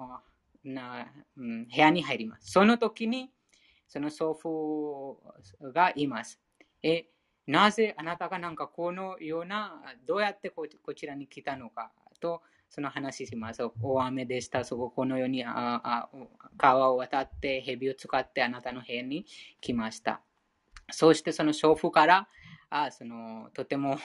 [0.64, 1.06] な、
[1.36, 2.50] うん、部屋に入ります。
[2.52, 3.30] その時に、
[3.88, 5.18] その祖父
[5.72, 6.40] がいます。
[6.82, 7.06] え、
[7.46, 11.90] なぜあなたがなんかこのような、どうやってこちらに来たのか
[12.20, 12.42] と、
[12.74, 13.62] その話します。
[13.82, 14.64] 大雨でした。
[14.64, 16.08] そここのようにああ
[16.56, 19.26] 川を渡って蛇を使ってあなたの部屋に
[19.60, 20.22] 来ました。
[20.90, 22.28] そしてその祖父から
[22.70, 23.98] あそのとても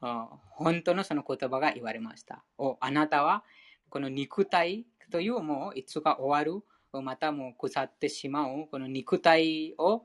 [0.00, 2.44] 本当のその言葉が言われました。
[2.58, 3.44] おあなたは
[3.88, 6.64] この肉体というもういつか終わる
[7.02, 10.04] またもう腐ってしまう、この肉体を、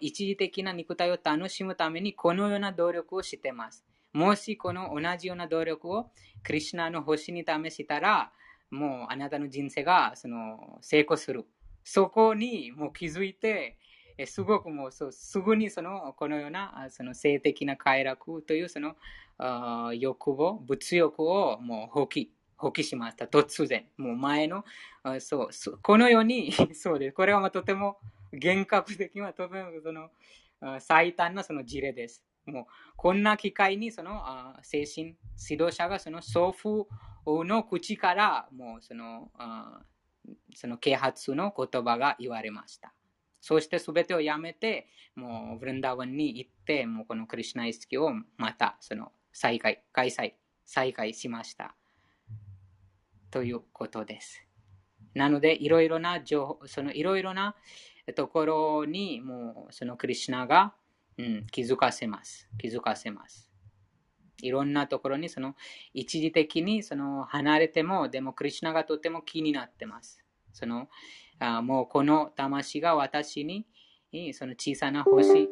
[0.00, 3.84] 一時的な肉体を楽しむためにこのような努力をしてます。
[4.12, 6.10] もしこの同じような努力を
[6.42, 8.32] クリュナの星に試したら、
[8.70, 11.46] もうあなたの人生がその成功する。
[11.84, 13.78] そこにもう気づいて、
[14.18, 18.96] えすごくもうそうすぐにそのこのようなその性的な快楽というその
[19.38, 23.26] あ欲望、物欲をもう放棄放棄しました。
[23.26, 23.86] 突然。
[23.96, 24.64] もう前の、
[25.04, 27.14] あそうそ、このように、 そうです。
[27.14, 27.98] これはまあとても
[28.32, 30.10] 厳格的な、とてもその
[30.80, 32.24] 最短なその事例です。
[32.46, 32.66] もう
[32.96, 35.16] こんな機会にそのあ精神
[35.48, 36.88] 指導者がその祖父
[37.44, 39.82] の口からもうそのあ
[40.54, 42.94] その啓発の言葉が言われました。
[43.40, 50.34] そして全てをやめて、もうブルンダーワンに行って、もうこのクリュナイ意識をまたその再開、開催、
[50.64, 51.74] 再開しました。
[53.30, 54.44] ということです。
[55.14, 57.56] なので、いろいろな情報、そのいろいろな
[58.14, 60.74] ところに、もうそのクリュナが、
[61.18, 62.48] うん、気づかせます。
[62.58, 63.50] 気づかせます。
[64.40, 65.56] いろんなところに、その
[65.92, 70.24] 一時的にその離れても、でもクリュナがとても気になってます。
[70.52, 70.88] その
[71.38, 73.66] あもうこの魂が私に、
[74.34, 75.48] その小さな星、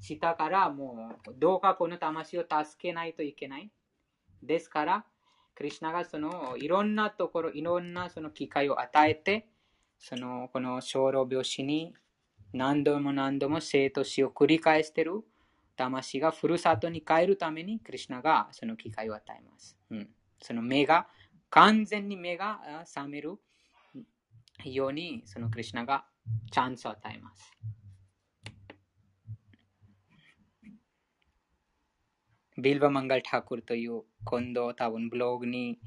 [0.00, 3.70] 下からもうどうかこの魂を助けないといけない。
[4.42, 5.04] ですから、
[5.54, 9.46] クリュナがそのいろんなところ、いろんなその機会を与えて、
[9.98, 11.94] そのこの小老病死に
[12.52, 15.22] 何度も何度も生と死を繰り返している
[15.76, 19.76] 魂がふるさとに帰るためにクリュナがその機会を与えます。
[19.90, 20.08] うん、
[20.42, 21.06] その目が、
[21.50, 23.34] 完全に目が覚める
[24.64, 26.04] ようにそのクリュナが
[26.50, 27.52] チャンスを与えます。
[32.58, 35.78] ビルバ・マンガル・タクルという今度多分ブログに、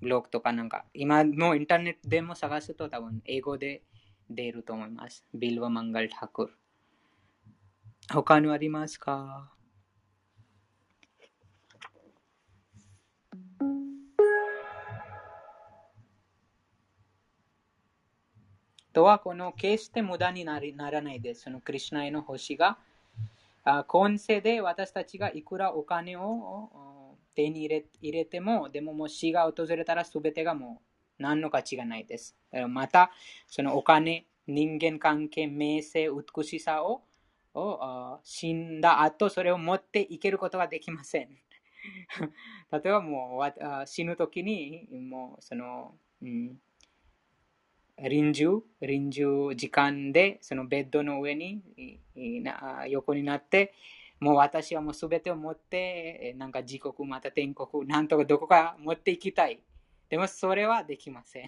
[0.00, 3.84] ブログとかなんか、今のインターネットでも探すと多分英語で
[4.28, 5.24] 出ると思います。
[5.32, 6.52] ビルバ・マンガル・タクル。
[8.12, 9.52] 他にありますか？
[18.92, 20.60] とは、この決して無駄にな
[20.90, 21.42] らないです。
[21.42, 22.78] そのクリュナへの星が
[23.86, 30.80] 今世で私たちがいくらお金を手に入れ入れても、でももう死が訪れたら全てがも
[31.18, 32.36] う何の価値がないです。
[32.68, 33.10] また、
[33.48, 37.02] そのお金、人間関係、名声、美しさを
[37.52, 41.28] を死んだ後、それを持っていけることができません。
[42.70, 46.60] 例えばもう死ぬ時に、もうその、うん
[48.08, 51.62] 臨終、臨終時間で、そのベッドの上に
[52.88, 53.74] 横になって、
[54.20, 59.60] もう私はもうすべてを持って、えなんか自国、また天国、なんとかどこか持っていきたい。
[60.08, 61.44] でもそれはできません。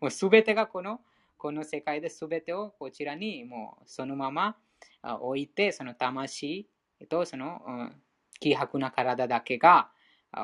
[0.00, 1.00] もうすべてがこの、
[1.36, 4.56] この世界ですべてをこちらにもうそのまま
[5.02, 6.68] 置いて、その魂
[7.08, 8.02] とその、うん
[8.40, 9.90] 希薄な体だけが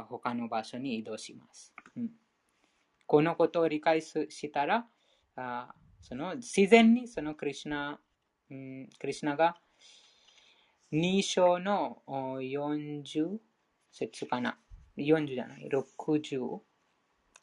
[0.09, 1.73] 他の場所に移動します。
[1.97, 2.11] うん
[3.07, 4.87] このことを理解したら、
[5.37, 7.99] あその自然にそのクリシュナ、
[8.51, 9.57] うん、クリシュナが
[10.93, 13.39] 2章のお40
[13.91, 14.59] 節かな
[14.97, 16.61] ?40 じゃない、60。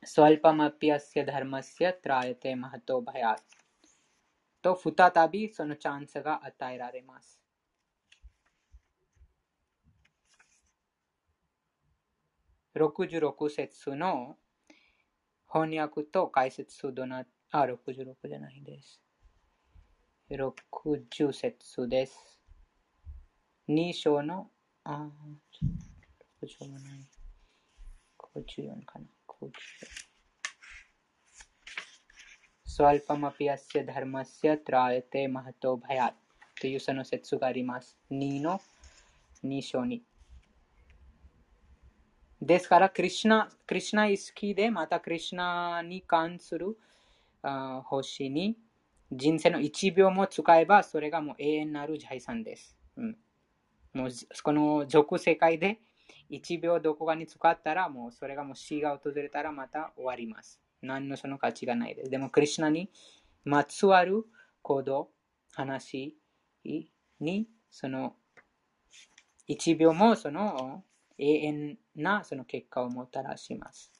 [0.03, 3.35] スワルパマピアスヤダルマスヤトラヤテマハトバヤ
[4.61, 7.41] と再びそのチャンスが与えられます。
[12.75, 14.37] 66節の
[15.51, 19.01] 翻訳と解説どな、あ、66じゃないです。
[20.29, 22.39] 60節です。
[23.67, 24.49] 2章の、
[24.85, 25.09] あ、
[26.41, 27.05] 6章がない。
[28.35, 29.05] 54かな。
[29.27, 29.51] 54。
[32.63, 36.13] スワルパマピアスヤダルマスヤトラヤテマハトバヤ
[36.57, 37.97] というその説があります。
[38.11, 38.61] 2の
[39.43, 40.01] 2章に。
[42.41, 46.77] ですから、クリシナ、クリシュナ意識で、またクリシナに関する
[47.43, 48.57] あ星に
[49.11, 52.77] 人生の1秒も使えば、それがもう永遠なる財産です。
[52.95, 53.17] うん、
[53.93, 54.09] もう
[54.43, 55.79] この俗世界で
[56.29, 60.59] 1秒どこかに使ったら、もうそれがもう死が訪れたらまた終わります。
[60.81, 62.09] 何のその価値がないです。
[62.09, 62.89] でも、クリシュナに
[63.43, 64.25] まつわる
[64.61, 65.09] 行動、
[65.53, 66.15] 話
[67.19, 68.15] に、その
[69.49, 70.83] 1秒もその
[71.17, 73.91] 永遠なその結果をもたらします。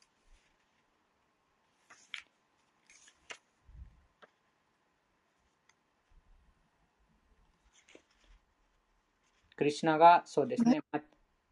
[9.61, 10.79] クリシュナがそうですね。
[10.91, 10.99] ま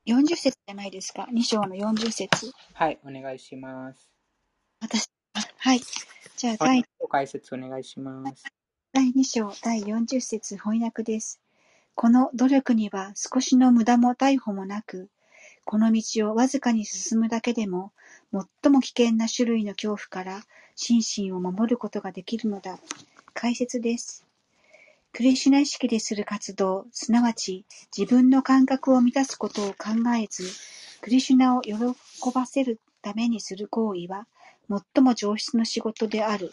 [0.08, 1.28] 40節じゃないですか。
[1.32, 2.52] 2章の40節。
[2.74, 4.10] はい、お願いします。
[4.82, 5.82] 私、あはい。
[6.36, 8.46] じゃあ、第解説お願いします。
[8.94, 11.40] 第2章第40節翻訳です。
[11.94, 15.12] この努力には少しの無駄も逮捕もなく、
[15.64, 17.92] この道をわずかに進むだけでも、
[18.64, 20.42] 最も危険な種類の恐怖から
[20.74, 22.80] 心身を守ることができるのだ。
[23.36, 24.26] 解説です。
[25.12, 27.66] クリシュナ意識でする活動、すなわち
[27.96, 30.44] 自分の感覚を満たすことを考えず、
[31.02, 31.76] クリシュナを喜
[32.34, 34.28] ばせるためにする行為は、
[34.70, 36.52] 最も上質の仕事である。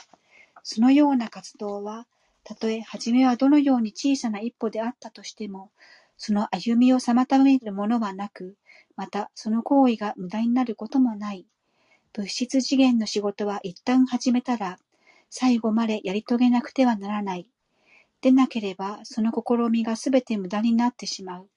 [0.62, 2.06] そのような活動は、
[2.44, 5.70] たとえ初めはどのように小さな一歩であったとしても、
[6.16, 8.56] その歩みを妨げるものはなく、
[8.96, 11.46] またその行為が無駄になることもない。
[12.14, 14.78] 物質次元の仕事は一旦始めたら、
[15.28, 17.48] 最後までやり遂げなくてはならない。
[18.20, 21.48] でなければ、その試みがすべて無駄になってしまう。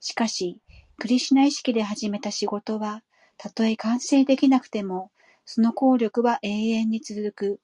[0.00, 0.60] しかし、
[0.98, 3.02] クリシュナ意識で始めた仕事は、
[3.36, 5.10] たとえ完成できなくても、
[5.44, 7.60] その効力は永遠に続く。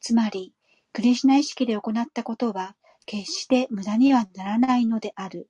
[0.00, 0.52] つまり、
[0.92, 5.48] クリシュナ意識で行ったことは、決して無駄にはならないのである。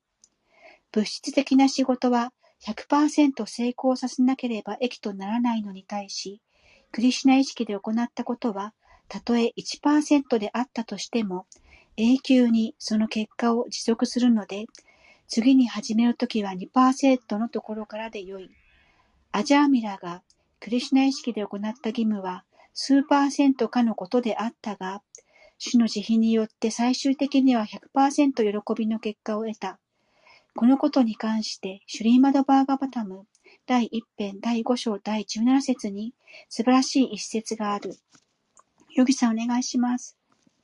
[0.93, 6.41] 物質的な仕事は100%成功させなければ益とならないのに対し、
[6.93, 8.75] クリシュナ意識で行ったことは、
[9.09, 11.47] たとえ1%であったとしても、
[12.01, 14.67] 永久にその結果を持続するので、
[15.27, 18.53] 次に始めるときは2%のところからでよい。
[19.33, 20.23] アジャーミラが
[20.61, 25.03] クリシュナ意識で行った義務は数パーセントかのことであったが、
[25.59, 29.81] 主の慈悲によって最終的には100%喜びの結果を得た。
[30.55, 33.27] このことに関して、シュリーマドバーガバタム
[33.67, 36.15] 第1編第5章第17節に
[36.49, 37.97] 素晴らしい一節がある。
[38.95, 40.18] ヨギさんお願いします。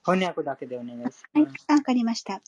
[0.04, 2.42] 翻訳だけでお願いしますはい。、わかりました。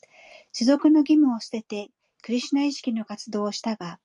[0.53, 1.91] 所属の義務を捨てて、
[2.23, 3.99] クリシュナ意識の活動をしたが、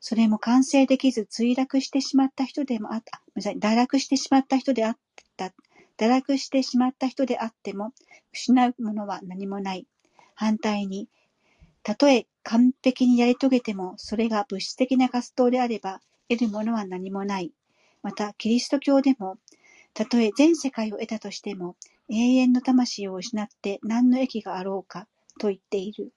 [0.00, 4.98] それも完成できず墜落してしまった人でもあった、堕落してしまった人であっ
[5.36, 5.52] た、
[5.96, 7.92] 堕落してしまった人であっても、
[8.32, 9.86] 失うものは何もない。
[10.34, 11.08] 反対に、
[11.82, 17.52] たとえ完璧にやり遂げても、それが物質的な活動であれば、得るものは何もない。
[18.02, 19.38] また、キリスト教でも、
[19.94, 21.76] たとえ全世界を得たとしても、
[22.14, 25.08] 永遠の魂を失って何の益があろうか、
[25.40, 26.12] と言っている。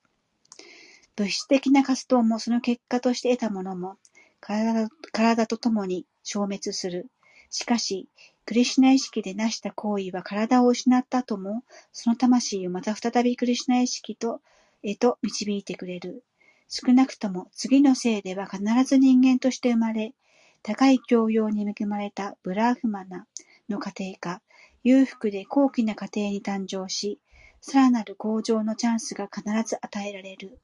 [1.16, 3.96] 物質的な活動もその結果として得たものも、
[4.42, 7.10] 体体とともに消滅する。
[7.50, 8.10] しかし、
[8.46, 11.64] クリシュナ意識で成した行為は体を失った後も、
[11.94, 14.42] その魂をまた再びクリシュナ意識と、
[14.84, 16.26] へと導いてくれる。
[16.68, 20.14] 少なくとも次の生では必ず人間として生まれ、
[20.62, 23.28] 高い教養に恵まれたブラーフマナ
[23.70, 24.42] の家庭か、
[24.86, 27.20] 裕福で高貴な家庭に誕生し、
[27.60, 30.60] さらなる向上のチャンスが必ず与えられる。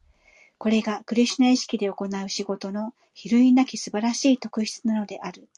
[0.59, 5.49] これがクリシュナ意識で行う仕事の比類なき素晴らしい特質なのである。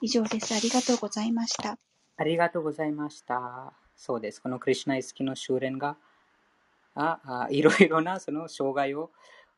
[0.00, 0.54] 以上です。
[0.54, 1.76] ありがとうございました。
[2.16, 3.72] ありがとうございました。
[3.96, 4.40] そうです。
[4.40, 5.96] このクリシュナ意識の修練が、
[6.94, 9.10] ああいろいろなその障害を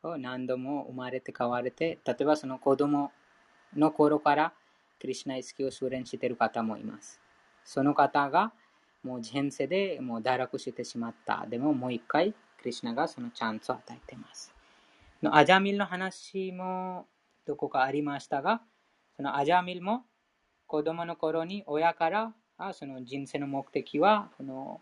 [0.02, 3.12] 何度も生まれて変われて、例えばその子供
[3.76, 4.54] の頃から
[4.98, 7.20] クリシュナ意識を修練している方もいます。
[7.66, 8.52] その方が
[9.02, 11.46] もう前世でもう堕落してしまった。
[11.48, 14.52] でももう一回クリシュナがそのチャンスを与えています。
[15.22, 17.06] のアジャミルの話も
[17.46, 18.62] どこかありましたが、
[19.16, 20.04] そのアジャミルも
[20.66, 24.80] 子供の頃に親からあその人生の目的はこの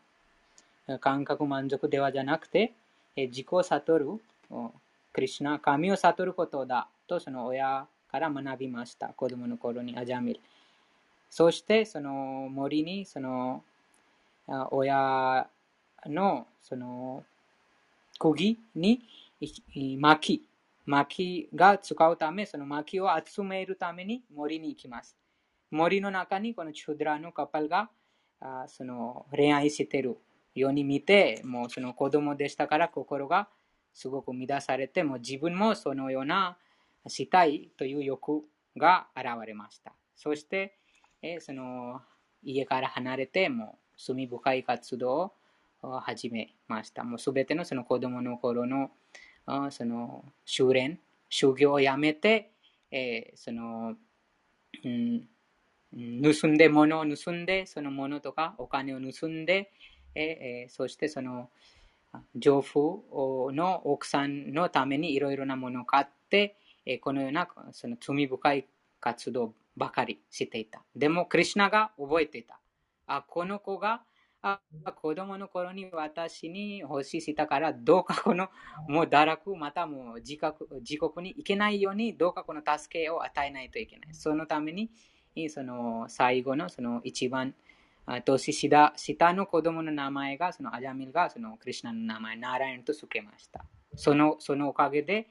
[1.01, 2.73] 感覚満足ではじゃなくて
[3.17, 4.07] え自己を悟る
[5.13, 10.41] クリシュナ神を悟ることだとその親から学びました子供の頃にアジャミル
[11.35, 13.65] そしてその森にその
[14.71, 15.49] 親
[16.07, 17.25] のその
[18.21, 19.03] 釘に
[19.99, 20.47] 薪
[20.87, 25.17] 薪が使うためその薪を集めるために森に行きます
[25.73, 27.89] 森の中にこのチュドラのカパルが
[28.69, 30.17] その恋愛している
[30.55, 33.49] ように見て、もうその子供でしたから心が
[33.93, 36.57] すごく乱されて、もう自分もそのような
[37.09, 38.43] したいという欲
[38.77, 39.93] が現れました。
[40.15, 40.77] そして、
[41.27, 42.03] えその
[42.43, 45.33] 家から離れて、もう罪深い活動
[45.81, 47.03] を始めました。
[47.03, 48.91] もうすべてのその子供の頃の
[49.47, 52.53] あその修練、修行をやめて、
[52.91, 53.95] えーその、
[54.85, 55.29] うん
[56.23, 59.73] 盗んで物を盗んで、その物とかお金を盗んで、
[60.15, 61.49] えーそしてその
[62.13, 68.67] あ丈夫の奥さんのためにいろいろなものを買って、えーこのようなその罪深い
[69.01, 70.85] 活動ばかりしていた。
[70.95, 72.61] でも、クリシュナが覚えていた。
[73.07, 74.03] あ、この子が
[74.47, 74.61] あ
[74.97, 78.51] 子供の頃に私に欲ししたから、どうかこの
[78.89, 84.15] もう堕落、またもう自覚自国に行けないように、どうかこの助けを与えないといけない。
[84.15, 84.91] そのために、
[85.49, 87.55] その最後のその一番
[88.27, 93.65] 年下下の子供の名前が、そのアジャミルがそのクリシュナの名前、ナーラインと付けました。
[93.97, 95.27] そのそのおかげで、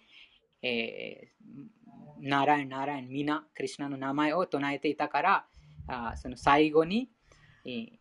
[0.64, 1.83] えー
[2.24, 5.46] ナライン、ナライン、みんなクリシュナの名前を唱えていたから、
[5.88, 7.10] あその最後に、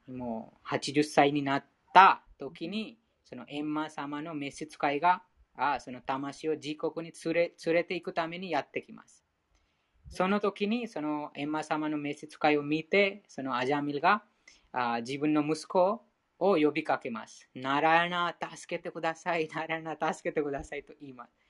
[0.07, 5.23] もう80歳になった時に、そのエンマ様の召使いが、
[5.57, 9.24] あその魂を自国に連れ連れて行くためにやってきます。
[10.09, 14.23] その時に、そのエンマ様の召使いを見て、そのアジャミルが
[14.70, 16.01] あ自分の息子
[16.39, 17.49] を呼びかけます。
[17.57, 19.49] ナラヤナ、助けてください。
[19.49, 21.41] ナラヤナ、助けてくださいと言います。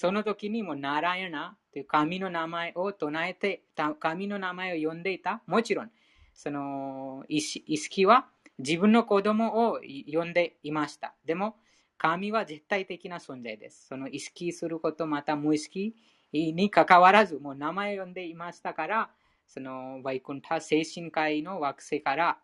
[0.00, 3.64] その時にもナラヤナという神の名前を唱えて、
[3.98, 5.42] 神の名前を呼んでいた。
[5.44, 5.90] もちろん、
[6.32, 8.28] その意識は
[8.60, 11.16] 自分の子供を呼んでいました。
[11.24, 11.56] でも、
[11.96, 13.88] 神は絶対的な存在です。
[13.88, 15.96] その意識すること、また無意識
[16.32, 19.10] に関わらず、もう名前を呼んでいましたから、
[19.48, 22.38] そのバイクンタ精神科医の惑星から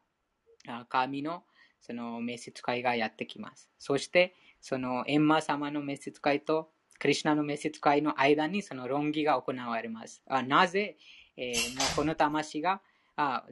[0.88, 1.44] 神の
[1.80, 3.70] その召使いがやってきます。
[3.78, 6.73] そして、そのエンマ様の召使いと
[7.04, 10.22] クリシュナの召使いの間にその論議が行われます。
[10.26, 10.96] あなぜ、
[11.36, 12.80] えーもうこの魂が
[13.14, 13.44] あ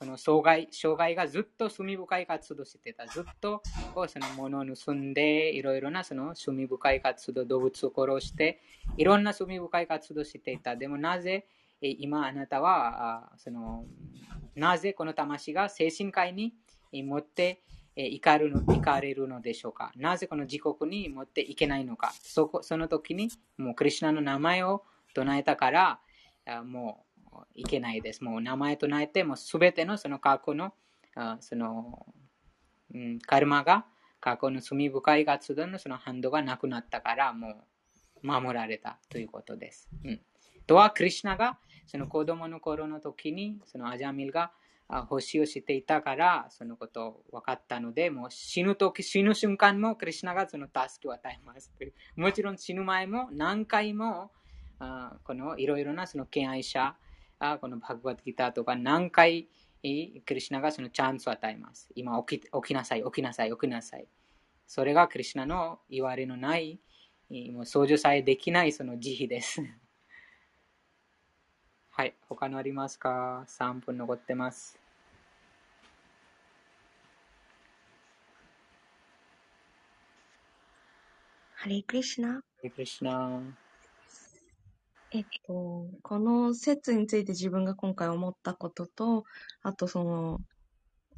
[0.00, 3.06] その障害障害がずっと罪深い活動してた。
[3.06, 3.60] ずっと
[4.08, 8.62] その物を盗んで、いろいろなその罪深い活動、動物を殺して、
[8.96, 10.74] いろんな罪深い活動していた。
[10.74, 11.44] でもなぜ、
[11.82, 13.84] えー今あなたはあその
[14.54, 16.54] なぜこの魂が精神科医に
[17.02, 17.60] 持って
[17.96, 19.92] えー行かるの行かれるのでしょうか？
[19.96, 22.12] なぜこの自国に持っていけないのか？
[22.22, 24.84] そこその時にもうクリシュナの名前を
[25.14, 26.00] 唱えたから
[26.64, 28.24] もういけないです。
[28.24, 30.74] もう名前唱えてもすべてのその過去の
[31.40, 32.06] その、
[32.92, 33.86] うん、カルマが
[34.20, 37.64] 過去の罪深い活動のその反動がなくなったからも
[38.22, 39.88] う守られたということです。
[40.04, 40.20] うん、
[40.66, 44.50] とはクリシュナがその子供の頃の時にそのアジャミルが
[44.88, 51.72] 星をしていたからそのこと分かったのでもう死ぬ時死ぬ瞬間もクリシュナがその助けを与えます。
[52.16, 54.30] もちろん死ぬ前も何回も
[54.78, 56.94] あこのいろいろなその敬愛者
[57.38, 59.48] あこのバグバッドギターとか何回
[59.82, 61.88] クリシュナがそのチャンスを与えます。
[61.94, 64.06] 今起き起きなさい起きなさい起きなさい。
[64.66, 66.80] それがクリシュナの言われのない
[67.52, 69.62] もう相乗さえできないその慈悲です。
[71.96, 72.14] はい。
[72.28, 74.76] 他のありますか ?3 分残ってます。
[81.54, 82.42] ハレイクリシュナ？
[82.60, 83.40] クリシュナ。
[85.12, 89.22] えっと、この説について自分が今回思ったことと、
[89.62, 90.40] あとその、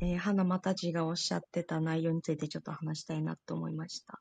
[0.02, 4.20] えー花又ジがおっしゃってた内容についてちょっと話したいなと思いました。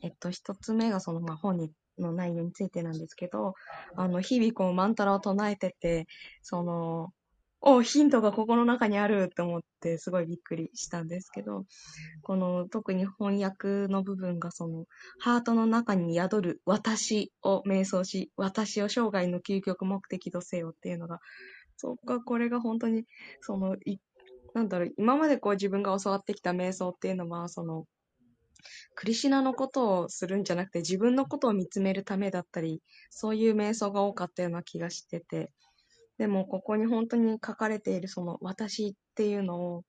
[0.00, 3.54] えっと、一つ目がその、まあ、本にの内容についてなんですけど、
[3.96, 6.06] あの、日々こう、マンタラを唱えてて、
[6.42, 7.10] その、
[7.60, 11.64] お、ヒントがここの中にあるって思って、すごいびっくりしたんですけど、
[12.22, 14.84] この、特に翻訳の部分が、その、
[15.18, 21.18] ハートの中に宿る私を瞑想し、私を生涯の究極目的とせよっていうのが、
[21.76, 23.04] そっか、これが本当に、
[23.40, 23.98] その、い
[24.56, 27.84] なんだろう、今までこう自分が教わってきた瞑想っていうのは、その、
[28.94, 35.50] クリシュナのことをするんじゃなくて自分のことを見つめるためだったり、そういう瞑想が多かったような気がしてて、
[36.18, 39.84] でもここに本当に書かれているその私っていうのを、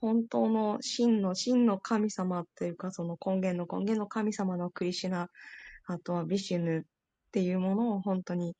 [0.00, 5.28] 本当の真の真の神様っていうかその根源の根源の神様のクリシュナ、
[5.86, 6.82] あとはビシュヌっ
[7.32, 8.54] ていうものを本当に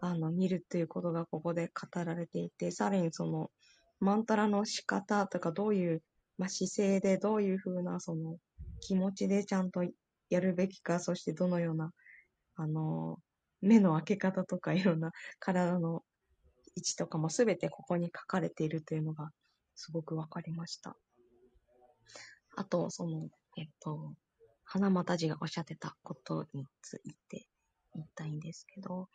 [0.00, 3.50] あの見るっていうことがここで語られていて、さらにその
[4.00, 6.02] マンタラの仕方とかどういう、
[6.38, 8.36] まあ、姿勢でどういうふうなその
[8.80, 9.84] 気持ちでちゃんと
[10.30, 11.92] やるべきか、そしてどのような、
[12.56, 13.18] あの、
[13.60, 16.02] 目の開け方とかいろんな体の
[16.76, 19.30] 位置とかもすべてここに書かれているというのが
[19.74, 20.96] すごくわかりました。
[22.56, 24.14] あと、その、えっと、
[24.64, 27.46] 花又寺がおっしゃってたことについて
[27.94, 29.08] 言いたいんですけど、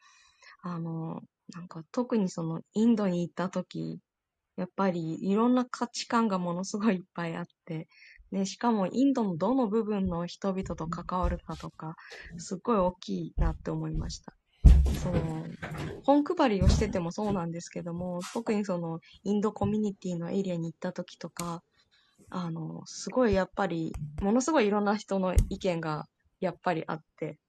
[0.61, 1.21] あの、
[1.53, 3.99] なんか特にそのインドに行った時、
[4.57, 7.87] やっぱりいろんな価値観がものすごいいっぱいあって、
[8.35, 11.95] ね、しかもインドのどの部分の人々と関わるかとか、
[12.37, 14.33] すっごい大きいなって思いました。
[15.01, 15.45] その、
[16.03, 21.63] 本配りをしててもそうなんですけども、特にその、インドコミュニティのエリアに行った時とか、
[22.29, 26.05] あの、すごいやっぱり、ものすごいいろんな人の意見が
[26.41, 27.39] やっぱりあって、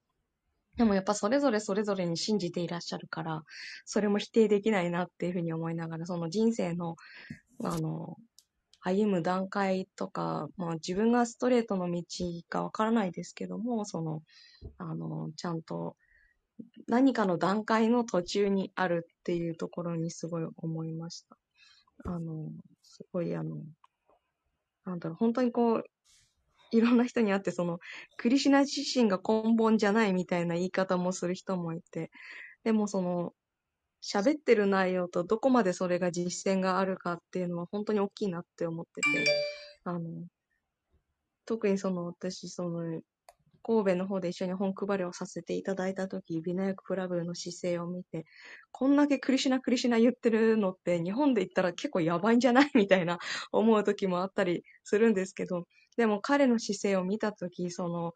[0.77, 3.41] でもやっぱそれぞれそれぞれに信じていらっしゃるから、
[3.83, 6.95] それも否定できないなっていうふうに思いながら、その人生の、
[7.63, 8.15] あの、
[8.87, 12.03] 歩む段階とか、まあ自分がストレートの道
[12.47, 14.21] かわからないですけども、その、
[14.77, 15.97] あの、ちゃんと
[16.87, 21.37] 何かの段階の途中にあるっていうところにすごい思いました。
[22.05, 22.49] あの、
[22.81, 23.57] すごいあの、
[24.85, 25.83] なんだろう、本当にこう、
[26.71, 27.79] いろんな人に会って、その、
[28.17, 32.11] クリシュナ自身が根本じゃないみたいな言い方もする人もいて、
[32.63, 33.33] でもその、
[34.01, 39.31] 喋ってる内容とどこまでそれが実践があるかっていうのは本当に大きいなって思ってて、
[39.83, 39.99] あの、
[41.45, 43.01] 特にその私、その、
[43.63, 48.25] 神戸の方で一緒に本配りをさせていただいたとき、ビナヤクプラブの姿勢を見て、
[48.71, 52.71] こんだけクリシュナクリシナ言ってるのって日本で言ったら結構やばいんじゃない？
[52.75, 53.19] みたいな
[53.51, 55.65] 思う時もあったりするんですけど、
[55.97, 58.13] でも彼の姿勢を見たとき、その、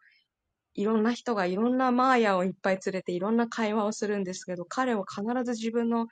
[0.74, 6.06] いろんな人がいろんなマーヤをいっぱい連れていろんな会話をするんですけど、彼は必ず自分の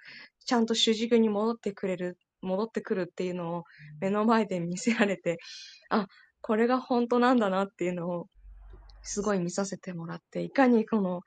[0.44, 3.64] ちゃんと主軸に戻ってくれる、戻ってくるっていうのを
[4.00, 5.38] 目の前で見せられて、
[5.88, 6.06] あ、
[6.42, 8.26] これが本当なんだなっていうのを
[9.02, 11.22] すごい見させてもらって、いかにこの、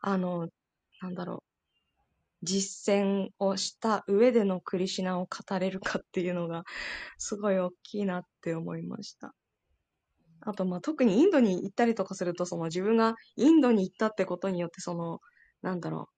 [0.00, 0.48] あの、
[1.02, 1.48] なんだろう、
[2.42, 6.64] 実践をした上でのクリシナを語れるかっていうのが、
[7.18, 9.34] すごい大きいなって思いました。
[10.42, 15.20] あと、まあ、特にインドに行ったりとかすると、その自分がインドに行ったってことによって、その、
[15.62, 16.14] なんだろう、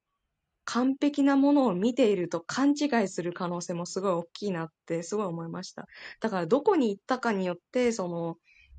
[0.65, 5.87] 完璧なものを見ていると勘違いする可能性もすごい大きいなってすごい思いました。
[6.21, 8.37] だからどこに行ったかによって、その、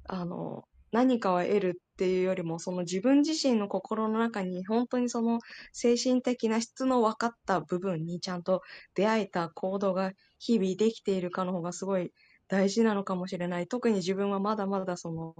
[0.07, 5.39] あの、何かを得るっていうよりも、その自分自身の心の中に本当にその
[5.73, 8.61] 精神的な質の分かった部分にちゃんと
[8.95, 12.11] 出会えた行動が日々できているかの方がすごい
[12.51, 13.67] 大事なのかもしれない。
[13.67, 15.35] 特に自分はまだまだその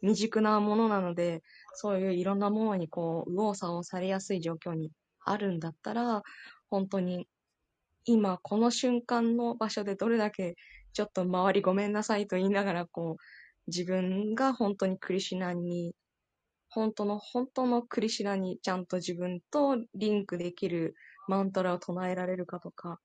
[0.00, 1.42] 未熟なものなので、
[1.74, 4.90] そういういろんなものにこう、右往左往されやすい状況に
[5.26, 6.22] あるんだったら、
[6.70, 7.28] 本当に
[8.06, 10.56] 今この瞬間の場所でどれだけ
[10.94, 13.22] ちょっと周りごめんなさいと言いながらこう、
[13.66, 15.94] 自分が本当にクリシナに、
[16.70, 20.94] 本当の本当のクリシナにちゃんと自分とリンクできる
[21.28, 23.00] マントラを唱えられるかとか、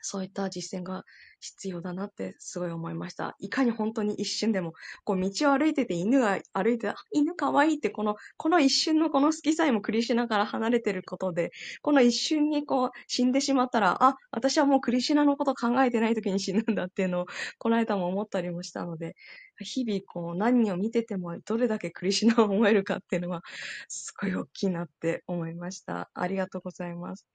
[0.00, 1.04] そういった実践が
[1.40, 3.36] 必要だなってすごい思いました。
[3.38, 4.72] いかに本当に一瞬でも、
[5.04, 11.50] こう道を歩いてて犬が歩いて、犬かわいいってこの、この一瞬のこの好きさえもクリシュナから離れてることで、
[11.82, 17.26] この一瞬にこう死んでしまったら、あ、私はもうクリシュナのこと考えてない時に死ぬんだっていうのを、
[17.58, 19.16] この間も思ったりもしたので、
[19.60, 23.42] 日々こう何を見ててもどれだけクリシュナを思えるかっていうのは、
[23.88, 26.10] すごい大きいなって思いました。
[26.14, 27.26] ありがとうございます。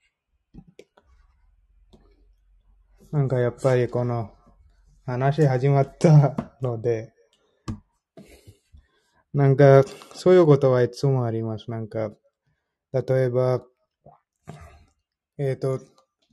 [3.14, 4.32] なんかやっぱりこの
[5.06, 7.14] 話始まったので、
[9.36, 9.84] なんか
[10.16, 11.70] そういうことはいつもあります。
[11.70, 12.12] なんか、
[12.92, 13.62] 例えば、
[15.38, 15.80] えっ、と、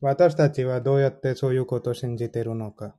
[0.00, 2.96] 私たちはどうやってそういうことを信じてるのか。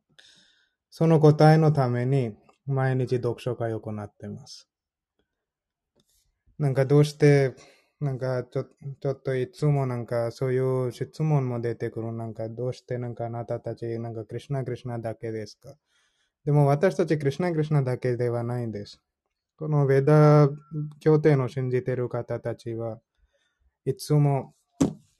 [0.92, 2.36] その答えのために
[2.68, 4.70] 毎日読書会を行っています。
[6.60, 7.56] なんかどうして、
[8.02, 8.66] なんかちょ
[9.00, 12.12] ちょっといつもなんかそういう質問も出てくる。
[12.12, 15.76] なんかどうしてなんかあなたたちなんかクリシュナクリシュナだけですか？
[16.44, 19.00] でも私たちクリシュナクリシュナだけではないんです。
[19.56, 20.50] このベダ
[21.00, 23.00] 経典を信じてる方たちは
[23.86, 24.56] いつも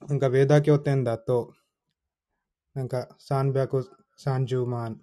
[0.08, 1.54] なんかベダ経典だと
[2.74, 5.00] なんか330万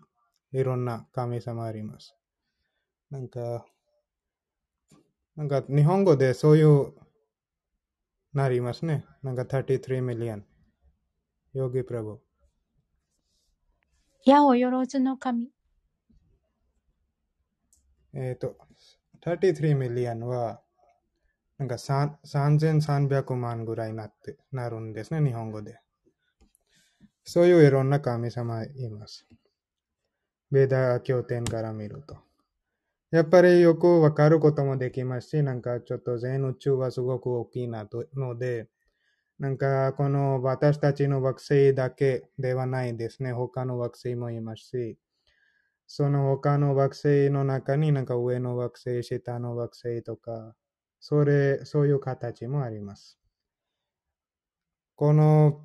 [0.51, 2.13] いろんな神様あります。
[3.09, 3.65] なんか
[5.37, 6.91] なんか日本語でそういう
[8.33, 9.05] なりますね。
[9.23, 10.43] なんか33 million。
[11.53, 12.19] ヨギプラブ。
[14.23, 15.49] 矢をよろずの神。
[18.13, 18.55] えっ、と、
[19.23, 20.61] 33 million は、
[21.57, 25.79] なんかさん3300万ぐらいになって、なるんですね、日本語で。
[27.23, 29.27] そういういろんな神様います。
[30.51, 32.28] ベダ経典から見ると。
[33.11, 38.67] やっぱりよくわかることもできますし、なんかちょっと全宇宙はすごく大きいなとので、
[39.39, 43.33] なんかこの私たちの惑星だけではないですね。
[43.33, 44.97] 他の惑星もいますし、
[45.87, 50.55] その他の惑星の中になんか上の惑星、下の惑星とか、
[50.99, 53.19] それ、そういう形もあります。
[54.95, 55.61] この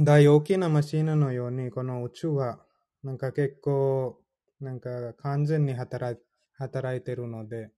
[0.00, 2.64] 大大きなマシンのように、この宇宙は
[3.02, 4.22] なんか結構、
[4.60, 6.22] なんか完全に働い
[6.62, 7.70] 働いてるので、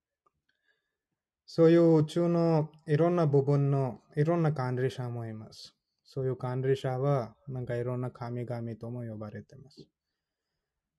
[1.45, 5.75] そういう宇宙のいろんな部分のいろんな管理者もいます。
[6.03, 9.87] そういう管理者はなんかいろんな神々とも呼ばれてます。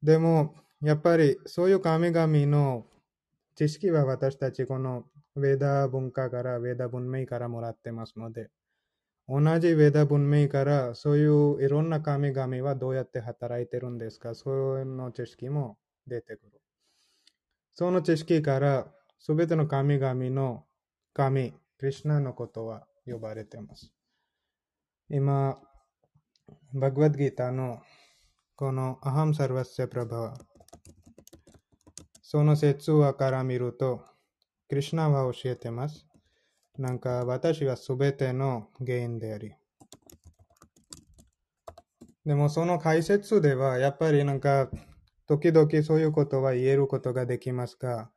[0.02, 2.86] でも、やっぱりそういう神々の
[3.54, 5.04] 知識は私たちこの
[5.36, 8.50] ウェダ文化から、ウェダ文明からもらってますので、
[9.28, 16.55] 同じウェダ文明からそういういろんな神々はどうやって働いてるんですかそういうの知識も出てくる。
[17.78, 18.86] その知識から
[19.19, 20.65] すべての神々の
[21.12, 23.93] 神、クリシュナのことは呼ばれています。
[25.11, 25.59] 今、
[26.73, 27.82] バグワッドギーターの
[28.55, 30.39] このアハムサルバッセプラバワ、
[32.23, 34.01] その説話から見ると、
[34.70, 36.07] クリシュナは教えてます。
[36.78, 39.53] なんか私はすべての原因であり。
[42.24, 44.70] でもその解説ではやっぱりなんか
[45.27, 48.11] 時々そういうことは言えることができますが、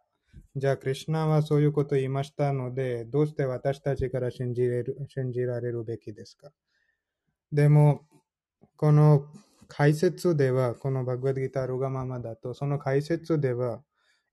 [0.55, 6.51] じゃあ、クリシュナはそういうことを言いましたので、どうして私たちから信じれる信じられるべきですか？
[7.51, 8.01] でも、
[8.75, 9.25] この
[9.67, 13.83] 解説では、このバグワッドギタールガママだと、その解説では、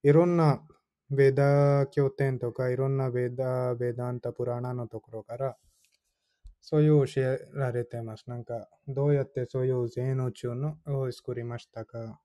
[0.03, 0.61] いろんな
[1.09, 5.57] ベダ経典とか、いろんなベダ、ベダンタ、プラナのところから、
[6.61, 8.25] そういう教えられてます。
[8.27, 12.19] なんか、どうやってそういう全宇宙のを作りましたか？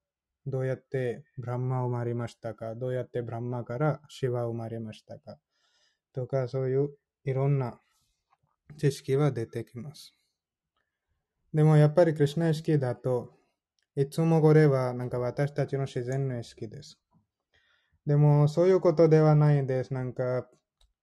[0.47, 2.74] どうやってブランマ生まれましたか？
[2.74, 5.39] どうやってブランマからシワ生まれましたか？
[6.12, 6.90] とか、そういう
[7.24, 7.78] いろんな
[8.77, 10.14] 知識は出てきます。
[11.55, 13.39] でもやっぱりクリュナ意識だと、
[13.94, 16.98] いつもこれはなんか私たちの自然の意識です。
[18.05, 19.94] でもそういうことではないです。
[19.94, 20.48] なんか、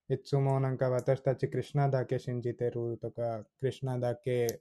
[0.10, 4.60] いつもなんか私たちクリュナだけ信じてるとか、クリュナだけ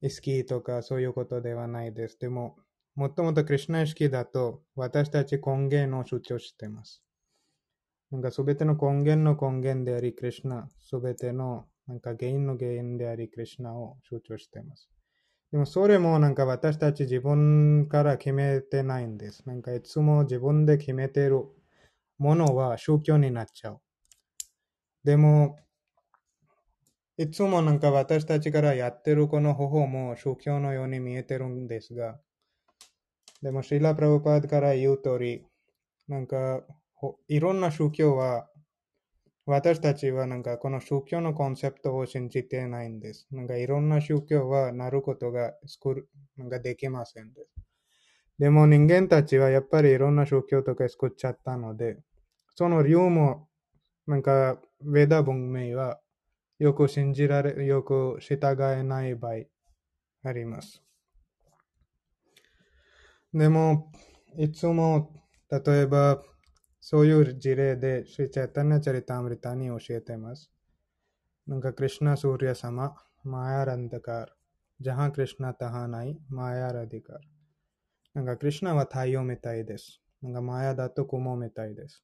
[0.00, 2.18] 意識とかそういうことではないです。
[2.18, 2.56] でも、
[3.00, 7.02] もともとクリュナ意識だと私たち根源を主張しています。
[8.10, 14.90] なんかすべての根源の根源でありクリュナ、すべてのなんか原因の原因でありクリュナを主張しています。
[15.50, 19.48] でもそれもなんか私たち自分から決めてないんです。
[19.48, 21.46] なんかいつも自分で決めてる
[22.18, 23.80] ものは宗教になっちゃう。
[25.04, 25.56] でも、
[27.16, 32.20] いつもなんか私たちからやってるこの方法も宗教のように見えてるんですが、
[33.42, 35.46] でも、シーラ・プラブパードから言う通り、
[36.08, 36.62] なんか、
[37.28, 38.48] いろんな宗教は、
[39.46, 43.26] 私たちはなんかこの宗教のコンセプトを信じてないんです。
[43.32, 47.46] なんかいろんな宗教はなることが作る、なんかできませんで。
[48.38, 51.98] でも人間たちはやっぱりいろんな宗教とか作っちゃったので、
[52.54, 53.48] その理由も、
[54.06, 56.00] なんか、ウェダ文明は
[56.58, 59.32] よく信じられ、よく従えない場合
[60.24, 60.82] あります。
[63.32, 63.92] でも、
[64.36, 65.12] いつも、
[65.48, 66.20] 例えば、
[66.80, 70.50] そういう事例で、シリチャタナチャリタムリタに教えています。
[71.46, 72.92] なんか、クリシナ・スーリア様、
[73.22, 74.26] マヤランダカー、
[74.80, 77.16] ジャハン・クリシナ・タハナイ、マヤラディカー。
[78.14, 80.00] なんか、クリシナは太陽みたいです。
[80.22, 82.02] なんか、マヤだと雲みたいです。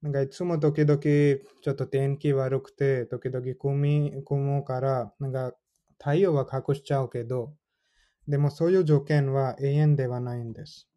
[0.00, 5.54] なんか、いつも時々、ちょっと天気悪くて、時々雲雲から、なんか、
[5.98, 7.54] 太陽は隠しちゃうけど、
[8.28, 10.88] でもそういう条件は永遠ではないんです。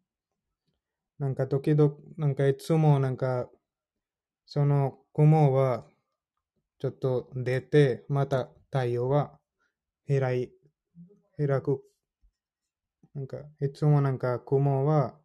[1.18, 3.48] なんか時々、なんかいつもなんか
[4.46, 5.84] その雲は
[6.78, 9.38] ちょっと出て、また太陽は
[10.06, 10.50] 開い、
[11.36, 11.82] 開く。
[13.14, 15.18] なんか、いつもなんか雲は、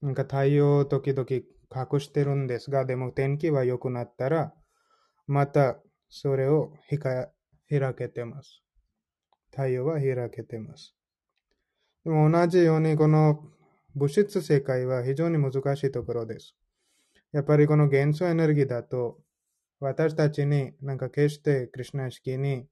[0.00, 4.52] なんか太陽を時々隠してるんですが、でも天気は良くなったら、
[5.26, 5.78] また
[6.08, 8.62] それを開けてます。
[9.50, 10.96] 太陽は開けてます。
[12.04, 13.44] でも同じようにこの
[13.94, 16.54] 物質世界は非常に難しいところです。
[17.32, 19.18] やっぱりこの元素エネルギーだと、
[19.80, 22.66] 私たちになんか決してクリュナ意識に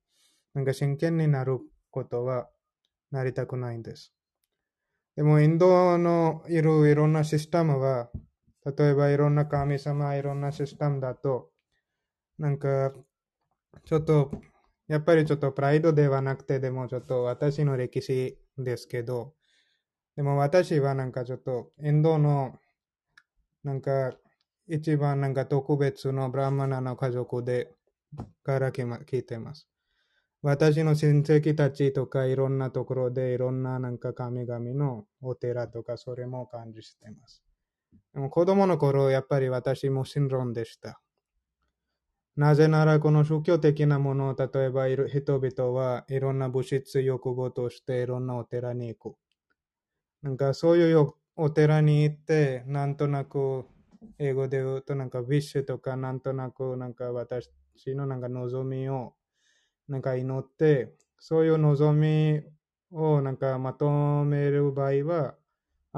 [0.54, 1.58] なんか真剣になる
[1.90, 2.48] ことは
[3.10, 4.12] なりたくないんです。
[5.16, 8.10] でもインドのいるいろんなシステムは、
[8.64, 11.50] 例えばいろんな神様、いろんなシステムだと、
[12.38, 12.92] なんか
[13.84, 14.30] ちょっと
[14.86, 19.34] やっぱりちょっとプライドではなくて、でもちょっと私の歴史ですけど、
[20.16, 22.58] でも私はなんかちょっとインドの
[23.62, 24.14] なんか
[24.66, 27.72] 一番なんか特別のブラマナの家族で
[28.42, 29.68] から聞いてます。
[30.42, 37.42] 私の親戚たちとかいろんなところでいろんななんか神々のお寺とかそれも感じしてます。
[38.14, 41.00] でも子供の頃やっぱり私もシンロンでした。
[42.38, 49.16] なぜならこの宗教的なものを例えば人々はいろんな物質欲望としていろんなお寺に行く。
[50.22, 53.66] なんかそういうお寺に行ってなんとなく
[54.18, 57.50] 英語で言うとなんかウィッシュとかなんとなくなんか私
[57.88, 59.14] のなんか望みを
[59.88, 62.42] なんか祈って、そういう望み
[62.92, 63.90] をなんかまと
[64.24, 65.37] める場合は、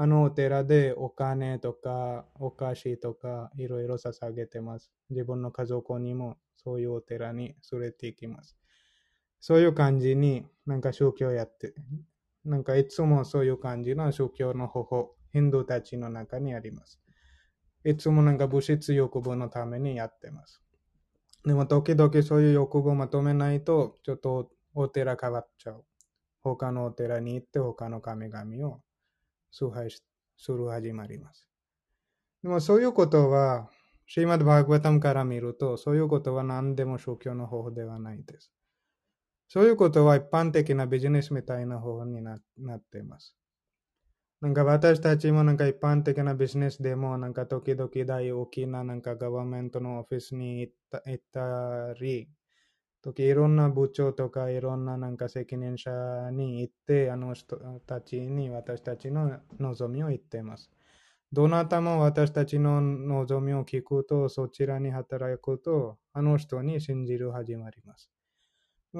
[0.01, 4.91] あのお寺でお金とかお菓子とかいろいろ捧げてます。
[5.11, 8.57] 自分の家族にもそういうお寺に連れて行きます。
[9.39, 11.75] そういう感じになんか宗教やって、
[12.43, 16.99] なんかいつもそういう感じの宗教の方法、ヒンドーたちの中にあります。
[17.85, 20.63] いつもなんか物質欲望のためにやってます。
[21.45, 25.85] でも時々そういう欲望をまとめないと、ちょっとお寺変わっちゃう。
[26.41, 28.81] 他のお寺に行って他の神々を
[29.51, 29.89] 崇拝
[30.37, 31.47] する始まります。
[32.43, 33.69] でもそういうことは、
[34.07, 38.51] シーマッド・バーグワタムから見ると、そういうことは何でも宗教の方法ではないです。
[39.47, 42.39] そういうことは一般的なビジネスみたいな方法になっ
[42.79, 43.35] ています。
[44.41, 52.27] なんか私たちもなんか一般的なビジネスでもなんか時々大大きななんかガバメントのオフィスに行った行ったり、
[53.01, 55.91] 時いろんな部長とかいろんななんか責任者
[56.31, 60.69] に行ってあの人たちに私たちの望みを言っています。
[61.33, 68.11] どなたも私たちの望みを聞くとそちらに働くとあの人に信じる始まります。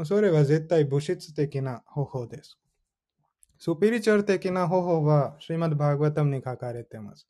[0.05, 2.57] それは絶対物質的な方法です。
[3.63, 7.27] スピリチュアル的な方法は、シーマッドバーグワタムに書かれています。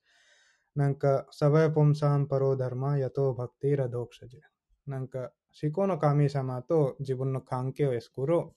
[0.76, 4.40] なんか、サバヤポムサンパロダルマヤトバクティラドクシャジェ
[4.88, 8.56] なんか、思考の神様と自分の関係を作ろ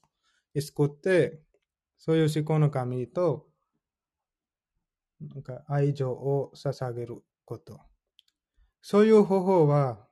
[0.55, 0.61] う。
[0.61, 1.41] 作って、
[1.99, 3.47] そういう思考の神と、
[5.21, 7.81] なんか愛情を捧げること。
[8.83, 10.07] そういう方法は、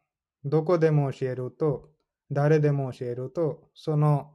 [0.44, 1.90] どこでも教えると、
[2.30, 4.32] 誰でも教えると、その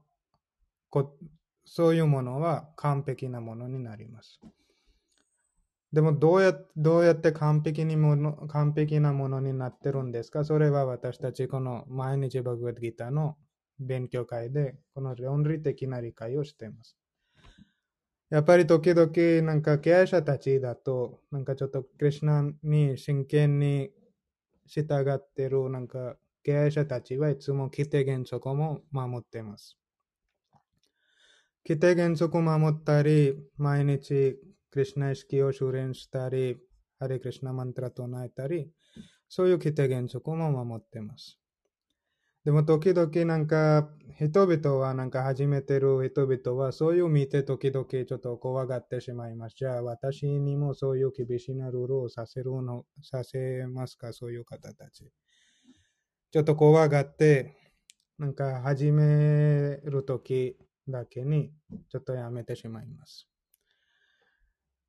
[0.90, 1.18] こ
[1.66, 4.40] そういうものは完璧なものになります。
[5.94, 10.44] でもどうやどうやって完璧にもの完璧なものになってるんですか？
[10.44, 13.38] それは私たちこの毎日バグワッドギターの
[13.80, 16.98] 勉強会でこの論理的な理解をしています。
[18.30, 23.90] やっぱり時々なんか経営者たちだとなんかちょっとクリュナに真剣に
[24.66, 29.78] 従ってるなんか経営者たちはいつも規定原則も守っています。
[31.66, 34.38] 規定原則を守ったり、毎日
[34.78, 36.56] クリュナ意識を修練したり、
[37.00, 38.70] ハレクリュナマントラ唱えたり、
[39.28, 41.40] そういう規定原則も守ってます。
[42.46, 43.90] でも時々なんか
[44.20, 49.56] 人々はなんか始めてる人々はそういう見て時々ちょっと怖がってしまいます。
[49.58, 55.12] じゃあ私にもそういう厳しいなルールをさせるの、させますかそういう方たち。
[56.32, 57.56] ちょっと怖がって
[58.20, 60.56] なんか始めるとき
[60.88, 61.52] だけに
[61.90, 63.28] ちょっとやめてしまいます。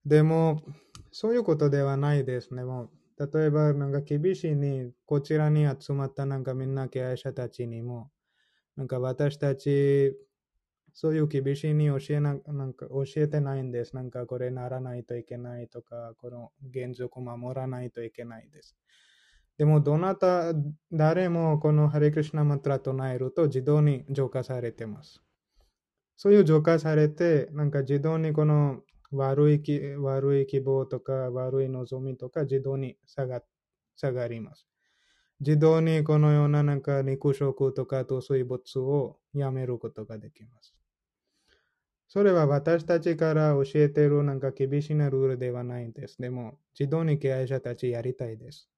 [0.05, 0.63] でも、
[1.11, 2.65] そういうことではないですね。
[2.65, 8.13] もう例えば、なんか厳しいに、こちらに集まったなんかみんな経営者たちにも、
[8.77, 10.17] なんか私たち、
[10.95, 13.95] そういう厳しいに教えななんか教えてないんです。
[13.95, 18.77] なんかこれならないといけないとか、この原則を守らないといけないです。
[19.59, 20.55] でも、どなた、
[20.93, 25.21] 誰もこのハレクリシナマトラ唱えると自動に浄化されてます。
[26.17, 33.43] そういう浄化されて、なんか自動にこの悪い気悪い希望とか悪い望みとか自動に下が
[33.97, 34.67] 下がります。
[35.41, 40.75] 自動にこのようななんか肉食とか糖水物をやめることができます。
[42.07, 46.21] それは私たちから教えているなんか厳しなルールではないんです。
[46.21, 48.69] でも、自動に経営者たちやりたいです。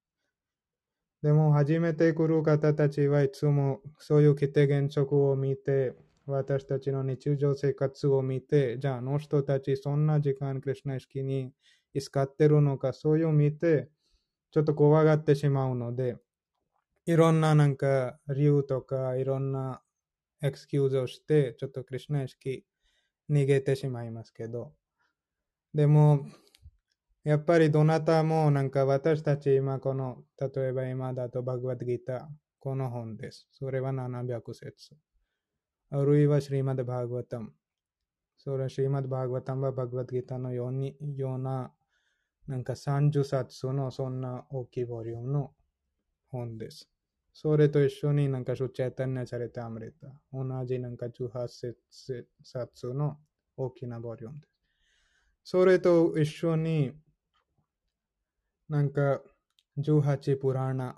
[1.21, 5.93] でも、初めて来る方たちはいつもそういう規定原則を見て、
[6.25, 11.51] 私たちの日常生活を見て、じゃあ、あの人たちそんな時間、クリュナ意識に
[11.99, 13.89] 使ってるのか、そういうを見て、
[14.51, 16.17] ちょっと怖がってしまうので、
[17.05, 19.81] いろんななんか理由とか、いろんな
[20.41, 22.65] エクスキューズをして、ちょっとクリュナ意識
[23.29, 24.73] 逃げてしまいますけど。
[25.73, 26.25] でも、
[27.23, 32.25] やっぱりどなたもなんか私たち今この、例えば今だとバグワッドギター、
[32.59, 33.47] この本です。
[33.51, 34.95] それは700節。
[35.93, 37.51] あるいはシリマドバーグワタム。
[38.37, 41.73] それはシリマドバーグワタムはバグワッドギターのようにような
[42.47, 45.51] なんか30冊のそんな大きいボリュームの
[46.29, 46.89] 本です。
[47.33, 50.07] それと一緒になんかシュチェタンナチャレタアムレタ。
[50.31, 51.47] 同じなんか18
[52.41, 53.17] 冊の
[53.57, 54.53] 大きなボリュームです。
[55.43, 56.93] それと一緒に
[58.69, 59.19] なんか
[59.77, 60.95] 18プラーナ、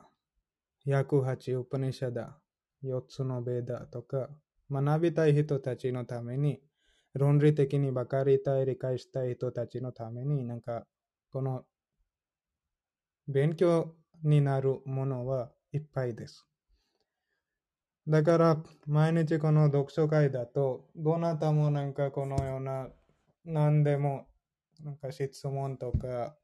[0.86, 2.38] 約8ウパニシャダ、
[2.84, 4.30] 4つのベーダとか
[4.72, 6.61] 学びたい人たちのために
[7.14, 10.85] 論理的に分かりたい、理解したい人たちのためになんか
[11.31, 11.65] この
[13.27, 16.45] 勉強になるものはいっぱいです。
[18.07, 22.90] だから、毎日この読書会だと、どなたもなんかこのような、
[23.45, 24.27] 何でも、
[24.84, 26.35] なんか質問とか、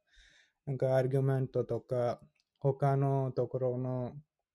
[0.66, 2.22] なんかアーギュメントとか、
[2.60, 4.14] 他のところの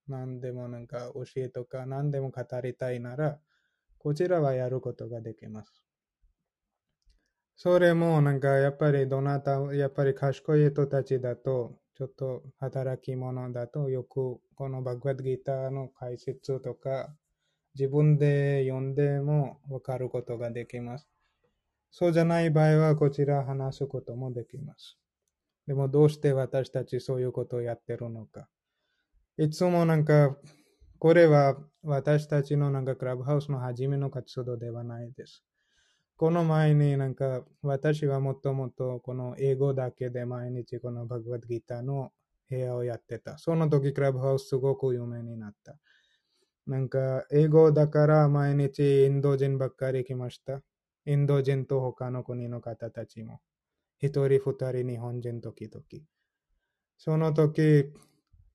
[0.09, 3.39] 何でもなんか教えとか何でも語りたいなら、
[4.05, 5.83] こちらはやることができます。
[7.57, 17.15] それもなんかやっぱりどなた、やっぱり賢い人たちだと、ちょっと働き者だとよくこのバグワッドギターの解説とか
[17.75, 21.09] 自分で読んでもわかることができます。
[21.91, 24.99] そうじゃない場合はこちら話すこともできます。
[25.67, 28.49] でもどうして私たちそういうことをやってるのか。
[29.39, 30.37] いつもなんか
[31.05, 35.45] これは私たちのなんかクラブハウスの初めの活動ではないです。
[36.17, 42.11] この前になんか私はもともとこの英語だけで毎日このバグワッドギターの
[42.49, 43.37] 部屋をやってた。
[43.37, 45.77] その時クラブハウスすごく有名になった。
[46.67, 50.63] なんか英語だから毎日インド人ばっかり来ました。
[51.05, 53.43] インド人と他の国の方たちも。
[53.99, 55.85] 一人二人日本人時々。
[56.97, 57.93] その時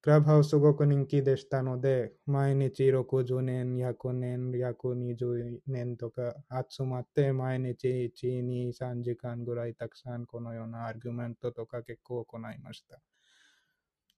[0.02, 6.36] クラブハウスすごく人気でしたので、毎日60年、100年、120年とか
[6.70, 13.02] 集まって、毎日1、2、3時間ぐらいたくさんこのようなアーギュメントとか結構行いました。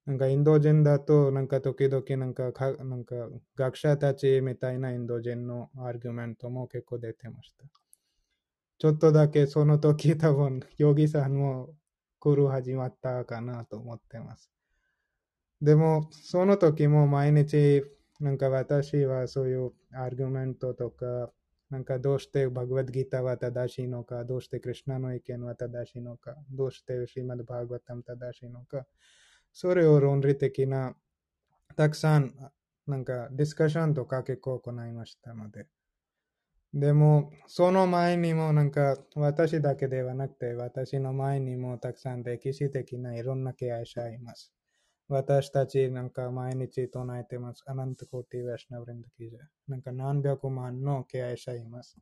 [0.06, 3.16] なんかインド人だと、なんか時々なんかかなんか
[3.56, 7.66] 学者たちみたいなインド人のアーギュメントも結構出てました。
[8.78, 11.74] ちょっとだけその時多分、ヨギさんも
[12.20, 14.52] 来る始まったかなと思ってます。
[15.62, 17.84] でも、その時も毎日、
[18.20, 21.32] なんか私はそういうアーギュメントとか、
[21.70, 28.86] なんかどうしてバグワッドギターは正しいのか、どうしてクリュナの意見は正しいのか、どうしてシーマドバーグワタム正しいのか、
[29.54, 30.96] それを論理的な、
[31.76, 32.34] たくさん、
[32.88, 35.68] なんかディスカッションとか結構行いましたので。
[36.74, 44.54] でも、その前にもなんか私だけではなくて、私の前にもたくさん歴史的ないろんな経営者います。
[45.12, 47.66] 私たちなんか毎日唱えてます。
[47.68, 49.40] アナントコーティ・ヴェシナブリンドキジャ。
[49.68, 51.98] なんか何百万の敬愛者います。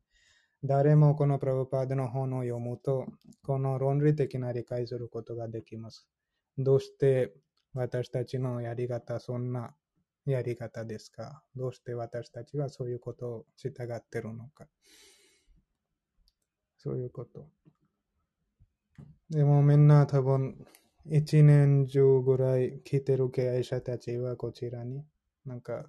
[0.63, 3.07] 誰もこのプラブパードの本を読むと、
[3.41, 6.07] この論理的な理解することができます。
[6.55, 7.33] どうして
[7.73, 9.73] 私たちのやり方、そんな
[10.27, 11.41] やり方ですか？
[11.55, 14.67] どうして私たちはそういうことを従ってるのか？
[16.77, 17.47] そういうこと。
[19.31, 20.63] でもみんな多分
[21.05, 25.03] 一年中ぐらい来てる経営者たちはこちらに、
[25.45, 25.85] なんか、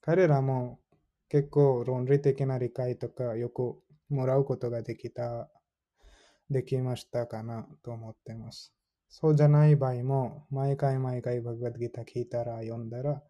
[0.00, 0.80] 彼らも
[1.28, 3.78] 結構論理的な理解とかよく
[4.08, 5.48] もらうことができた、
[6.48, 8.72] できましたかなと思ってます。
[9.08, 13.22] そうじゃない場合も、毎回毎回バグバッドギター聞いたら読んだら、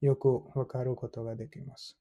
[0.00, 1.96] よくわかることができます。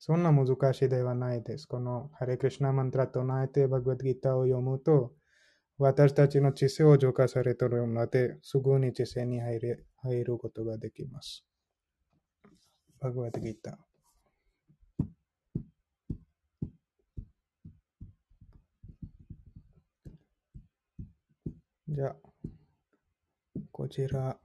[0.00, 1.66] そんな難しいではないです。
[1.66, 5.12] このハレクリシナマントラ唱えてバグバッドギターを読むと、
[5.82, 11.42] 私たちの知性を浄化されているので、すぐに知性に入る入ることができます。
[13.00, 15.04] バグワッドギター。
[21.88, 22.16] じゃあ、
[23.72, 24.38] こちら、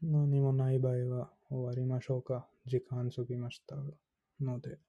[0.00, 2.48] 何もない場合は終わりましょうか。
[2.64, 3.76] 時間過ぎました
[4.40, 4.87] ので。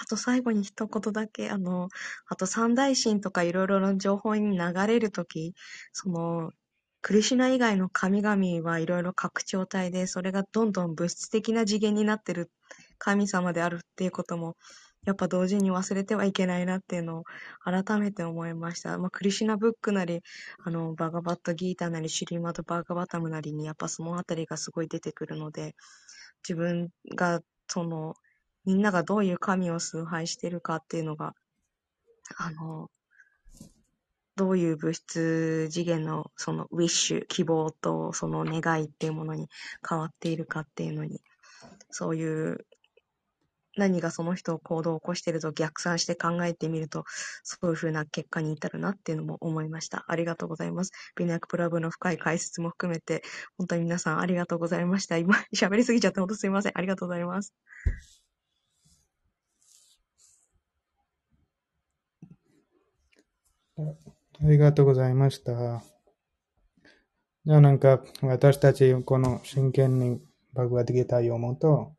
[0.00, 1.88] あと最後に一言だけ、あの、
[2.26, 5.54] あと三大神とかいろいろな情報に流れるとき、
[5.92, 6.52] その、
[7.02, 12.50] クリシュナ以外の神々はいろいろ拡張体で、それがどんどん物質的な次元になってる
[12.98, 14.56] 神様であるっていうことも、
[15.04, 17.24] やっぱ同時に忘れてはいけないなっていうのを
[17.64, 18.98] 改めて思いました。
[18.98, 20.20] まあ、クリシュナブックなり、
[20.64, 25.76] あの、バガバットギータなり、シュリーマドバーガバタムなりに、やっぱそのあたりがすごい出てくるので、
[26.46, 28.14] 自分が、その、
[28.66, 31.34] みんながどういう神を崇拝してるかっていうのが、
[32.36, 32.90] あの、
[34.34, 39.48] どういう物質次元のそのウィッシュ、希望とその願いっていうものに
[39.88, 41.22] 変わっているかっていうのに、
[41.90, 42.66] そういう
[43.76, 47.04] 何がその人を行動を起こしていると逆算して考えてみると、
[47.44, 50.04] そういうふうな結果に至るなっていうのも思いました。
[50.08, 50.92] ありがとうございます。
[51.14, 53.22] ビナクプラブの深い解説も含めて、
[53.58, 55.18] 本当に皆さんありがとうございました。
[55.18, 56.72] 今、喋りすぎちゃって本当すいません。
[56.74, 57.54] ありがとうございます。
[63.78, 63.82] あ
[64.40, 65.82] りがとうございました。
[67.44, 70.18] じゃあなんか私たちこの真剣に
[70.54, 71.92] バグワッドギター読むと、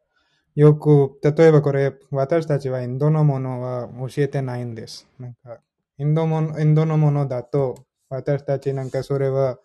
[0.55, 5.07] よく、例えばこれ私たちはインドのものは教えてないんです。
[5.19, 5.59] なんか
[5.99, 9.59] インドもインドのものだと私たちなんかそれは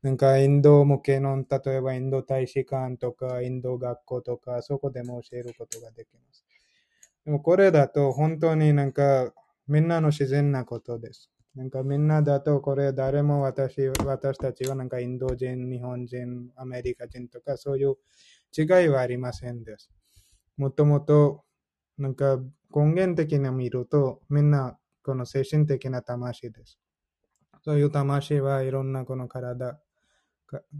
[0.00, 6.46] なんかインド向けの、例えばインド大使館とかインド学校とかそこでも教えることができます。
[7.26, 9.32] でもこれだと本当になんか
[9.66, 11.30] みんなの自然なことです。
[11.58, 17.96] なんかみんなだとこれ誰も私私たちはなんかインド人、日本人、アメリカ人とかそういう
[18.56, 19.90] 違いはありませんです。
[20.56, 21.42] もともと
[21.98, 22.38] なんか
[22.72, 26.78] 根源的に見るとみんなこの精神的な魂です。
[27.64, 29.80] そういう魂はいろんなこの体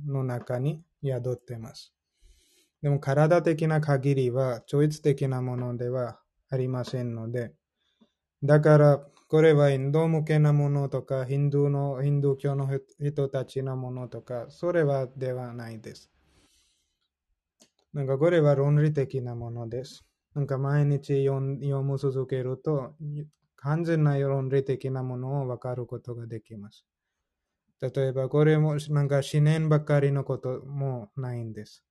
[0.07, 1.93] の中に宿っています。
[2.83, 7.53] でも体的な限りは超越的なものではありませんので、
[8.45, 12.67] だからこれはインド向けなものとか、ヒンドゥーの、ヒンドゥー教の
[12.99, 16.11] 人たちのものとか、それはではないです。
[17.93, 20.03] なんかこれは論理的なものです。
[20.35, 22.95] なんか毎日読む続けると、
[23.57, 26.87] 完全な論理的なものを分かることができます。
[27.83, 31.85] 例えばこれもなんか思念ばかりのこともないんです。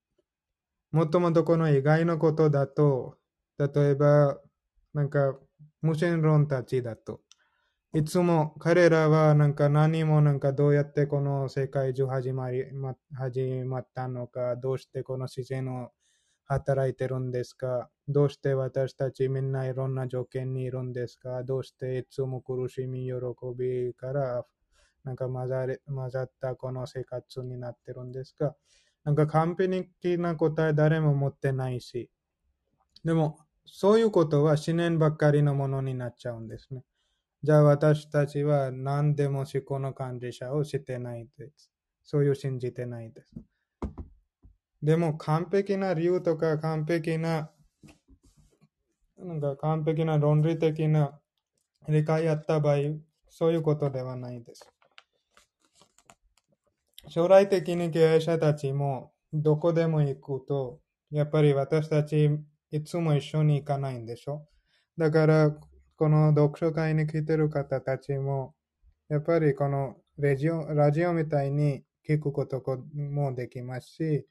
[0.92, 3.16] もともとこの意外のことだと、
[3.60, 4.40] 例えば
[4.96, 5.38] なんか
[5.82, 7.22] 無線論たちだと、
[7.96, 15.92] いつも彼らはなんか何もなんかどうやってこの世界中始まり、ま、始まったのか、どうしてこの自然を
[16.44, 23.14] 働いてるんですかどうして私たちみんないろんな条件にいるんですかどうしていつも苦しみ、喜
[23.58, 24.46] びから
[25.06, 28.54] なんか混ざれ混ざったこの生活になってるんですか
[29.06, 32.10] なんか完璧な答え誰も持ってないし。
[33.06, 36.84] でも、そういうことは思念ばっかりのものになっちゃうんですね。
[37.44, 41.72] じゃあ私たちは何でも思考の管理者をしてないです。
[42.04, 43.34] そういう信じてないです。
[44.82, 47.52] でも完璧な理由とか完璧な、
[49.18, 51.20] なんか完璧な論理的な
[51.88, 52.78] 理解あった場合、
[53.30, 54.70] そういうことではないです。
[57.10, 60.82] 将来的に経営者たちもどこでも行くと、
[61.12, 62.30] やっぱり私たち
[62.72, 64.46] いつも一緒に行かないんでしょ
[64.98, 65.56] だから
[65.98, 68.54] この読書会に来てる方たちも、
[69.10, 72.62] やっぱりこのラジオラジオみたいに聞くこと
[72.94, 74.28] もできますし、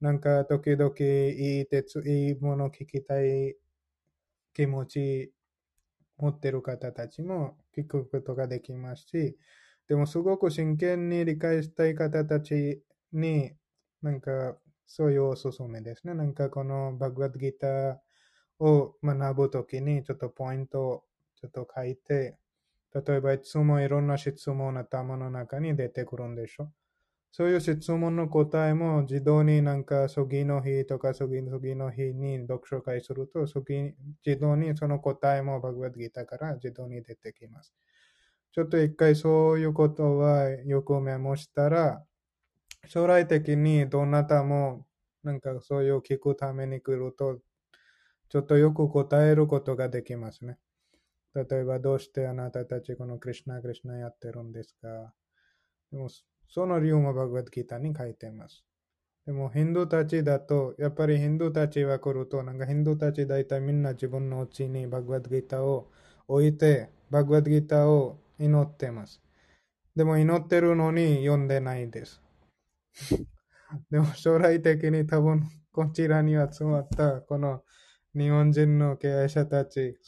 [0.00, 3.54] なんか時々いい鉄、いいもの聞きたい
[4.54, 5.32] 気持ち
[6.16, 9.36] 持ってる方たちも聞くことができますし、
[9.86, 12.80] でもすごく真剣に理解したい方たち
[13.12, 13.52] に、
[14.00, 14.56] なんか
[14.86, 16.14] そういうおすすめですね。
[16.14, 17.96] なんかこのバグワッドギター
[18.60, 21.04] を学ぶときにちょっとポイントを
[21.40, 22.36] ちょっと書いて、
[22.94, 26.70] 例えばいつもいろんな質問の頭の中に出てくるんでしょ？
[27.32, 33.92] そういう質問の答えも自動になんか次の日とか次の次の日に読書会すると次
[34.24, 37.74] 自動にその答えもバグワッギターから自動に出てきます。
[38.52, 42.00] ちょっと一回そういうことはよくメモしたら
[42.86, 44.86] 将来的にどなたも
[45.24, 47.40] なんかそういう聞くために来ると
[48.28, 50.58] ちょっとよく答えることができますね。
[51.34, 55.12] 例えば、どうしてあなたたちこのクリュナ、クリュナやってるんですか？
[55.90, 56.08] でも、
[56.48, 58.64] その理由もバグワッドギターに書いてます。
[59.26, 65.90] でも、ヒンドたちだと、やっぱりヒンドたちは来ると、なんかヒンドゥーたち大体みんな自分のうちにバグワッドギターを
[66.28, 69.20] 置いて、バグワッドギターを祈ってます。
[69.96, 72.20] でも祈ってるのに読んでないです。
[73.90, 75.42] でも将来的に多分
[75.72, 77.62] こちらに集まったこの
[78.14, 79.98] 日本人の経営者たち、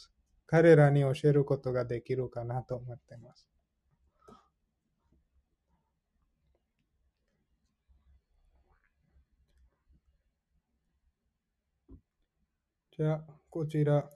[0.45, 3.49] 彼らに教えることができるかなと思っています。
[12.97, 14.09] じゃあ、こちら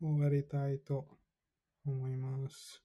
[0.00, 1.06] 終わりたいと
[1.86, 2.82] 思います。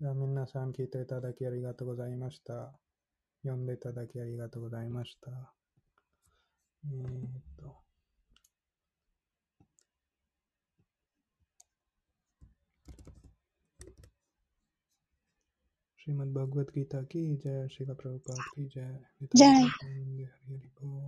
[0.00, 2.78] じゃあ、皆さん聞いていただきありがとうございました。
[3.42, 5.30] 読んでいただきありがとうございました。
[6.84, 7.85] えー、っと。
[16.06, 18.98] श्रीमद् भगवद गीता की। जय श्री प्रभुपाद की। जय
[19.36, 21.04] जय। हरि हरि बोल।